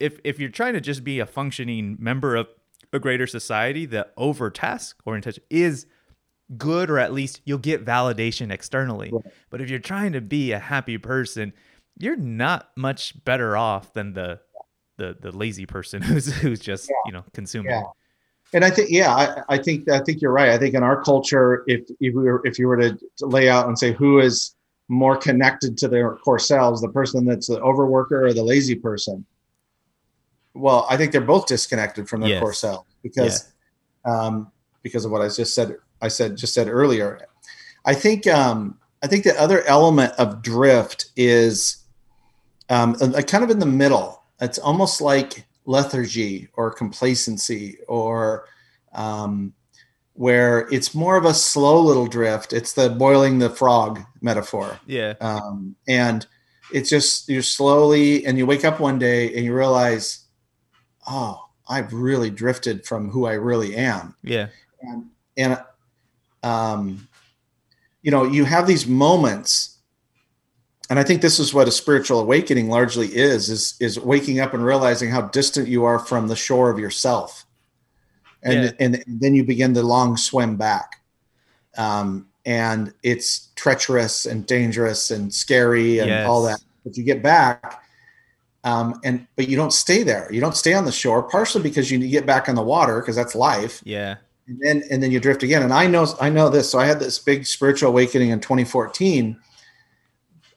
if 0.00 0.18
if 0.24 0.40
you're 0.40 0.50
trying 0.50 0.74
to 0.74 0.80
just 0.80 1.04
be 1.04 1.20
a 1.20 1.26
functioning 1.26 1.96
member 2.00 2.34
of 2.34 2.48
a 2.92 2.98
greater 2.98 3.26
society, 3.26 3.86
the 3.86 4.08
over 4.16 4.50
task 4.50 5.00
orientation 5.06 5.42
is 5.50 5.86
good, 6.58 6.90
or 6.90 6.98
at 6.98 7.12
least 7.12 7.40
you'll 7.44 7.58
get 7.58 7.84
validation 7.84 8.50
externally. 8.50 9.10
Right. 9.12 9.24
But 9.50 9.60
if 9.60 9.70
you're 9.70 9.78
trying 9.78 10.12
to 10.12 10.20
be 10.20 10.52
a 10.52 10.58
happy 10.58 10.98
person, 10.98 11.52
you're 11.98 12.16
not 12.16 12.70
much 12.76 13.22
better 13.24 13.56
off 13.56 13.92
than 13.92 14.14
the 14.14 14.40
the 14.98 15.16
the 15.20 15.30
lazy 15.30 15.64
person 15.66 16.02
who's 16.02 16.26
who's 16.40 16.58
just 16.60 16.88
Yeah. 16.90 16.96
you 17.06 17.12
know 17.12 17.24
consuming. 17.32 17.84
Yeah. 18.52 18.56
and 18.56 18.64
I 18.64 18.70
think 18.70 18.90
yeah, 18.90 19.14
I, 19.14 19.42
I 19.54 19.58
think 19.58 19.88
I 19.88 20.00
think 20.00 20.20
you're 20.20 20.32
right. 20.32 20.50
I 20.50 20.58
think 20.58 20.74
in 20.74 20.82
our 20.82 21.02
culture, 21.02 21.64
if 21.66 21.80
if 22.00 22.14
we 22.14 22.24
were 22.24 22.40
if 22.44 22.58
you 22.58 22.68
were 22.68 22.76
to 22.76 22.98
lay 23.20 23.48
out 23.48 23.66
and 23.66 23.78
say 23.78 23.92
who 23.92 24.20
is 24.20 24.54
more 24.88 25.16
connected 25.16 25.78
to 25.78 25.88
their 25.88 26.16
core 26.16 26.38
selves, 26.38 26.80
the 26.80 26.88
person 26.88 27.24
that's 27.24 27.48
the 27.48 27.60
overworker 27.60 28.22
or 28.22 28.32
the 28.32 28.44
lazy 28.44 28.74
person, 28.74 29.26
well, 30.54 30.86
I 30.88 30.96
think 30.96 31.12
they're 31.12 31.20
both 31.20 31.46
disconnected 31.46 32.08
from 32.08 32.20
their 32.20 32.30
Yes. 32.30 32.40
core 32.40 32.52
self 32.52 32.86
because 33.02 33.52
um, 34.04 34.52
because 34.82 35.04
of 35.04 35.10
what 35.10 35.22
I 35.22 35.28
just 35.28 35.54
said. 35.54 35.76
I 36.02 36.08
said 36.08 36.36
just 36.36 36.52
said 36.52 36.68
earlier. 36.68 37.20
I 37.84 37.94
think 37.94 38.26
um, 38.26 38.78
I 39.02 39.06
think 39.06 39.22
the 39.22 39.40
other 39.40 39.62
element 39.62 40.12
of 40.18 40.42
drift 40.42 41.06
is 41.16 41.76
um, 42.68 42.96
kind 42.96 43.44
of 43.44 43.50
in 43.50 43.60
the 43.60 43.66
middle. 43.66 44.22
It's 44.40 44.58
almost 44.58 45.00
like 45.00 45.46
lethargy 45.64 46.48
or 46.54 46.70
complacency 46.72 47.78
or 47.88 48.46
um, 48.92 49.52
where 50.14 50.68
it's 50.70 50.94
more 50.94 51.16
of 51.16 51.24
a 51.24 51.32
slow 51.34 51.80
little 51.80 52.06
drift. 52.06 52.52
It's 52.52 52.72
the 52.74 52.90
boiling 52.90 53.38
the 53.38 53.48
frog 53.50 54.00
metaphor 54.20 54.78
Yeah. 54.86 55.14
um, 55.20 55.74
and 55.88 56.26
it's 56.72 56.88
just 56.90 57.28
you're 57.28 57.42
slowly 57.42 58.24
and 58.24 58.38
you 58.38 58.46
wake 58.46 58.64
up 58.64 58.80
one 58.80 58.98
day 58.98 59.34
and 59.34 59.44
you 59.44 59.54
realize 59.54 60.24
oh 61.08 61.48
i've 61.68 61.92
really 61.92 62.30
drifted 62.30 62.86
from 62.86 63.10
who 63.10 63.26
i 63.26 63.32
really 63.32 63.74
am 63.76 64.14
Yeah. 64.22 64.46
and 64.80 65.06
and 65.36 65.58
um, 66.44 67.08
you 68.02 68.10
know 68.10 68.24
you 68.24 68.44
have 68.44 68.66
these 68.66 68.86
moments 68.86 69.78
and 70.90 70.98
i 70.98 71.02
think 71.02 71.22
this 71.22 71.38
is 71.38 71.54
what 71.54 71.68
a 71.68 71.72
spiritual 71.72 72.20
awakening 72.20 72.68
largely 72.68 73.06
is 73.08 73.48
is 73.48 73.74
is 73.80 73.98
waking 74.00 74.40
up 74.40 74.52
and 74.54 74.64
realizing 74.64 75.10
how 75.10 75.22
distant 75.22 75.68
you 75.68 75.84
are 75.84 75.98
from 75.98 76.28
the 76.28 76.36
shore 76.36 76.70
of 76.70 76.78
yourself. 76.78 77.46
And 78.42 78.64
Yeah. 78.64 78.70
and 78.80 79.04
then 79.06 79.34
you 79.34 79.44
begin 79.44 79.72
the 79.72 79.84
long 79.84 80.16
swim 80.16 80.56
back. 80.56 81.00
Um, 81.78 82.26
and 82.44 82.92
it's 83.04 83.48
treacherous 83.54 84.26
and 84.26 84.44
dangerous 84.46 85.12
and 85.12 85.32
scary 85.32 86.00
and 86.00 86.08
Yes. 86.08 86.26
all 86.28 86.42
that. 86.42 86.58
But 86.84 86.96
you 86.96 87.04
get 87.04 87.22
back 87.22 87.82
um, 88.64 89.00
and 89.04 89.26
but 89.36 89.48
you 89.48 89.56
don't 89.56 89.72
stay 89.72 90.02
there. 90.02 90.28
You 90.32 90.40
don't 90.40 90.56
stay 90.56 90.74
on 90.74 90.84
the 90.84 90.92
shore 90.92 91.22
partially 91.22 91.62
because 91.62 91.90
you 91.90 91.98
need 91.98 92.06
to 92.06 92.10
get 92.10 92.26
back 92.26 92.48
on 92.48 92.54
the 92.56 92.62
water 92.62 93.00
because 93.00 93.14
that's 93.16 93.34
life. 93.36 93.80
Yeah. 93.84 94.16
and 94.48 94.58
then 94.60 94.82
and 94.90 95.00
then 95.00 95.12
you 95.12 95.20
drift 95.20 95.44
again. 95.44 95.62
And 95.62 95.72
i 95.72 95.86
know 95.86 96.04
i 96.20 96.28
know 96.28 96.48
this. 96.50 96.68
So 96.68 96.80
i 96.80 96.84
had 96.86 96.98
this 96.98 97.20
big 97.20 97.46
spiritual 97.46 97.90
awakening 97.90 98.30
in 98.30 98.40
2014 98.40 99.36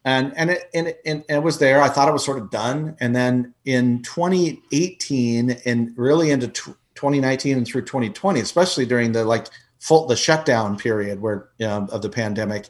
and 0.06 0.32
and 0.38 0.52
it, 0.52 0.70
and 0.74 0.88
it, 0.88 1.02
and 1.06 1.26
it 1.28 1.44
was 1.44 1.58
there. 1.58 1.82
I 1.82 1.90
thought 1.90 2.08
it 2.08 2.14
was 2.14 2.24
sort 2.24 2.38
of 2.38 2.52
done. 2.52 2.96
And 3.02 3.16
then 3.16 3.54
in 3.66 4.04
2018 4.04 5.58
and 5.66 5.92
really 5.98 6.32
into 6.32 6.48
tw 6.48 6.78
2019 6.94 7.58
and 7.58 7.68
through 7.68 7.82
2020 7.82 8.40
especially 8.40 8.86
during 8.86 9.12
the 9.12 9.26
like 9.26 9.48
full 9.80 10.08
the 10.08 10.16
shutdown 10.16 10.78
period 10.78 11.20
where 11.20 11.50
you 11.58 11.68
know, 11.68 11.86
of 11.92 12.02
the 12.02 12.08
pandemic 12.08 12.70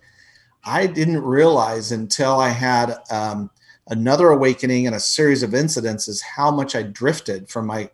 i 0.64 0.88
didn't 0.88 1.22
realize 1.22 1.92
until 1.92 2.40
i 2.40 2.50
had 2.50 2.98
um, 3.12 3.52
another 3.90 4.30
awakening 4.30 4.88
and 4.88 4.96
a 4.96 5.00
series 5.00 5.44
of 5.44 5.52
incidences 5.52 6.24
how 6.24 6.50
much 6.50 6.76
i 6.76 6.82
drifted 6.82 7.48
from 7.48 7.68
my 7.68 7.88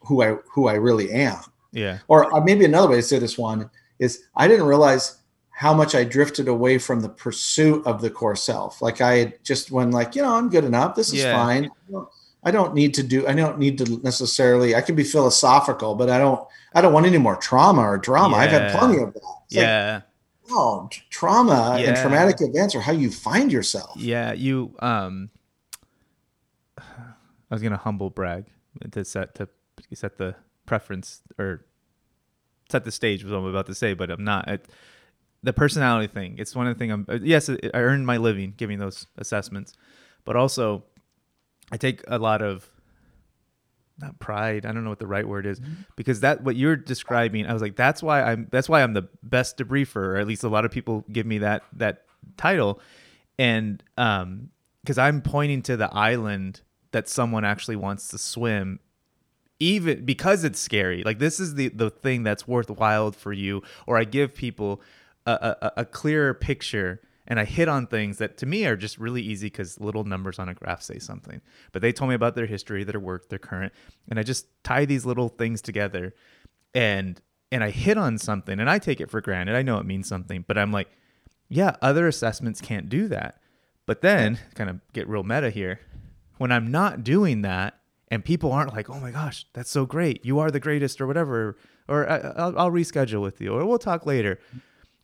who 0.00 0.22
i 0.22 0.36
who 0.52 0.68
i 0.68 0.74
really 0.74 1.10
am. 1.10 1.38
Yeah. 1.72 2.00
or 2.08 2.30
uh, 2.34 2.42
maybe 2.42 2.66
another 2.66 2.88
way 2.88 2.96
to 2.96 3.02
say 3.02 3.18
this 3.18 3.38
one 3.38 3.70
is 4.00 4.24
I 4.34 4.48
didn't 4.48 4.66
realize 4.66 5.19
how 5.60 5.74
much 5.74 5.94
I 5.94 6.04
drifted 6.04 6.48
away 6.48 6.78
from 6.78 7.00
the 7.00 7.08
pursuit 7.10 7.86
of 7.86 8.00
the 8.00 8.08
core 8.08 8.34
self. 8.34 8.80
Like 8.80 9.02
I 9.02 9.16
had 9.18 9.44
just 9.44 9.70
when 9.70 9.90
like, 9.90 10.16
you 10.16 10.22
know, 10.22 10.34
I'm 10.34 10.48
good 10.48 10.64
enough. 10.64 10.94
This 10.94 11.08
is 11.12 11.16
Yeah. 11.22 11.36
fine. 11.36 11.64
I 11.66 11.90
don't- 11.92 12.08
I 12.42 12.50
don't 12.50 12.72
need 12.72 12.94
to 12.94 13.02
do, 13.02 13.26
I 13.28 13.34
don't 13.34 13.58
need 13.58 13.76
to 13.76 14.00
necessarily, 14.02 14.74
I 14.74 14.80
can 14.80 14.94
be 14.94 15.04
philosophical, 15.04 15.94
but 15.94 16.08
I 16.08 16.16
don't, 16.16 16.40
I 16.74 16.80
don't 16.80 16.94
want 16.94 17.04
any 17.04 17.18
more 17.18 17.36
trauma 17.36 17.82
or 17.82 17.98
drama. 17.98 18.38
I've 18.38 18.50
had 18.50 18.78
plenty 18.78 19.02
of 19.02 19.12
that. 19.12 19.20
It's 19.48 19.56
like, 19.56 19.62
Yeah. 19.66 20.00
oh, 20.50 20.88
t- 20.90 21.02
trauma 21.10 21.76
and 21.78 21.94
traumatic 21.94 22.36
events 22.40 22.74
are 22.74 22.80
how 22.80 22.92
you 22.92 23.10
find 23.10 23.52
yourself. 23.52 23.90
Yeah, 23.96 24.32
you 24.32 24.74
um 24.78 25.28
I 26.78 27.50
was 27.54 27.60
gonna 27.60 27.76
humble 27.76 28.08
brag 28.08 28.46
to 28.92 29.04
set 29.04 29.34
to 29.34 29.46
set 29.92 30.16
the 30.16 30.36
preference 30.64 31.20
or 31.38 31.66
set 32.70 32.84
the 32.84 32.92
stage 32.92 33.22
was 33.24 33.32
what 33.32 33.40
I'm 33.40 33.44
about 33.44 33.66
to 33.66 33.74
say, 33.74 33.92
but 33.92 34.10
I'm 34.10 34.24
not. 34.24 34.48
It, 34.48 34.66
the 35.42 35.52
personality 35.52 36.12
thing, 36.12 36.36
it's 36.38 36.54
one 36.54 36.66
of 36.66 36.74
the 36.74 36.78
thing 36.78 36.90
I'm 36.90 37.06
yes, 37.22 37.48
I 37.48 37.56
earned 37.74 38.06
my 38.06 38.18
living 38.18 38.54
giving 38.56 38.78
those 38.78 39.06
assessments, 39.16 39.72
but 40.24 40.36
also 40.36 40.84
I 41.72 41.76
take 41.76 42.02
a 42.08 42.18
lot 42.18 42.42
of 42.42 42.68
not 43.98 44.18
pride, 44.18 44.64
I 44.64 44.72
don't 44.72 44.82
know 44.82 44.90
what 44.90 44.98
the 44.98 45.06
right 45.06 45.28
word 45.28 45.46
is, 45.46 45.60
because 45.94 46.20
that 46.20 46.42
what 46.42 46.56
you're 46.56 46.76
describing, 46.76 47.46
I 47.46 47.52
was 47.52 47.62
like, 47.62 47.76
that's 47.76 48.02
why 48.02 48.22
I'm 48.22 48.48
that's 48.50 48.68
why 48.68 48.82
I'm 48.82 48.94
the 48.94 49.08
best 49.22 49.56
debriefer, 49.58 49.96
or 49.96 50.16
at 50.16 50.26
least 50.26 50.44
a 50.44 50.48
lot 50.48 50.64
of 50.64 50.70
people 50.70 51.04
give 51.12 51.26
me 51.26 51.38
that 51.38 51.62
that 51.74 52.04
title. 52.36 52.80
And 53.38 53.82
um 53.96 54.50
because 54.82 54.98
I'm 54.98 55.20
pointing 55.20 55.62
to 55.62 55.76
the 55.76 55.92
island 55.94 56.62
that 56.92 57.08
someone 57.08 57.44
actually 57.44 57.76
wants 57.76 58.08
to 58.08 58.18
swim 58.18 58.80
even 59.58 60.06
because 60.06 60.42
it's 60.42 60.58
scary. 60.58 61.02
Like 61.02 61.18
this 61.18 61.38
is 61.38 61.54
the 61.54 61.68
the 61.68 61.90
thing 61.90 62.22
that's 62.22 62.48
worthwhile 62.48 63.12
for 63.12 63.32
you 63.32 63.62
or 63.86 63.98
i 63.98 64.04
give 64.04 64.34
people 64.34 64.80
a, 65.26 65.56
a, 65.60 65.72
a 65.78 65.84
clearer 65.84 66.34
picture 66.34 67.00
and 67.26 67.38
i 67.38 67.44
hit 67.44 67.68
on 67.68 67.86
things 67.86 68.18
that 68.18 68.36
to 68.36 68.46
me 68.46 68.64
are 68.66 68.76
just 68.76 68.98
really 68.98 69.22
easy 69.22 69.46
because 69.46 69.80
little 69.80 70.04
numbers 70.04 70.38
on 70.38 70.48
a 70.48 70.54
graph 70.54 70.82
say 70.82 70.98
something 70.98 71.40
but 71.72 71.82
they 71.82 71.92
told 71.92 72.08
me 72.08 72.14
about 72.14 72.34
their 72.34 72.46
history 72.46 72.84
their 72.84 73.00
work 73.00 73.28
their 73.28 73.38
current 73.38 73.72
and 74.08 74.18
i 74.18 74.22
just 74.22 74.46
tie 74.64 74.84
these 74.84 75.04
little 75.06 75.28
things 75.28 75.60
together 75.60 76.14
and 76.74 77.20
and 77.52 77.62
i 77.62 77.70
hit 77.70 77.96
on 77.96 78.18
something 78.18 78.58
and 78.60 78.70
i 78.70 78.78
take 78.78 79.00
it 79.00 79.10
for 79.10 79.20
granted 79.20 79.54
i 79.54 79.62
know 79.62 79.78
it 79.78 79.86
means 79.86 80.08
something 80.08 80.44
but 80.46 80.56
i'm 80.58 80.72
like 80.72 80.88
yeah 81.48 81.76
other 81.82 82.06
assessments 82.06 82.60
can't 82.60 82.88
do 82.88 83.08
that 83.08 83.40
but 83.86 84.02
then 84.02 84.38
kind 84.54 84.70
of 84.70 84.80
get 84.92 85.08
real 85.08 85.22
meta 85.22 85.50
here 85.50 85.80
when 86.38 86.50
i'm 86.52 86.70
not 86.70 87.04
doing 87.04 87.42
that 87.42 87.80
and 88.10 88.24
people 88.24 88.50
aren't 88.52 88.74
like, 88.74 88.90
"Oh 88.90 88.98
my 88.98 89.10
gosh, 89.10 89.46
that's 89.52 89.70
so 89.70 89.86
great! 89.86 90.24
You 90.24 90.40
are 90.40 90.50
the 90.50 90.60
greatest," 90.60 91.00
or 91.00 91.06
whatever, 91.06 91.56
or 91.88 92.10
I, 92.10 92.18
I'll, 92.18 92.58
I'll 92.58 92.70
reschedule 92.70 93.22
with 93.22 93.40
you, 93.40 93.54
or 93.54 93.64
we'll 93.64 93.78
talk 93.78 94.04
later. 94.04 94.40
Mm. 94.54 94.60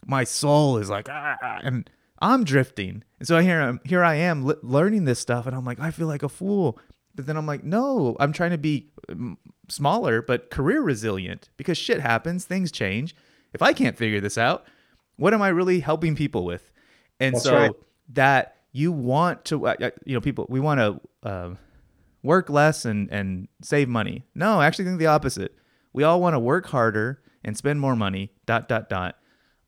My 0.06 0.24
soul 0.24 0.78
is 0.78 0.88
like, 0.88 1.08
ah, 1.10 1.36
and 1.62 1.90
I'm 2.20 2.44
drifting, 2.44 3.02
and 3.18 3.28
so 3.28 3.38
here 3.40 3.60
I'm, 3.60 3.80
here 3.84 4.02
I 4.04 4.14
am 4.14 4.44
li- 4.44 4.54
learning 4.62 5.04
this 5.04 5.18
stuff, 5.18 5.46
and 5.46 5.54
I'm 5.54 5.64
like, 5.64 5.80
I 5.80 5.90
feel 5.90 6.06
like 6.06 6.22
a 6.22 6.28
fool. 6.28 6.78
But 7.14 7.26
then 7.26 7.36
I'm 7.36 7.46
like, 7.46 7.64
no, 7.64 8.16
I'm 8.20 8.32
trying 8.32 8.50
to 8.50 8.58
be 8.58 8.90
mm, 9.08 9.36
smaller 9.68 10.22
but 10.22 10.50
career 10.50 10.82
resilient 10.82 11.48
because 11.56 11.76
shit 11.78 12.00
happens, 12.00 12.44
things 12.44 12.70
change. 12.70 13.16
If 13.52 13.62
I 13.62 13.72
can't 13.72 13.96
figure 13.96 14.20
this 14.20 14.38
out, 14.38 14.66
what 15.16 15.34
am 15.34 15.42
I 15.42 15.48
really 15.48 15.80
helping 15.80 16.14
people 16.14 16.44
with? 16.44 16.70
And 17.18 17.34
That's 17.34 17.44
so 17.44 17.56
right. 17.56 17.72
that 18.10 18.56
you 18.72 18.92
want 18.92 19.46
to, 19.46 19.66
uh, 19.66 19.74
uh, 19.80 19.90
you 20.04 20.14
know, 20.14 20.20
people 20.20 20.46
we 20.48 20.60
want 20.60 20.80
to. 20.80 21.28
Uh, 21.28 21.54
work 22.26 22.50
less 22.50 22.84
and 22.84 23.10
and 23.10 23.48
save 23.62 23.88
money. 23.88 24.24
No, 24.34 24.60
I 24.60 24.66
actually 24.66 24.86
think 24.86 24.98
the 24.98 25.06
opposite. 25.06 25.54
We 25.92 26.02
all 26.02 26.20
want 26.20 26.34
to 26.34 26.40
work 26.40 26.66
harder 26.66 27.22
and 27.44 27.56
spend 27.56 27.80
more 27.80 27.96
money 27.96 28.32
dot 28.44 28.68
dot 28.68 28.88
dot 28.88 29.16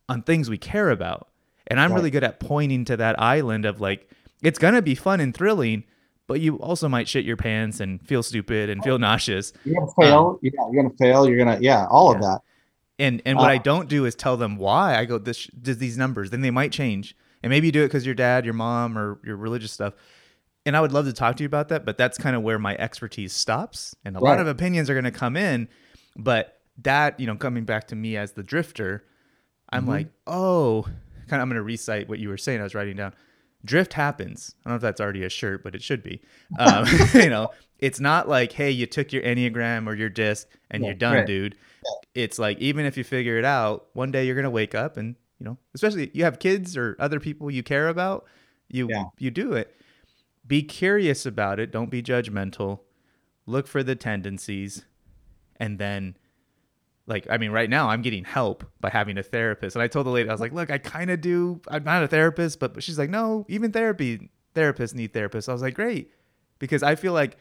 on 0.09 0.23
things 0.23 0.49
we 0.51 0.59
care 0.59 0.91
about. 0.91 1.29
And 1.67 1.79
I'm 1.79 1.91
Right. 1.91 1.97
really 1.99 2.11
good 2.11 2.25
at 2.25 2.41
pointing 2.41 2.85
to 2.87 2.97
that 2.97 3.21
island 3.21 3.65
of 3.67 3.81
like 3.81 4.11
it's 4.43 4.59
going 4.59 4.75
to 4.75 4.83
be 4.83 4.95
fun 4.95 5.21
and 5.21 5.35
thrilling, 5.35 5.85
but 6.27 6.41
you 6.41 6.57
also 6.57 6.89
might 6.89 7.09
shit 7.09 7.25
your 7.25 7.37
pants 7.37 7.81
and 7.81 8.01
feel 8.07 8.23
stupid 8.23 8.71
and 8.71 8.83
feel 8.83 8.99
nauseous. 8.99 9.53
You're 9.65 9.75
going 9.75 9.87
to 9.89 9.95
fail. 10.01 10.39
yeah. 10.43 10.51
You're 10.71 10.83
going 10.83 10.91
to 10.91 10.97
fail. 10.97 11.29
You're 11.29 11.45
going 11.45 11.59
to, 11.59 11.63
yeah, 11.63 11.87
all 11.91 12.11
of 12.11 12.17
Um, 12.17 12.23
that. 12.23 12.41
And 13.01 13.23
and 13.25 13.39
what 13.39 13.51
I 13.51 13.57
Uh, 13.57 13.63
don't 13.63 13.89
do 13.89 14.07
is 14.07 14.15
tell 14.15 14.37
them 14.37 14.57
why 14.57 14.97
I 14.99 15.05
go 15.05 15.19
this 15.19 15.47
does 15.49 15.79
these 15.79 15.97
numbers. 15.99 16.31
Then 16.31 16.41
they 16.41 16.51
might 16.51 16.73
change. 16.73 17.15
And 17.43 17.51
maybe 17.51 17.69
you 17.69 17.73
do 17.73 17.83
it 17.83 17.87
because 17.87 18.05
your 18.05 18.17
dad, 18.17 18.45
your 18.45 18.55
mom, 18.55 18.99
or 18.99 19.21
your 19.25 19.37
religious 19.37 19.71
stuff. 19.71 19.95
And 20.67 20.77
I 20.77 20.81
would 20.81 20.93
love 20.93 21.05
to 21.07 21.13
talk 21.13 21.37
to 21.37 21.43
you 21.45 21.47
about 21.47 21.69
that, 21.69 21.85
but 21.87 21.97
that's 21.97 22.19
kind 22.19 22.35
of 22.35 22.43
where 22.43 22.59
my 22.59 22.75
expertise 22.77 23.33
stops. 23.33 23.95
And 24.05 24.17
a 24.17 24.21
lot 24.21 24.41
of 24.41 24.49
opinions 24.49 24.91
are 24.91 24.95
going 24.95 25.05
to 25.05 25.13
come 25.13 25.37
in, 25.37 25.69
but 26.17 26.61
that 26.83 27.19
you 27.21 27.27
know, 27.27 27.37
coming 27.37 27.65
back 27.65 27.87
to 27.89 27.97
me 27.97 28.17
as 28.17 28.33
the 28.33 28.43
drifter, 28.43 29.05
I'm 29.71 29.83
Mm-hmm. 29.83 29.91
like, 29.91 30.09
oh, 30.27 30.83
kind 31.29 31.41
of. 31.41 31.41
I'm 31.41 31.49
going 31.49 31.57
to 31.57 31.63
recite 31.63 32.09
what 32.09 32.19
you 32.19 32.29
were 32.29 32.39
saying. 32.39 32.61
I 32.61 32.63
was 32.65 32.75
writing 32.75 32.97
down. 32.97 33.13
Drift 33.65 33.93
happens. 33.95 34.55
I 34.65 34.69
don't 34.69 34.73
know 34.73 34.77
if 34.77 34.83
that's 34.83 35.01
already 35.01 35.25
a 35.25 35.29
shirt, 35.29 35.63
but 35.65 35.75
it 35.75 35.83
should 35.83 36.03
be. 36.03 36.21
Um, 36.59 36.87
you 37.15 37.29
know, 37.29 37.51
it's 37.79 38.01
not 38.01 38.29
like, 38.29 38.53
hey, 38.53 38.71
you 38.71 38.87
took 38.87 39.13
your 39.13 39.23
enneagram 39.23 39.87
or 39.87 39.95
your 39.95 40.09
disc 40.09 40.47
and 40.71 40.83
Yeah, 40.83 40.89
you're 40.91 40.99
done, 40.99 41.15
right. 41.17 41.27
dude. 41.27 41.57
It's 42.15 42.39
like 42.39 42.59
even 42.59 42.87
if 42.87 42.97
you 42.97 43.05
figure 43.05 43.39
it 43.39 43.45
out, 43.45 43.87
one 43.93 44.11
day 44.11 44.27
you're 44.27 44.35
gonna 44.37 44.51
wake 44.51 44.75
up 44.75 44.97
and 44.97 45.15
you 45.39 45.45
know, 45.45 45.57
especially 45.75 46.11
you 46.15 46.25
have 46.25 46.39
kids 46.41 46.77
or 46.77 46.97
other 46.99 47.21
people 47.21 47.51
you 47.51 47.63
care 47.63 47.89
about, 47.89 48.27
you 48.69 48.89
Yeah. 48.91 49.05
you 49.19 49.31
do 49.31 49.53
it. 49.53 49.75
Be 50.47 50.63
curious 50.63 51.25
about 51.27 51.61
it. 51.61 51.71
Don't 51.71 51.91
be 51.91 52.03
judgmental. 52.03 52.81
Look 53.47 53.67
for 53.69 53.83
the 53.83 53.95
tendencies, 53.95 54.85
and 55.57 55.79
then 55.79 56.17
like 57.09 57.27
i 57.31 57.37
mean 57.39 57.51
right 57.51 57.71
now 57.71 57.89
i'm 57.89 58.03
getting 58.03 58.25
help 58.25 58.65
by 58.81 58.91
having 58.91 59.19
a 59.19 59.23
therapist 59.23 59.75
and 59.75 59.83
i 59.83 59.89
told 59.89 60.07
the 60.07 60.11
lady 60.11 60.29
i 60.29 60.33
was 60.33 60.41
like 60.41 60.53
look 60.53 60.71
i 60.71 60.79
kind 60.79 61.11
of 61.11 61.21
do 61.21 61.61
i'm 61.69 61.83
not 61.85 62.03
a 62.03 62.09
therapist 62.09 62.61
but, 62.61 62.75
but 62.75 62.83
she's 62.83 62.99
like 62.99 63.11
no 63.11 63.45
even 63.49 63.73
therapy 63.73 64.31
therapists 64.55 64.95
need 64.95 65.13
therapists 65.13 65.49
i 65.49 65.53
was 65.53 65.63
like 65.63 65.75
great 65.75 66.11
because 66.59 66.83
i 66.83 66.95
feel 66.95 67.13
like 67.13 67.37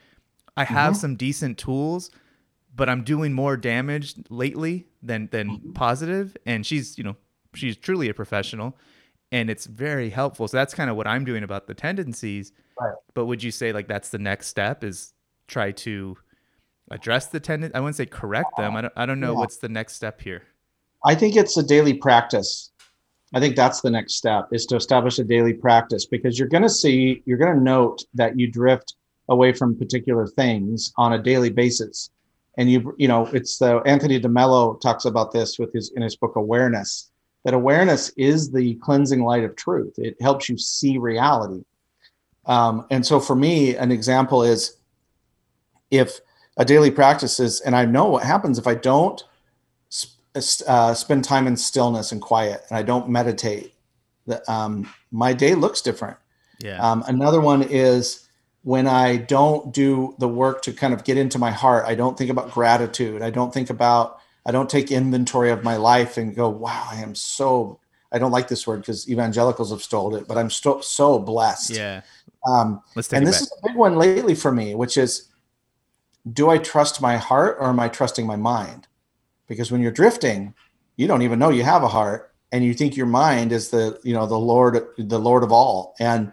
i 0.56 0.64
have 0.64 0.96
some 0.98 1.16
decent 1.16 1.58
tools 1.58 2.10
but 2.76 2.88
I'm 2.90 3.04
doing 3.04 3.34
more 3.34 3.58
damage 3.58 4.14
lately 4.30 4.86
than 5.02 5.30
than 5.32 5.50
Mm-hmm. 5.50 5.72
positive. 5.72 6.38
And 6.46 6.64
she's, 6.64 6.96
you 6.96 7.04
know, 7.04 7.16
she's 7.56 7.76
truly 7.76 8.08
a 8.08 8.14
professional, 8.14 8.78
and 9.32 9.50
it's 9.50 9.66
very 9.66 10.12
helpful. 10.12 10.48
So 10.48 10.58
that's 10.58 10.76
kind 10.76 10.88
of 10.92 10.96
what 10.96 11.08
I'm 11.08 11.26
doing 11.26 11.42
about 11.42 11.66
the 11.66 11.74
tendencies. 11.74 12.52
Right. 12.80 12.94
But 13.16 13.26
would 13.26 13.42
you 13.42 13.50
say 13.50 13.72
like 13.74 13.88
that's 13.88 14.10
the 14.10 14.20
next 14.20 14.48
step 14.50 14.84
is 14.84 15.14
try 15.48 15.72
to 15.72 16.18
address 16.92 17.28
the 17.28 17.40
tendency? 17.40 17.74
I 17.76 17.80
wouldn't 17.80 17.96
say 17.96 18.06
correct 18.06 18.58
them. 18.58 18.76
I 18.76 18.82
don't. 18.82 18.94
I 18.96 19.06
don't 19.06 19.20
know 19.20 19.34
Yeah. 19.34 19.40
what's 19.40 19.58
the 19.58 19.70
next 19.70 19.94
step 19.94 20.22
here. 20.22 20.44
I 21.06 21.16
think 21.16 21.36
it's 21.36 21.58
a 21.58 21.64
daily 21.64 21.94
practice. 21.94 22.72
I 23.34 23.40
think 23.40 23.56
that's 23.56 23.82
the 23.82 23.90
next 23.90 24.16
step 24.16 24.48
is 24.52 24.66
to 24.68 24.76
establish 24.78 25.20
a 25.20 25.24
daily 25.24 25.54
practice 25.54 26.06
because 26.06 26.40
you're 26.40 26.48
going 26.48 26.64
to 26.64 26.70
see, 26.70 27.22
you're 27.26 27.38
going 27.38 27.54
to 27.56 27.62
note 27.62 28.04
that 28.14 28.40
you 28.40 28.50
drift 28.50 28.96
away 29.30 29.52
from 29.52 29.78
particular 29.78 30.26
things 30.28 30.94
on 30.98 31.14
a 31.14 31.22
daily 31.22 31.50
basis. 31.50 32.10
And 32.58 32.72
you, 32.72 32.96
you 32.98 33.08
know, 33.08 33.26
it's 33.28 33.58
the 33.58 33.82
Anthony 33.86 34.20
DeMello 34.20 34.80
talks 34.80 35.06
about 35.06 35.32
this 35.34 35.60
with 35.60 35.74
his 35.74 35.92
in 35.96 36.02
his 36.02 36.16
book 36.16 36.36
Awareness. 36.38 37.12
That 37.44 37.54
awareness 37.54 38.10
is 38.18 38.52
the 38.52 38.76
cleansing 38.76 39.24
light 39.24 39.44
of 39.44 39.56
truth. 39.56 39.94
It 39.98 40.16
helps 40.22 40.50
you 40.50 40.58
see 40.58 40.98
reality. 40.98 41.64
Um, 42.46 42.86
and 42.90 43.06
so 43.06 43.20
for 43.20 43.36
me, 43.36 43.76
an 43.76 43.92
example 43.92 44.42
is 44.42 44.78
if 45.92 46.20
a 46.58 46.66
daily 46.66 46.92
practice 46.92 47.40
is, 47.40 47.62
and 47.62 47.76
I 47.76 47.86
know 47.86 48.06
what 48.06 48.24
happens 48.24 48.58
if 48.58 48.68
I 48.68 48.76
don't 48.76 49.24
uh, 50.68 50.94
spend 50.94 51.24
time 51.24 51.48
in 51.48 51.58
stillness 51.58 52.12
and 52.12 52.22
quiet 52.22 52.64
and 52.70 52.78
I 52.78 52.84
don't 52.84 53.10
meditate, 53.10 53.74
that 54.26 54.48
um, 54.50 54.90
my 55.12 55.34
day 55.34 55.56
looks 55.56 55.82
different. 55.82 56.18
Yeah. 56.60 56.80
Um, 56.82 57.04
another 57.08 57.40
one 57.40 57.64
is 57.64 58.28
when 58.64 58.88
I 58.88 59.18
don't 59.18 59.74
do 59.74 60.16
the 60.20 60.28
work 60.28 60.62
to 60.64 60.74
kind 60.74 60.94
of 60.94 61.04
get 61.04 61.18
into 61.18 61.40
my 61.40 61.52
heart. 61.52 61.86
I 61.88 61.96
don't 61.96 62.18
think 62.18 62.30
about 62.30 62.52
gratitude. 62.52 63.22
I 63.22 63.30
don't 63.30 63.54
think 63.54 63.70
about. 63.70 64.20
I 64.46 64.52
don't 64.52 64.70
take 64.70 64.92
inventory 64.92 65.52
of 65.52 65.64
my 65.64 65.78
life 65.78 66.18
and 66.18 66.36
go, 66.36 66.50
"Wow, 66.50 66.88
I 66.92 66.98
am 66.98 67.16
so." 67.16 67.80
I 68.12 68.20
don't 68.20 68.32
like 68.32 68.48
this 68.48 68.66
word 68.66 68.82
because 68.82 69.10
evangelicals 69.10 69.72
have 69.72 69.84
stole 69.84 70.16
it, 70.16 70.28
but 70.28 70.38
I'm 70.38 70.50
still 70.50 70.82
so 70.82 71.20
blessed. 71.20 71.72
yeah. 71.72 72.02
Um, 72.48 72.82
Let's 72.96 73.10
take 73.10 73.18
and 73.18 73.28
this 73.28 73.42
back. 73.42 73.44
is 73.44 73.52
a 73.52 73.68
big 73.68 73.76
one 73.76 73.98
lately 73.98 74.34
for 74.34 74.52
me, 74.52 74.76
which 74.76 74.98
is 74.98 75.27
do 76.34 76.50
I 76.50 76.58
trust 76.58 77.02
my 77.02 77.18
heart 77.18 77.58
or 77.60 77.68
am 77.68 77.80
I 77.80 77.90
trusting 77.90 78.26
my 78.26 78.36
mind? 78.36 78.88
Because 79.48 79.72
when 79.72 79.82
you're 79.82 79.92
drifting, 79.92 80.54
you 80.96 81.08
don't 81.08 81.22
even 81.22 81.40
know 81.40 81.50
you 81.50 81.64
have 81.64 81.84
a 81.84 81.88
heart 81.88 82.34
and 82.52 82.64
you 82.64 82.74
think 82.74 82.98
your 82.98 83.06
mind 83.06 83.52
is 83.52 83.70
the, 83.70 84.00
you 84.04 84.14
know, 84.14 84.26
the 84.26 84.38
Lord, 84.38 84.88
the 84.98 85.20
Lord 85.20 85.44
of 85.44 85.52
all. 85.52 85.96
And 86.00 86.32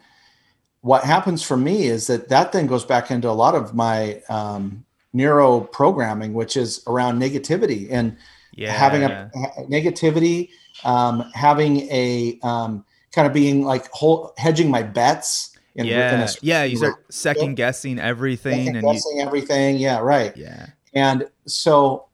what 0.81 1.05
happens 1.05 1.43
for 1.43 1.57
me 1.57 1.85
is 1.85 2.07
that 2.09 2.29
that 2.29 2.53
then 2.53 2.67
goes 2.67 2.85
back 2.85 3.11
into 3.11 3.29
a 3.29 3.33
lot 3.33 3.55
of 3.55 3.75
my 3.75 4.23
um, 4.29 4.85
neuro 5.13 5.61
programming, 5.61 6.35
which 6.35 6.57
is 6.57 6.83
around 6.87 7.21
negativity 7.21 7.89
and 7.91 8.17
Yeah. 8.57 8.73
having 8.73 9.03
a, 9.03 9.31
a 9.35 9.63
negativity, 9.67 10.51
um, 10.85 11.31
having 11.35 11.89
a 11.91 12.39
um, 12.43 12.85
kind 13.13 13.27
of 13.27 13.33
being 13.33 13.65
like 13.65 13.89
whole, 13.91 14.33
hedging 14.37 14.71
my 14.71 14.83
bets. 14.83 15.54
In, 15.77 15.87
yeah. 15.87 16.23
a 16.23 16.29
Yeah. 16.41 16.65
You 16.65 16.77
start 16.77 17.13
second 17.13 17.55
guessing 17.57 17.99
everything, 17.99 18.67
second 18.67 18.77
and 18.77 18.87
you, 18.87 18.93
guessing 18.93 19.21
everything. 19.21 19.77
Yeah, 19.77 19.99
right. 19.99 20.37
yeah. 20.37 20.67
And 20.93 21.29
so 21.47 22.07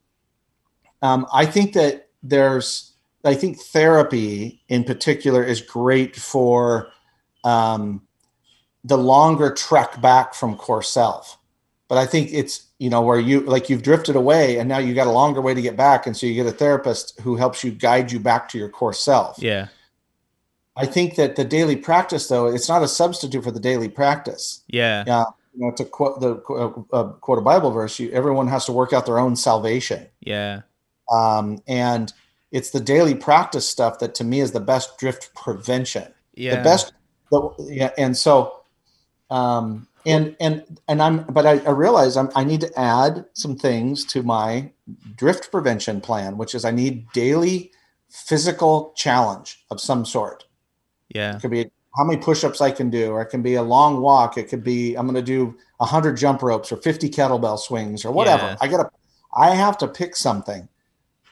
um, 1.02 1.26
I 1.32 1.44
think 1.46 1.74
that 1.74 2.08
there's, 2.22 2.94
I 3.24 3.34
think 3.34 3.60
therapy 3.60 4.62
in 4.68 4.84
particular 4.84 5.44
is 5.44 5.60
great 5.60 6.16
for 6.16 6.88
um, 7.44 8.02
the 8.84 8.96
longer 8.96 9.52
trek 9.52 10.00
back 10.00 10.32
from 10.32 10.56
core 10.56 10.82
self. 10.82 11.36
But 11.88 11.98
I 11.98 12.06
think 12.06 12.30
it's, 12.32 12.68
you 12.78 12.88
know, 12.88 13.02
where 13.02 13.20
you 13.20 13.40
like 13.40 13.68
you've 13.68 13.82
drifted 13.82 14.16
away 14.16 14.58
and 14.58 14.68
now 14.68 14.78
you 14.78 14.94
got 14.94 15.06
a 15.06 15.10
longer 15.10 15.42
way 15.42 15.52
to 15.52 15.60
get 15.60 15.76
back. 15.76 16.06
And 16.06 16.16
so 16.16 16.24
you 16.24 16.34
get 16.34 16.46
a 16.46 16.56
therapist 16.56 17.20
who 17.20 17.36
helps 17.36 17.62
you 17.62 17.72
guide 17.72 18.10
you 18.10 18.20
back 18.20 18.48
to 18.50 18.58
your 18.58 18.70
core 18.70 18.94
self. 18.94 19.36
Yeah. 19.38 19.68
I 20.76 20.86
think 20.86 21.16
that 21.16 21.36
the 21.36 21.44
daily 21.44 21.76
practice, 21.76 22.28
though, 22.28 22.46
it's 22.46 22.68
not 22.68 22.82
a 22.82 22.88
substitute 22.88 23.42
for 23.44 23.50
the 23.50 23.60
daily 23.60 23.88
practice. 23.88 24.62
Yeah. 24.68 25.04
Yeah. 25.06 25.24
You 25.54 25.66
know, 25.66 25.72
to 25.72 25.84
quote 25.84 26.20
the 26.20 26.36
uh, 26.48 26.96
uh, 26.96 27.08
quote 27.14 27.38
a 27.38 27.42
Bible 27.42 27.72
verse, 27.72 27.98
you, 27.98 28.10
everyone 28.12 28.46
has 28.48 28.66
to 28.66 28.72
work 28.72 28.92
out 28.92 29.04
their 29.04 29.18
own 29.18 29.34
salvation, 29.34 30.06
Yeah. 30.20 30.62
um, 31.12 31.58
and 31.66 32.12
it's 32.52 32.70
the 32.70 32.78
daily 32.78 33.16
practice 33.16 33.68
stuff 33.68 33.98
that 33.98 34.14
to 34.16 34.24
me 34.24 34.40
is 34.40 34.52
the 34.52 34.60
best 34.60 34.96
drift 34.96 35.34
prevention. 35.34 36.14
Yeah. 36.34 36.56
The 36.56 36.62
best, 36.62 36.92
the, 37.32 37.50
yeah, 37.68 37.90
and 37.98 38.16
so, 38.16 38.62
um, 39.28 39.88
and 40.06 40.36
and 40.38 40.78
and 40.86 41.02
I'm, 41.02 41.24
but 41.24 41.46
I, 41.46 41.58
I 41.66 41.70
realize 41.70 42.16
I'm, 42.16 42.30
I 42.36 42.44
need 42.44 42.60
to 42.60 42.78
add 42.78 43.24
some 43.32 43.56
things 43.56 44.04
to 44.06 44.22
my 44.22 44.70
drift 45.16 45.50
prevention 45.50 46.00
plan, 46.00 46.38
which 46.38 46.54
is 46.54 46.64
I 46.64 46.70
need 46.70 47.10
daily 47.12 47.72
physical 48.08 48.92
challenge 48.96 49.64
of 49.68 49.80
some 49.80 50.04
sort. 50.04 50.44
Yeah. 51.14 51.36
It 51.36 51.42
could 51.42 51.50
be 51.50 51.70
how 51.96 52.04
many 52.04 52.20
push-ups 52.20 52.60
I 52.60 52.70
can 52.70 52.88
do, 52.90 53.10
or 53.10 53.22
it 53.22 53.26
can 53.26 53.42
be 53.42 53.54
a 53.54 53.62
long 53.62 54.00
walk. 54.00 54.38
It 54.38 54.48
could 54.48 54.62
be 54.62 54.94
I'm 54.94 55.06
going 55.06 55.16
to 55.16 55.22
do 55.22 55.56
100 55.78 56.16
jump 56.16 56.42
ropes 56.42 56.70
or 56.70 56.76
50 56.76 57.10
kettlebell 57.10 57.58
swings 57.58 58.04
or 58.04 58.12
whatever. 58.12 58.44
Yeah. 58.44 58.56
I 58.60 58.68
got 58.68 58.82
to 58.82 58.90
I 59.34 59.54
have 59.54 59.78
to 59.78 59.88
pick 59.88 60.16
something 60.16 60.68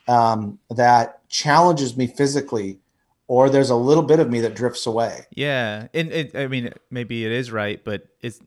um, 0.06 0.58
that 0.70 1.28
challenges 1.28 1.96
me 1.96 2.06
physically, 2.06 2.78
or 3.26 3.50
there's 3.50 3.70
a 3.70 3.76
little 3.76 4.02
bit 4.02 4.20
of 4.20 4.30
me 4.30 4.40
that 4.40 4.54
drifts 4.54 4.86
away. 4.86 5.26
Yeah, 5.30 5.88
and 5.92 6.10
it, 6.12 6.34
I 6.34 6.46
mean, 6.46 6.72
maybe 6.90 7.24
it 7.24 7.32
is 7.32 7.52
right, 7.52 7.82
but 7.84 8.06
it's 8.22 8.40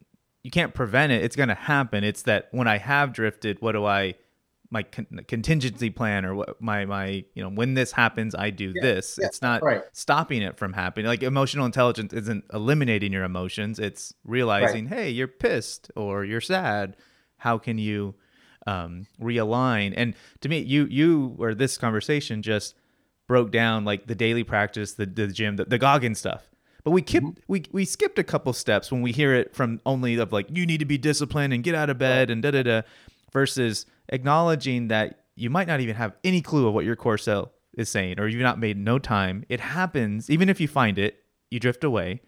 you 0.43 0.51
can't 0.51 0.73
prevent 0.73 1.11
it. 1.11 1.23
It's 1.23 1.35
going 1.35 1.49
to 1.49 1.55
happen. 1.55 2.03
It's 2.03 2.23
that 2.23 2.47
when 2.51 2.67
I 2.67 2.77
have 2.77 3.13
drifted, 3.13 3.61
what 3.61 3.73
do 3.73 3.85
I 3.85 4.15
my 4.71 4.83
con- 4.83 5.19
contingency 5.27 5.89
plan 5.89 6.25
or 6.25 6.33
what 6.33 6.61
my 6.61 6.85
my 6.85 7.25
you 7.35 7.43
know 7.43 7.49
when 7.49 7.73
this 7.73 7.91
happens, 7.91 8.33
I 8.33 8.49
do 8.49 8.73
this. 8.73 9.19
yeah, 9.19 9.27
it's 9.27 9.41
not 9.41 9.61
right. 9.61 9.83
stopping 9.91 10.41
it 10.41 10.57
from 10.57 10.73
happening. 10.73 11.05
Like 11.05 11.21
emotional 11.21 11.65
intelligence 11.65 12.13
isn't 12.13 12.45
eliminating 12.53 13.11
your 13.11 13.25
emotions. 13.25 13.77
It's 13.77 14.13
realizing, 14.23 14.87
hey, 14.87 15.09
you're 15.09 15.27
pissed 15.27 15.91
or 15.95 16.23
you're 16.23 16.41
sad. 16.41 16.95
How 17.37 17.57
can 17.57 17.77
you 17.77 18.15
um, 18.65 19.07
realign? 19.19 19.93
And 19.95 20.15
to 20.39 20.49
me, 20.49 20.59
you 20.59 20.85
you 20.85 21.35
or 21.37 21.53
this 21.53 21.77
conversation 21.77 22.41
just 22.41 22.73
broke 23.27 23.51
down 23.51 23.83
like 23.83 24.07
the 24.07 24.15
daily 24.15 24.45
practice, 24.45 24.93
the 24.93 25.05
the 25.05 25.27
gym, 25.27 25.57
the, 25.57 25.65
the 25.65 25.77
Goggins 25.77 26.19
stuff. 26.19 26.49
But 26.83 26.91
we 26.91 27.01
kept 27.01 27.25
we 27.47 27.65
we 27.71 27.85
skipped 27.85 28.17
a 28.17 28.23
couple 28.23 28.53
steps 28.53 28.91
when 28.91 29.01
we 29.01 29.11
hear 29.11 29.35
it 29.35 29.53
from 29.53 29.81
only 29.85 30.15
of 30.15 30.31
like 30.31 30.47
you 30.49 30.65
need 30.65 30.79
to 30.79 30.85
be 30.85 30.97
disciplined 30.97 31.53
and 31.53 31.63
get 31.63 31.75
out 31.75 31.89
of 31.89 31.97
bed 31.97 32.29
and 32.29 32.41
da 32.41 32.51
da 32.51 32.63
da, 32.63 32.81
versus 33.31 33.85
acknowledging 34.09 34.87
that 34.89 35.19
you 35.35 35.49
might 35.49 35.67
not 35.67 35.79
even 35.79 35.95
have 35.95 36.13
any 36.23 36.41
clue 36.41 36.67
of 36.67 36.73
what 36.73 36.85
your 36.85 36.95
core 36.95 37.17
self 37.17 37.49
is 37.73 37.89
saying, 37.89 38.19
or 38.19 38.27
you've 38.27 38.41
not 38.41 38.59
made 38.59 38.77
no 38.77 38.99
time. 38.99 39.45
It 39.49 39.59
happens, 39.59 40.29
even 40.29 40.49
if 40.49 40.59
you 40.59 40.67
find 40.67 40.99
it, 40.99 41.23
you 41.49 41.59
drift 41.59 41.83
away. 41.83 42.21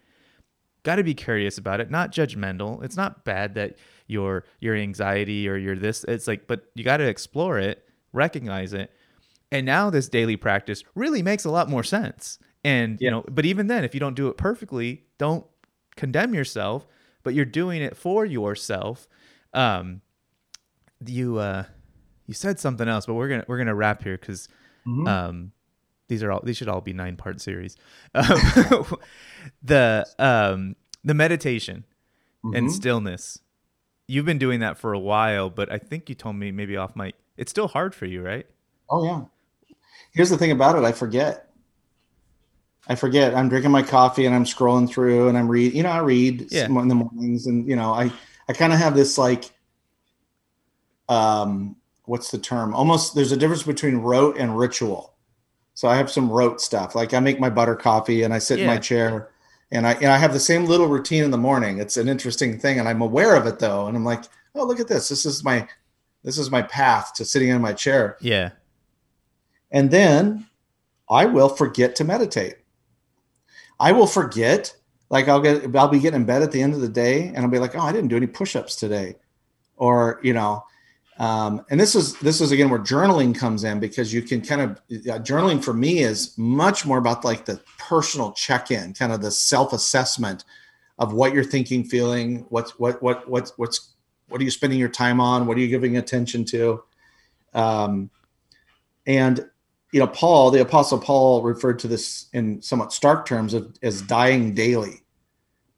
Got 0.82 0.96
to 0.96 1.04
be 1.04 1.14
curious 1.14 1.56
about 1.58 1.80
it, 1.80 1.90
not 1.90 2.12
judgmental. 2.12 2.82
It's 2.82 2.96
not 2.96 3.24
bad 3.24 3.54
that 3.54 3.76
your 4.06 4.44
your 4.60 4.74
anxiety 4.74 5.48
or 5.48 5.56
your 5.56 5.76
this. 5.76 6.04
It's 6.04 6.26
like, 6.26 6.46
but 6.46 6.64
you 6.74 6.84
got 6.84 6.98
to 6.98 7.04
explore 7.06 7.58
it, 7.58 7.86
recognize 8.12 8.72
it, 8.72 8.90
and 9.50 9.64
now 9.64 9.88
this 9.88 10.08
daily 10.08 10.36
practice 10.36 10.82
really 10.94 11.22
makes 11.22 11.44
a 11.44 11.50
lot 11.50 11.70
more 11.70 11.84
sense. 11.84 12.38
And 12.64 13.00
you 13.00 13.10
know, 13.10 13.24
but 13.30 13.44
even 13.44 13.66
then, 13.66 13.84
if 13.84 13.94
you 13.94 14.00
don't 14.00 14.16
do 14.16 14.28
it 14.28 14.36
perfectly, 14.36 15.04
don't 15.18 15.46
condemn 15.96 16.34
yourself. 16.34 16.86
But 17.22 17.32
you're 17.32 17.46
doing 17.46 17.80
it 17.80 17.96
for 17.96 18.26
yourself. 18.26 19.08
Um, 19.54 20.02
you 21.08 21.38
uh, 21.38 21.64
you 22.26 22.34
said 22.34 22.58
something 22.58 22.88
else, 22.88 23.06
but 23.06 23.14
we're 23.14 23.28
gonna 23.28 23.44
we're 23.48 23.58
gonna 23.58 23.74
wrap 23.74 24.02
here 24.02 24.16
because 24.18 24.48
Mhm. 24.86 25.08
um, 25.08 25.52
these 26.08 26.22
are 26.22 26.30
all 26.32 26.40
these 26.44 26.56
should 26.56 26.68
all 26.68 26.80
be 26.80 26.92
nine 26.92 27.16
part 27.16 27.40
series. 27.40 27.76
Um, 28.14 28.24
the 29.62 30.06
um, 30.18 30.76
the 31.04 31.14
meditation 31.14 31.84
and 32.42 32.68
Mhm. 32.68 32.70
stillness. 32.70 33.38
You've 34.06 34.26
been 34.26 34.38
doing 34.38 34.60
that 34.60 34.76
for 34.76 34.92
a 34.92 34.98
while, 34.98 35.48
but 35.48 35.72
I 35.72 35.78
think 35.78 36.08
you 36.08 36.14
told 36.14 36.36
me 36.36 36.52
maybe 36.52 36.76
off 36.76 36.94
mic. 36.94 37.14
It's 37.38 37.50
still 37.50 37.68
hard 37.68 37.94
for 37.94 38.04
you, 38.06 38.22
right? 38.22 38.46
Oh 38.90 39.02
yeah. 39.04 39.22
Here's 40.12 40.30
the 40.30 40.36
thing 40.36 40.50
about 40.50 40.76
it. 40.76 40.84
I 40.84 40.92
forget. 40.92 41.50
I 42.86 42.94
forget. 42.94 43.34
I'm 43.34 43.48
drinking 43.48 43.70
my 43.70 43.82
coffee 43.82 44.26
and 44.26 44.34
I'm 44.34 44.44
scrolling 44.44 44.88
through 44.88 45.28
and 45.28 45.38
I'm 45.38 45.48
read. 45.48 45.72
You 45.72 45.82
know, 45.82 45.88
I 45.90 45.98
read 46.00 46.48
Yeah. 46.52 46.66
in 46.66 46.88
the 46.88 46.94
mornings, 46.94 47.46
and 47.46 47.66
you 47.66 47.76
know, 47.76 47.92
I 47.94 48.12
I 48.48 48.52
kind 48.52 48.74
of 48.74 48.78
have 48.78 48.94
this 48.94 49.16
like, 49.16 49.50
um, 51.08 51.76
what's 52.04 52.30
the 52.30 52.38
term? 52.38 52.74
Almost. 52.74 53.14
There's 53.14 53.32
a 53.32 53.36
difference 53.36 53.62
between 53.62 53.96
rote 53.96 54.36
and 54.38 54.58
ritual. 54.58 55.14
So 55.74 55.88
I 55.88 55.96
have 55.96 56.10
some 56.10 56.30
rote 56.30 56.60
stuff. 56.60 56.94
Like 56.94 57.14
I 57.14 57.20
make 57.20 57.40
my 57.40 57.50
butter 57.50 57.74
coffee 57.74 58.22
and 58.22 58.32
I 58.32 58.38
sit 58.38 58.60
in 58.60 58.66
my 58.66 58.78
chair, 58.78 59.30
and 59.70 59.86
I 59.86 59.94
and 59.94 60.06
I 60.06 60.18
have 60.18 60.32
the 60.32 60.40
same 60.40 60.66
little 60.66 60.86
routine 60.86 61.24
in 61.24 61.30
the 61.30 61.38
morning. 61.38 61.78
It's 61.78 61.96
an 61.96 62.08
interesting 62.08 62.58
thing, 62.58 62.78
and 62.78 62.88
I'm 62.88 63.02
aware 63.02 63.34
of 63.34 63.46
it 63.46 63.58
though, 63.58 63.86
and 63.86 63.96
I'm 63.96 64.04
like, 64.04 64.24
oh, 64.54 64.64
look 64.64 64.80
at 64.80 64.88
this. 64.88 65.08
This 65.08 65.26
is 65.26 65.42
my 65.42 65.66
this 66.24 66.38
is 66.38 66.50
my 66.50 66.62
path 66.62 67.12
to 67.14 67.24
sitting 67.24 67.50
in 67.50 67.60
my 67.60 67.74
chair. 67.74 68.16
Yeah. 68.20 68.50
And 69.70 69.90
then 69.90 70.46
I 71.10 71.26
will 71.26 71.50
forget 71.50 71.94
to 71.96 72.04
meditate. 72.04 72.56
I 73.78 73.92
will 73.92 74.06
forget, 74.06 74.74
like 75.10 75.28
I'll 75.28 75.40
get, 75.40 75.76
I'll 75.76 75.88
be 75.88 75.98
getting 75.98 76.20
in 76.20 76.26
bed 76.26 76.42
at 76.42 76.50
the 76.50 76.62
end 76.62 76.74
of 76.74 76.80
the 76.80 76.88
day 76.88 77.26
and 77.28 77.38
I'll 77.38 77.48
be 77.48 77.58
like, 77.58 77.76
oh, 77.76 77.80
I 77.80 77.92
didn't 77.92 78.08
do 78.08 78.16
any 78.16 78.26
push-ups 78.26 78.76
today. 78.76 79.16
Or, 79.76 80.20
you 80.22 80.32
know, 80.32 80.64
Um, 81.18 81.64
and 81.70 81.78
this 81.78 81.94
is 81.94 82.18
this 82.18 82.40
is 82.40 82.50
again 82.50 82.70
where 82.70 82.80
journaling 82.80 83.38
comes 83.38 83.62
in 83.62 83.78
because 83.78 84.12
you 84.12 84.20
can 84.20 84.40
kind 84.40 84.60
of 84.60 84.70
uh, 84.70 85.20
journaling 85.20 85.62
for 85.62 85.72
me 85.72 86.00
is 86.00 86.36
much 86.36 86.84
more 86.84 86.98
about 86.98 87.24
like 87.24 87.44
the 87.44 87.60
personal 87.78 88.32
check-in, 88.32 88.94
kind 88.94 89.12
of 89.12 89.22
the 89.22 89.30
self-assessment 89.30 90.44
of 90.98 91.12
what 91.12 91.32
you're 91.32 91.44
thinking, 91.44 91.84
feeling, 91.84 92.46
what's 92.48 92.78
what 92.80 93.00
what 93.00 93.28
what's 93.28 93.52
what's 93.56 93.92
what 94.28 94.40
are 94.40 94.44
you 94.44 94.50
spending 94.50 94.78
your 94.78 94.88
time 94.88 95.20
on, 95.20 95.46
what 95.46 95.56
are 95.56 95.60
you 95.60 95.68
giving 95.68 95.96
attention 95.96 96.44
to, 96.46 96.82
um, 97.52 98.10
and 99.06 99.48
you 99.92 100.00
know 100.00 100.08
Paul, 100.08 100.50
the 100.50 100.62
apostle 100.62 100.98
Paul, 100.98 101.42
referred 101.42 101.78
to 101.80 101.88
this 101.88 102.26
in 102.32 102.60
somewhat 102.60 102.92
stark 102.92 103.24
terms 103.24 103.54
of 103.54 103.72
as 103.82 104.02
dying 104.02 104.52
daily. 104.52 105.02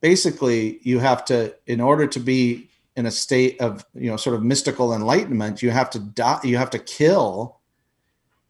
Basically, 0.00 0.78
you 0.82 0.98
have 0.98 1.24
to, 1.26 1.54
in 1.66 1.80
order 1.80 2.06
to 2.06 2.20
be 2.20 2.65
in 2.96 3.06
a 3.06 3.10
state 3.10 3.60
of 3.60 3.84
you 3.94 4.10
know 4.10 4.16
sort 4.16 4.34
of 4.34 4.42
mystical 4.42 4.92
enlightenment 4.92 5.62
you 5.62 5.70
have 5.70 5.90
to 5.90 5.98
die 5.98 6.40
you 6.42 6.56
have 6.56 6.70
to 6.70 6.78
kill 6.78 7.58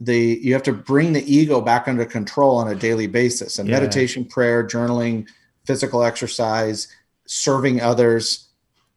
the 0.01 0.39
you 0.43 0.53
have 0.53 0.63
to 0.63 0.73
bring 0.73 1.13
the 1.13 1.33
ego 1.33 1.61
back 1.61 1.89
under 1.89 2.05
control 2.05 2.57
on 2.57 2.69
a 2.69 2.75
daily 2.75 3.07
basis 3.07 3.59
and 3.59 3.69
yeah. 3.69 3.79
meditation 3.79 4.25
prayer 4.25 4.67
journaling 4.67 5.27
physical 5.65 6.03
exercise 6.03 6.89
serving 7.27 7.81
others 7.81 8.49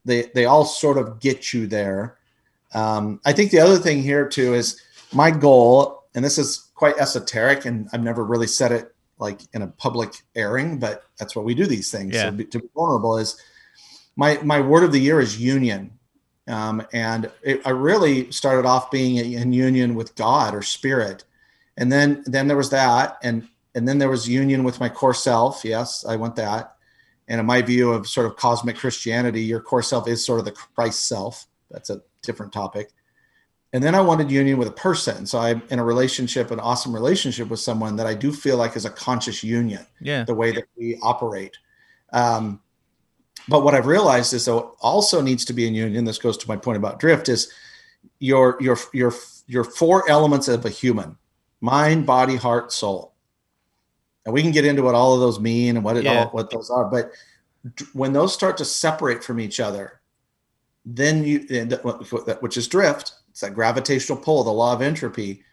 they 0.05 0.29
they 0.35 0.45
all 0.45 0.65
sort 0.65 0.97
of 0.97 1.19
get 1.19 1.51
you 1.51 1.67
there 1.67 2.17
um, 2.73 3.19
i 3.25 3.33
think 3.33 3.51
the 3.51 3.59
other 3.59 3.77
thing 3.77 4.01
here 4.01 4.27
too 4.27 4.53
is 4.53 4.79
my 5.11 5.31
goal 5.31 6.03
and 6.15 6.23
this 6.23 6.37
is 6.37 6.69
quite 6.75 6.97
esoteric 6.97 7.65
and 7.65 7.89
i've 7.91 8.03
never 8.03 8.23
really 8.23 8.47
said 8.47 8.71
it 8.71 8.93
like 9.17 9.41
in 9.53 9.63
a 9.63 9.67
public 9.67 10.13
airing 10.35 10.77
but 10.77 11.05
that's 11.17 11.35
what 11.35 11.43
we 11.43 11.55
do 11.55 11.65
these 11.65 11.89
things 11.89 12.13
yeah. 12.13 12.25
so 12.25 12.31
be, 12.31 12.45
to 12.45 12.59
be 12.59 12.67
vulnerable 12.75 13.17
is 13.17 13.41
my 14.19 14.37
my 14.43 14.59
word 14.59 14.83
of 14.83 14.91
the 14.91 14.99
year 14.99 15.21
is 15.21 15.39
union, 15.39 15.97
um, 16.45 16.85
and 16.91 17.31
it, 17.41 17.61
I 17.65 17.69
really 17.69 18.29
started 18.31 18.67
off 18.67 18.91
being 18.91 19.15
in 19.15 19.53
union 19.53 19.95
with 19.95 20.13
God 20.15 20.53
or 20.53 20.61
Spirit, 20.61 21.23
and 21.77 21.89
then 21.89 22.23
then 22.25 22.49
there 22.49 22.57
was 22.57 22.69
that, 22.71 23.17
and 23.23 23.47
and 23.73 23.87
then 23.87 23.97
there 23.97 24.09
was 24.09 24.27
union 24.27 24.65
with 24.65 24.81
my 24.81 24.89
core 24.89 25.13
self. 25.13 25.63
Yes, 25.63 26.05
I 26.05 26.17
want 26.17 26.35
that, 26.35 26.75
and 27.29 27.39
in 27.39 27.45
my 27.45 27.61
view 27.61 27.93
of 27.93 28.09
sort 28.09 28.25
of 28.27 28.35
cosmic 28.35 28.75
Christianity, 28.75 29.41
your 29.41 29.61
core 29.61 29.81
self 29.81 30.05
is 30.05 30.25
sort 30.25 30.39
of 30.39 30.45
the 30.45 30.51
Christ 30.51 31.07
self. 31.07 31.47
That's 31.71 31.89
a 31.89 32.01
different 32.21 32.51
topic. 32.51 32.89
And 33.71 33.81
then 33.81 33.95
I 33.95 34.01
wanted 34.01 34.31
union 34.31 34.57
with 34.57 34.67
a 34.67 34.71
person. 34.71 35.27
So 35.27 35.37
I'm 35.37 35.61
in 35.69 35.77
a 35.77 35.83
relationship, 35.83 36.49
an 36.49 36.59
awesome 36.59 36.91
relationship 36.91 37.49
with 37.49 37.59
someone 37.59 37.95
that 37.97 38.07
I 38.07 38.15
do 38.15 38.33
feel 38.33 38.57
like 38.57 38.75
is 38.75 38.85
a 38.85 38.89
conscious 38.89 39.43
union. 39.43 39.85
Yeah. 40.01 40.23
The 40.23 40.33
way 40.33 40.51
that 40.53 40.63
we 40.75 40.97
operate. 41.03 41.55
Um, 42.11 42.61
but 43.49 43.63
what 43.63 43.75
I've 43.75 43.87
realized 43.87 44.33
is 44.33 44.45
though 44.45 44.75
also 44.79 45.21
needs 45.21 45.45
to 45.45 45.53
be 45.53 45.67
in 45.67 45.73
union. 45.73 46.05
This 46.05 46.17
goes 46.17 46.37
to 46.37 46.47
my 46.47 46.55
point 46.55 46.77
about 46.77 46.99
drift 46.99 47.29
is 47.29 47.51
your 48.19 48.57
your 48.59 48.77
your 48.93 49.13
your 49.47 49.63
four 49.63 50.09
elements 50.09 50.47
of 50.47 50.65
a 50.65 50.69
human: 50.69 51.17
mind, 51.61 52.05
body, 52.05 52.35
heart, 52.35 52.71
soul. 52.71 53.13
And 54.25 54.33
we 54.33 54.41
can 54.41 54.51
get 54.51 54.65
into 54.65 54.83
what 54.83 54.95
all 54.95 55.13
of 55.13 55.21
those 55.21 55.39
mean 55.39 55.75
and 55.75 55.83
what 55.83 55.97
it 55.97 56.03
yeah. 56.03 56.25
all, 56.25 56.29
what 56.29 56.49
those 56.51 56.69
are. 56.69 56.85
But 56.85 57.11
when 57.93 58.13
those 58.13 58.33
start 58.33 58.57
to 58.57 58.65
separate 58.65 59.23
from 59.23 59.39
each 59.39 59.59
other, 59.59 59.99
then 60.85 61.23
you 61.23 61.39
which 62.41 62.57
is 62.57 62.67
drift. 62.67 63.13
It's 63.31 63.41
that 63.41 63.53
gravitational 63.53 64.17
pull, 64.17 64.43
the 64.43 64.51
law 64.51 64.73
of 64.73 64.81
entropy. 64.81 65.43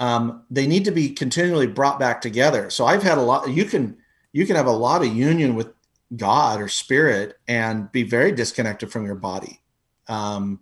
Um, 0.00 0.44
they 0.50 0.66
need 0.66 0.84
to 0.84 0.92
be 0.92 1.10
continually 1.10 1.66
brought 1.66 1.98
back 1.98 2.20
together. 2.20 2.70
So 2.70 2.86
I've 2.86 3.02
had 3.02 3.18
a 3.18 3.22
lot. 3.22 3.48
You 3.48 3.64
can 3.64 3.96
you 4.32 4.46
can 4.46 4.56
have 4.56 4.66
a 4.66 4.72
lot 4.72 5.02
of 5.02 5.14
union 5.14 5.54
with 5.54 5.72
God 6.16 6.60
or 6.60 6.68
spirit 6.68 7.38
and 7.46 7.90
be 7.92 8.02
very 8.02 8.32
disconnected 8.32 8.90
from 8.90 9.04
your 9.04 9.14
body. 9.14 9.60
Um, 10.08 10.60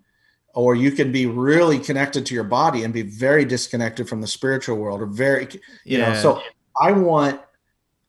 or 0.55 0.74
you 0.74 0.90
can 0.90 1.12
be 1.12 1.26
really 1.26 1.78
connected 1.78 2.24
to 2.26 2.34
your 2.34 2.44
body 2.44 2.82
and 2.82 2.92
be 2.92 3.03
very 3.03 3.44
disconnected 3.44 4.09
from 4.09 4.22
the 4.22 4.26
spiritual 4.26 4.76
world 4.76 5.03
or 5.03 5.07
very, 5.07 5.47
you 5.84 5.99
yeah. 5.99 6.12
know, 6.12 6.20
so 6.20 6.42
I 6.80 6.92
want, 6.92 7.40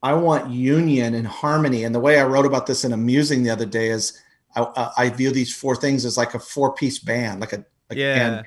I 0.02 0.14
want 0.14 0.50
union 0.50 1.14
and 1.14 1.28
harmony. 1.28 1.84
And 1.84 1.94
the 1.94 2.00
way 2.00 2.20
I 2.20 2.26
wrote 2.26 2.46
about 2.46 2.66
this 2.66 2.86
in 2.86 2.94
amusing 2.94 3.44
the 3.44 3.50
other 3.50 3.66
day 3.66 3.90
is 3.90 4.20
I, 4.56 4.92
I 4.98 5.10
view 5.10 5.32
these 5.32 5.54
four 5.54 5.76
things 5.76 6.06
as 6.06 6.18
like 6.18 6.34
a 6.34 6.40
four 6.40 6.74
piece 6.74 7.00
band, 7.00 7.42
like 7.42 7.54
a, 7.54 7.66
like, 7.90 8.00
yeah. 8.00 8.44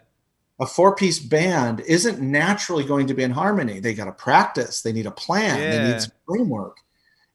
a 0.60 0.66
four 0.66 0.94
piece 0.94 1.18
band 1.18 1.80
isn't 1.80 2.20
naturally 2.20 2.84
going 2.84 3.06
to 3.06 3.14
be 3.14 3.22
in 3.22 3.30
harmony. 3.30 3.80
They 3.80 3.94
got 3.94 4.06
to 4.06 4.12
practice. 4.12 4.80
They 4.80 4.92
need 4.92 5.06
a 5.06 5.10
plan. 5.10 5.60
Yeah. 5.60 5.70
They 5.70 5.92
need 5.92 6.00
some 6.00 6.12
framework. 6.26 6.78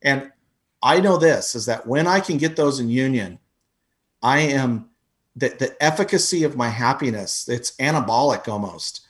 And 0.01 0.31
I 0.85 0.99
know 0.99 1.17
this 1.17 1.55
is 1.55 1.65
that 1.65 1.87
when 1.87 2.05
I 2.05 2.19
can 2.19 2.37
get 2.37 2.55
those 2.55 2.79
in 2.79 2.89
union, 2.89 3.39
I 4.21 4.41
am 4.41 4.91
the, 5.35 5.49
the 5.49 5.75
efficacy 5.83 6.43
of 6.43 6.55
my 6.55 6.69
happiness, 6.69 7.49
it's 7.49 7.71
anabolic 7.77 8.47
almost 8.47 9.01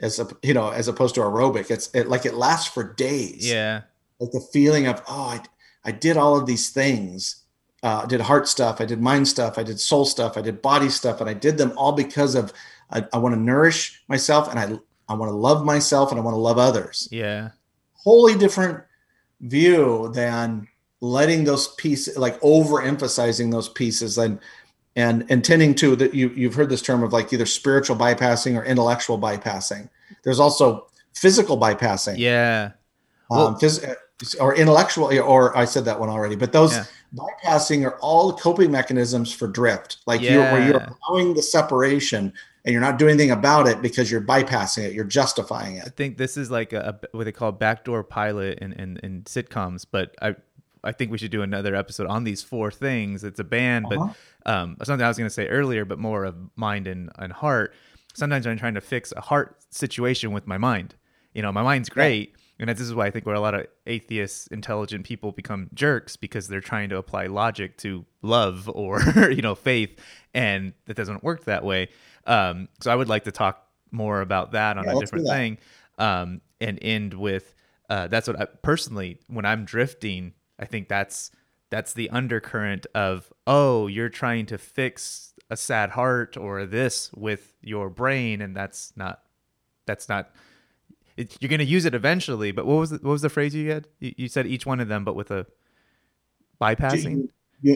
as 0.00 0.18
a, 0.18 0.26
you 0.42 0.54
know, 0.54 0.70
as 0.70 0.88
opposed 0.88 1.14
to 1.14 1.20
aerobic. 1.20 1.70
It's 1.70 1.88
it, 1.94 2.08
like 2.08 2.26
it 2.26 2.34
lasts 2.34 2.66
for 2.66 2.82
days. 2.82 3.48
Yeah. 3.48 3.82
Like 4.18 4.32
the 4.32 4.40
feeling 4.40 4.88
of, 4.88 5.02
oh, 5.08 5.38
I, 5.38 5.40
I 5.84 5.92
did 5.92 6.16
all 6.16 6.36
of 6.36 6.46
these 6.46 6.70
things. 6.70 7.44
Uh, 7.80 8.02
I 8.02 8.06
did 8.06 8.20
heart 8.20 8.48
stuff. 8.48 8.80
I 8.80 8.84
did 8.84 9.00
mind 9.00 9.28
stuff. 9.28 9.56
I 9.56 9.62
did 9.62 9.78
soul 9.78 10.04
stuff. 10.04 10.36
I 10.36 10.42
did 10.42 10.60
body 10.60 10.88
stuff. 10.88 11.20
And 11.20 11.30
I 11.30 11.34
did 11.34 11.56
them 11.56 11.72
all 11.76 11.92
because 11.92 12.34
of, 12.34 12.52
I, 12.90 13.06
I 13.12 13.18
want 13.18 13.36
to 13.36 13.40
nourish 13.40 14.02
myself 14.08 14.50
and 14.50 14.58
I, 14.58 14.78
I 15.08 15.14
want 15.14 15.30
to 15.30 15.36
love 15.36 15.64
myself 15.64 16.10
and 16.10 16.18
I 16.18 16.24
want 16.24 16.34
to 16.34 16.40
love 16.40 16.58
others. 16.58 17.08
Yeah. 17.12 17.50
Wholly 17.92 18.34
different 18.36 18.82
view 19.40 20.10
than 20.12 20.66
letting 21.00 21.44
those 21.44 21.68
pieces 21.74 22.16
like 22.18 22.38
overemphasizing 22.40 23.50
those 23.50 23.68
pieces 23.68 24.18
and 24.18 24.38
and 24.96 25.24
intending 25.30 25.74
to 25.76 25.96
that 25.96 26.14
you 26.14 26.30
you've 26.30 26.54
heard 26.54 26.68
this 26.68 26.82
term 26.82 27.02
of 27.02 27.12
like 27.12 27.32
either 27.32 27.46
spiritual 27.46 27.96
bypassing 27.96 28.56
or 28.56 28.64
intellectual 28.64 29.18
bypassing. 29.18 29.88
There's 30.24 30.40
also 30.40 30.88
physical 31.14 31.58
bypassing. 31.58 32.18
Yeah. 32.18 32.72
Um, 33.30 33.54
phys- 33.56 33.96
or 34.38 34.54
intellectual 34.54 35.06
or 35.20 35.56
i 35.56 35.64
said 35.64 35.84
that 35.86 35.98
one 35.98 36.10
already 36.10 36.36
but 36.36 36.52
those 36.52 36.76
yeah. 36.76 36.84
bypassing 37.14 37.86
are 37.86 37.98
all 38.00 38.36
coping 38.36 38.70
mechanisms 38.70 39.32
for 39.32 39.48
drift. 39.48 39.98
Like 40.06 40.20
yeah. 40.20 40.32
you're 40.32 40.42
where 40.42 40.66
you're 40.66 40.96
allowing 41.08 41.32
the 41.34 41.42
separation 41.42 42.32
and 42.64 42.72
you're 42.72 42.82
not 42.82 42.98
doing 42.98 43.14
anything 43.14 43.30
about 43.30 43.66
it 43.66 43.80
because 43.80 44.10
you're 44.10 44.20
bypassing 44.20 44.84
it 44.84 44.92
you're 44.92 45.04
justifying 45.04 45.76
it. 45.76 45.84
I 45.86 45.90
think 45.90 46.18
this 46.18 46.36
is 46.36 46.50
like 46.50 46.74
a, 46.74 47.00
what 47.12 47.24
they 47.24 47.32
call 47.32 47.52
backdoor 47.52 48.04
pilot 48.04 48.58
in, 48.58 48.72
in, 48.72 48.98
in 48.98 49.22
sitcoms 49.22 49.86
but 49.90 50.14
i 50.20 50.34
I 50.82 50.92
think 50.92 51.10
we 51.10 51.18
should 51.18 51.30
do 51.30 51.42
another 51.42 51.74
episode 51.74 52.06
on 52.06 52.24
these 52.24 52.42
four 52.42 52.70
things. 52.70 53.24
It's 53.24 53.40
a 53.40 53.44
band, 53.44 53.86
uh-huh. 53.86 54.12
but 54.44 54.50
um, 54.50 54.76
something 54.82 55.04
I 55.04 55.08
was 55.08 55.18
going 55.18 55.28
to 55.28 55.34
say 55.34 55.48
earlier, 55.48 55.84
but 55.84 55.98
more 55.98 56.24
of 56.24 56.36
mind 56.56 56.86
and, 56.86 57.10
and 57.18 57.32
heart. 57.32 57.74
Sometimes 58.14 58.46
I'm 58.46 58.58
trying 58.58 58.74
to 58.74 58.80
fix 58.80 59.12
a 59.16 59.20
heart 59.20 59.56
situation 59.70 60.32
with 60.32 60.46
my 60.46 60.58
mind. 60.58 60.94
You 61.34 61.42
know, 61.42 61.52
my 61.52 61.62
mind's 61.62 61.88
great. 61.88 62.34
And 62.58 62.68
this 62.68 62.80
is 62.80 62.94
why 62.94 63.06
I 63.06 63.10
think 63.10 63.24
where 63.24 63.34
a 63.34 63.40
lot 63.40 63.54
of 63.54 63.66
atheists, 63.86 64.46
intelligent 64.48 65.06
people 65.06 65.32
become 65.32 65.70
jerks 65.72 66.16
because 66.16 66.48
they're 66.48 66.60
trying 66.60 66.90
to 66.90 66.98
apply 66.98 67.26
logic 67.26 67.78
to 67.78 68.04
love 68.20 68.68
or, 68.74 69.00
you 69.30 69.42
know, 69.42 69.54
faith. 69.54 69.98
And 70.34 70.74
that 70.86 70.96
doesn't 70.96 71.24
work 71.24 71.44
that 71.44 71.64
way. 71.64 71.88
Um, 72.26 72.68
so 72.80 72.92
I 72.92 72.94
would 72.96 73.08
like 73.08 73.24
to 73.24 73.32
talk 73.32 73.66
more 73.90 74.20
about 74.20 74.52
that 74.52 74.76
on 74.76 74.84
yeah, 74.84 74.96
a 74.96 75.00
different 75.00 75.26
thing 75.26 75.58
um, 75.98 76.40
and 76.60 76.78
end 76.82 77.14
with 77.14 77.54
uh, 77.90 78.06
that's 78.06 78.28
what 78.28 78.40
I 78.40 78.44
personally, 78.44 79.18
when 79.26 79.44
I'm 79.44 79.64
drifting, 79.64 80.32
I 80.60 80.66
think 80.66 80.88
that's 80.88 81.32
that's 81.70 81.94
the 81.94 82.10
undercurrent 82.10 82.86
of 82.94 83.32
oh 83.46 83.86
you're 83.86 84.08
trying 84.08 84.46
to 84.46 84.58
fix 84.58 85.32
a 85.48 85.56
sad 85.56 85.90
heart 85.90 86.36
or 86.36 86.66
this 86.66 87.10
with 87.14 87.54
your 87.62 87.88
brain 87.88 88.40
and 88.40 88.54
that's 88.54 88.92
not 88.96 89.22
that's 89.86 90.08
not 90.08 90.30
it, 91.16 91.36
you're 91.40 91.48
going 91.48 91.58
to 91.58 91.64
use 91.64 91.84
it 91.84 91.94
eventually 91.94 92.52
but 92.52 92.66
what 92.66 92.76
was 92.76 92.90
the, 92.90 92.96
what 92.96 93.12
was 93.12 93.22
the 93.22 93.28
phrase 93.28 93.54
you 93.54 93.70
had 93.70 93.88
you, 93.98 94.12
you 94.16 94.28
said 94.28 94.46
each 94.46 94.66
one 94.66 94.80
of 94.80 94.88
them 94.88 95.04
but 95.04 95.14
with 95.14 95.30
a 95.30 95.46
bypassing 96.60 97.28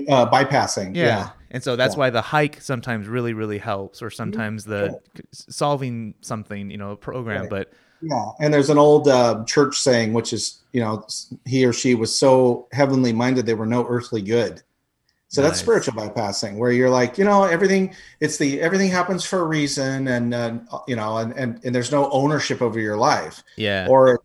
uh, 0.09 0.31
bypassing 0.31 0.95
yeah. 0.97 1.05
yeah. 1.05 1.31
and 1.51 1.63
so 1.63 1.77
that's 1.77 1.95
yeah. 1.95 2.01
why 2.01 2.11
the 2.11 2.23
hike 2.23 2.61
sometimes 2.61 3.09
really 3.09 3.33
really 3.33 3.59
helps 3.59 4.03
or 4.03 4.11
sometimes 4.11 4.65
the 4.65 5.01
solving 5.33 6.15
something 6.21 6.71
you 6.71 6.77
know 6.77 6.93
a 6.93 6.97
program 6.97 7.43
right. 7.43 7.51
but 7.51 7.73
yeah, 8.03 8.31
and 8.41 8.53
there's 8.53 8.71
an 8.71 8.79
old 8.79 9.09
uh, 9.09 9.45
church 9.47 9.79
saying, 9.79 10.13
which 10.13 10.33
is, 10.33 10.61
you 10.73 10.81
know, 10.81 11.07
he 11.45 11.65
or 11.65 11.73
she 11.73 11.95
was 11.95 12.15
so 12.15 12.69
heavenly 12.73 13.13
minded 13.13 13.47
they 13.47 13.55
were 13.55 13.67
no 13.67 13.87
earthly 13.89 14.23
good. 14.23 14.63
So 15.29 15.43
nice. 15.43 15.51
that's 15.51 15.61
spiritual 15.61 15.95
bypassing, 15.95 16.59
where 16.59 16.71
you're 16.71 16.91
like, 16.91 17.19
you 17.19 17.25
know, 17.25 17.45
everything. 17.45 17.95
It's 18.21 18.37
the 18.37 18.61
everything 18.61 18.91
happens 18.91 19.25
for 19.25 19.41
a 19.41 19.45
reason, 19.45 20.07
and 20.07 20.33
uh, 20.33 20.59
you 20.87 20.97
know, 20.97 21.17
and, 21.17 21.33
and 21.33 21.65
and 21.65 21.75
there's 21.75 21.91
no 21.91 22.11
ownership 22.11 22.63
over 22.63 22.79
your 22.79 22.97
life. 22.97 23.43
Yeah. 23.57 23.87
Or 23.89 24.21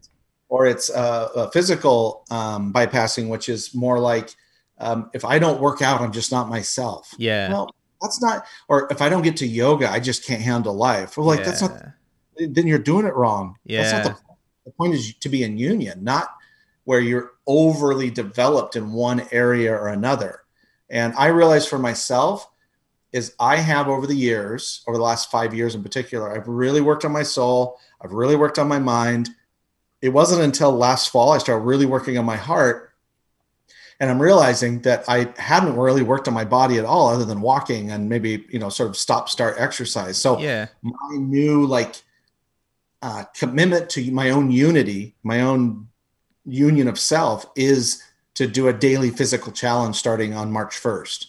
or 0.49 0.67
it's 0.67 0.89
uh, 0.89 1.29
a 1.35 1.51
physical 1.51 2.25
um, 2.29 2.73
bypassing, 2.73 3.29
which 3.29 3.49
is 3.49 3.73
more 3.73 3.99
like, 3.99 4.35
um, 4.79 5.09
if 5.13 5.23
I 5.23 5.39
don't 5.39 5.61
work 5.61 5.81
out, 5.81 6.01
I'm 6.01 6.11
just 6.11 6.31
not 6.31 6.49
myself. 6.49 7.13
Yeah. 7.17 7.49
Well, 7.51 7.73
that's 8.01 8.21
not. 8.21 8.45
Or 8.67 8.87
if 8.91 9.01
I 9.01 9.09
don't 9.09 9.21
get 9.21 9.37
to 9.37 9.47
yoga, 9.47 9.89
I 9.89 9.99
just 9.99 10.25
can't 10.25 10.41
handle 10.41 10.73
life. 10.73 11.17
Well, 11.17 11.25
like 11.27 11.39
yeah. 11.39 11.45
that's 11.45 11.61
not 11.61 11.85
then 12.39 12.67
you're 12.67 12.79
doing 12.79 13.05
it 13.05 13.15
wrong. 13.15 13.55
Yeah. 13.65 14.03
The, 14.03 14.17
the, 14.65 14.71
point 14.71 14.93
is 14.93 15.13
to 15.15 15.29
be 15.29 15.43
in 15.43 15.57
union, 15.57 16.03
not 16.03 16.35
where 16.83 16.99
you're 16.99 17.31
overly 17.47 18.09
developed 18.09 18.75
in 18.75 18.91
one 18.93 19.25
area 19.31 19.73
or 19.73 19.89
another. 19.89 20.41
And 20.89 21.13
I 21.15 21.27
realized 21.27 21.69
for 21.69 21.79
myself, 21.79 22.49
is 23.11 23.33
I 23.39 23.57
have 23.57 23.87
over 23.87 24.05
the 24.05 24.15
years, 24.15 24.83
over 24.87 24.97
the 24.97 25.03
last 25.03 25.31
five 25.31 25.53
years 25.53 25.73
in 25.75 25.81
particular, 25.81 26.31
I've 26.31 26.47
really 26.47 26.81
worked 26.81 27.05
on 27.05 27.11
my 27.11 27.23
soul. 27.23 27.79
I've 28.01 28.11
really 28.11 28.35
worked 28.35 28.59
on 28.59 28.67
my 28.67 28.79
mind. 28.79 29.29
It 30.01 30.09
wasn't 30.09 30.43
until 30.43 30.71
last 30.71 31.09
fall 31.09 31.31
I 31.31 31.39
started 31.39 31.63
really 31.63 31.85
working 31.85 32.17
on 32.17 32.25
my 32.25 32.37
heart. 32.37 32.93
And 33.99 34.09
I'm 34.09 34.21
realizing 34.21 34.81
that 34.83 35.03
I 35.09 35.33
hadn't 35.37 35.75
really 35.75 36.03
worked 36.03 36.27
on 36.27 36.33
my 36.33 36.45
body 36.45 36.77
at 36.77 36.85
all 36.85 37.09
other 37.09 37.25
than 37.25 37.41
walking 37.41 37.91
and 37.91 38.07
maybe, 38.07 38.45
you 38.49 38.59
know, 38.59 38.69
sort 38.69 38.89
of 38.89 38.95
stop 38.95 39.27
start 39.27 39.55
exercise. 39.57 40.17
So 40.17 40.39
Yeah. 40.39 40.67
my 40.81 41.15
new 41.17 41.65
like 41.65 42.01
uh, 43.01 43.23
commitment 43.35 43.89
to 43.91 44.11
my 44.11 44.29
own 44.29 44.51
unity, 44.51 45.15
my 45.23 45.41
own 45.41 45.87
union 46.45 46.87
of 46.87 46.99
self 46.99 47.45
is 47.55 48.03
to 48.35 48.47
do 48.47 48.67
a 48.67 48.73
daily 48.73 49.09
physical 49.09 49.51
challenge 49.51 49.95
starting 49.95 50.33
on 50.33 50.51
March 50.51 50.75
1st. 50.75 51.25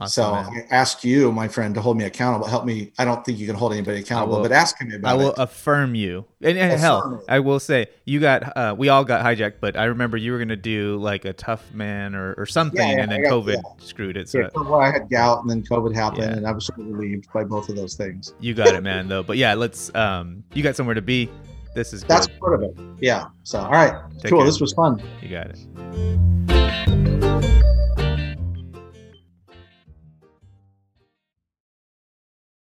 Awesome, 0.00 0.22
so 0.22 0.32
man. 0.52 0.64
I 0.70 0.74
ask 0.74 1.02
you, 1.02 1.32
my 1.32 1.48
friend, 1.48 1.74
to 1.74 1.80
hold 1.80 1.96
me 1.98 2.04
accountable. 2.04 2.46
Help 2.46 2.64
me. 2.64 2.92
I 2.98 3.04
don't 3.04 3.24
think 3.24 3.38
you 3.38 3.46
can 3.48 3.56
hold 3.56 3.72
anybody 3.72 3.98
accountable, 3.98 4.36
will- 4.36 4.42
but 4.42 4.52
ask 4.52 4.80
me 4.80 4.94
about 4.94 5.08
it. 5.08 5.12
I 5.12 5.16
will 5.16 5.30
it. 5.32 5.38
affirm 5.38 5.96
you. 5.96 6.24
And, 6.40 6.56
and 6.56 6.72
Affirm 6.72 6.80
hell, 6.80 7.14
it. 7.16 7.24
I 7.28 7.40
will 7.40 7.58
say 7.58 7.88
you 8.04 8.20
got 8.20 8.56
uh, 8.56 8.76
we 8.78 8.88
all 8.90 9.04
got 9.04 9.24
hijacked, 9.24 9.54
but 9.60 9.76
I 9.76 9.84
remember 9.86 10.16
you 10.16 10.30
were 10.30 10.38
gonna 10.38 10.54
do 10.54 10.98
like 10.98 11.24
a 11.24 11.32
tough 11.32 11.74
man 11.74 12.14
or, 12.14 12.34
or 12.34 12.46
something, 12.46 12.80
Yeah, 12.80 12.94
yeah, 12.94 13.02
and 13.02 13.10
then 13.10 13.22
got- 13.24 13.32
COVID 13.32 13.54
yeah. 13.54 13.84
screwed 13.84 14.16
it. 14.16 14.28
So 14.28 14.38
Yeah, 14.38 14.48
well, 14.54 14.76
I 14.76 14.92
had 14.92 15.10
gout, 15.10 15.40
and 15.40 15.50
then 15.50 15.62
COVID 15.64 15.92
happened, 15.94 16.32
and 16.32 16.46
I 16.46 16.52
was 16.52 16.66
sort 16.66 16.78
of 16.78 16.86
relieved 16.86 17.26
by 17.32 17.42
both 17.42 17.68
of 17.68 17.74
those 17.74 17.96
things. 17.96 18.34
you 18.38 18.54
got 18.54 18.68
it, 18.68 18.82
man. 18.84 19.08
Though, 19.08 19.24
but 19.24 19.36
yeah, 19.36 19.54
let's. 19.54 19.92
Um, 19.96 20.44
you 20.54 20.62
got 20.62 20.76
somewhere 20.76 20.94
to 20.94 21.02
be. 21.02 21.28
This 21.74 21.92
is 21.92 22.02
That's 22.04 22.26
good. 22.28 22.38
part 22.40 22.54
of 22.54 22.62
it. 22.62 22.76
Yeah. 23.00 23.26
So, 23.42 23.58
all 23.60 23.70
right, 23.70 23.94
Take 24.20 24.30
cool. 24.30 24.38
care. 24.40 24.46
This 24.46 24.60
was 24.60 24.72
fun. 24.72 25.02
You 25.22 25.28
got 25.28 25.46
it. 25.50 26.57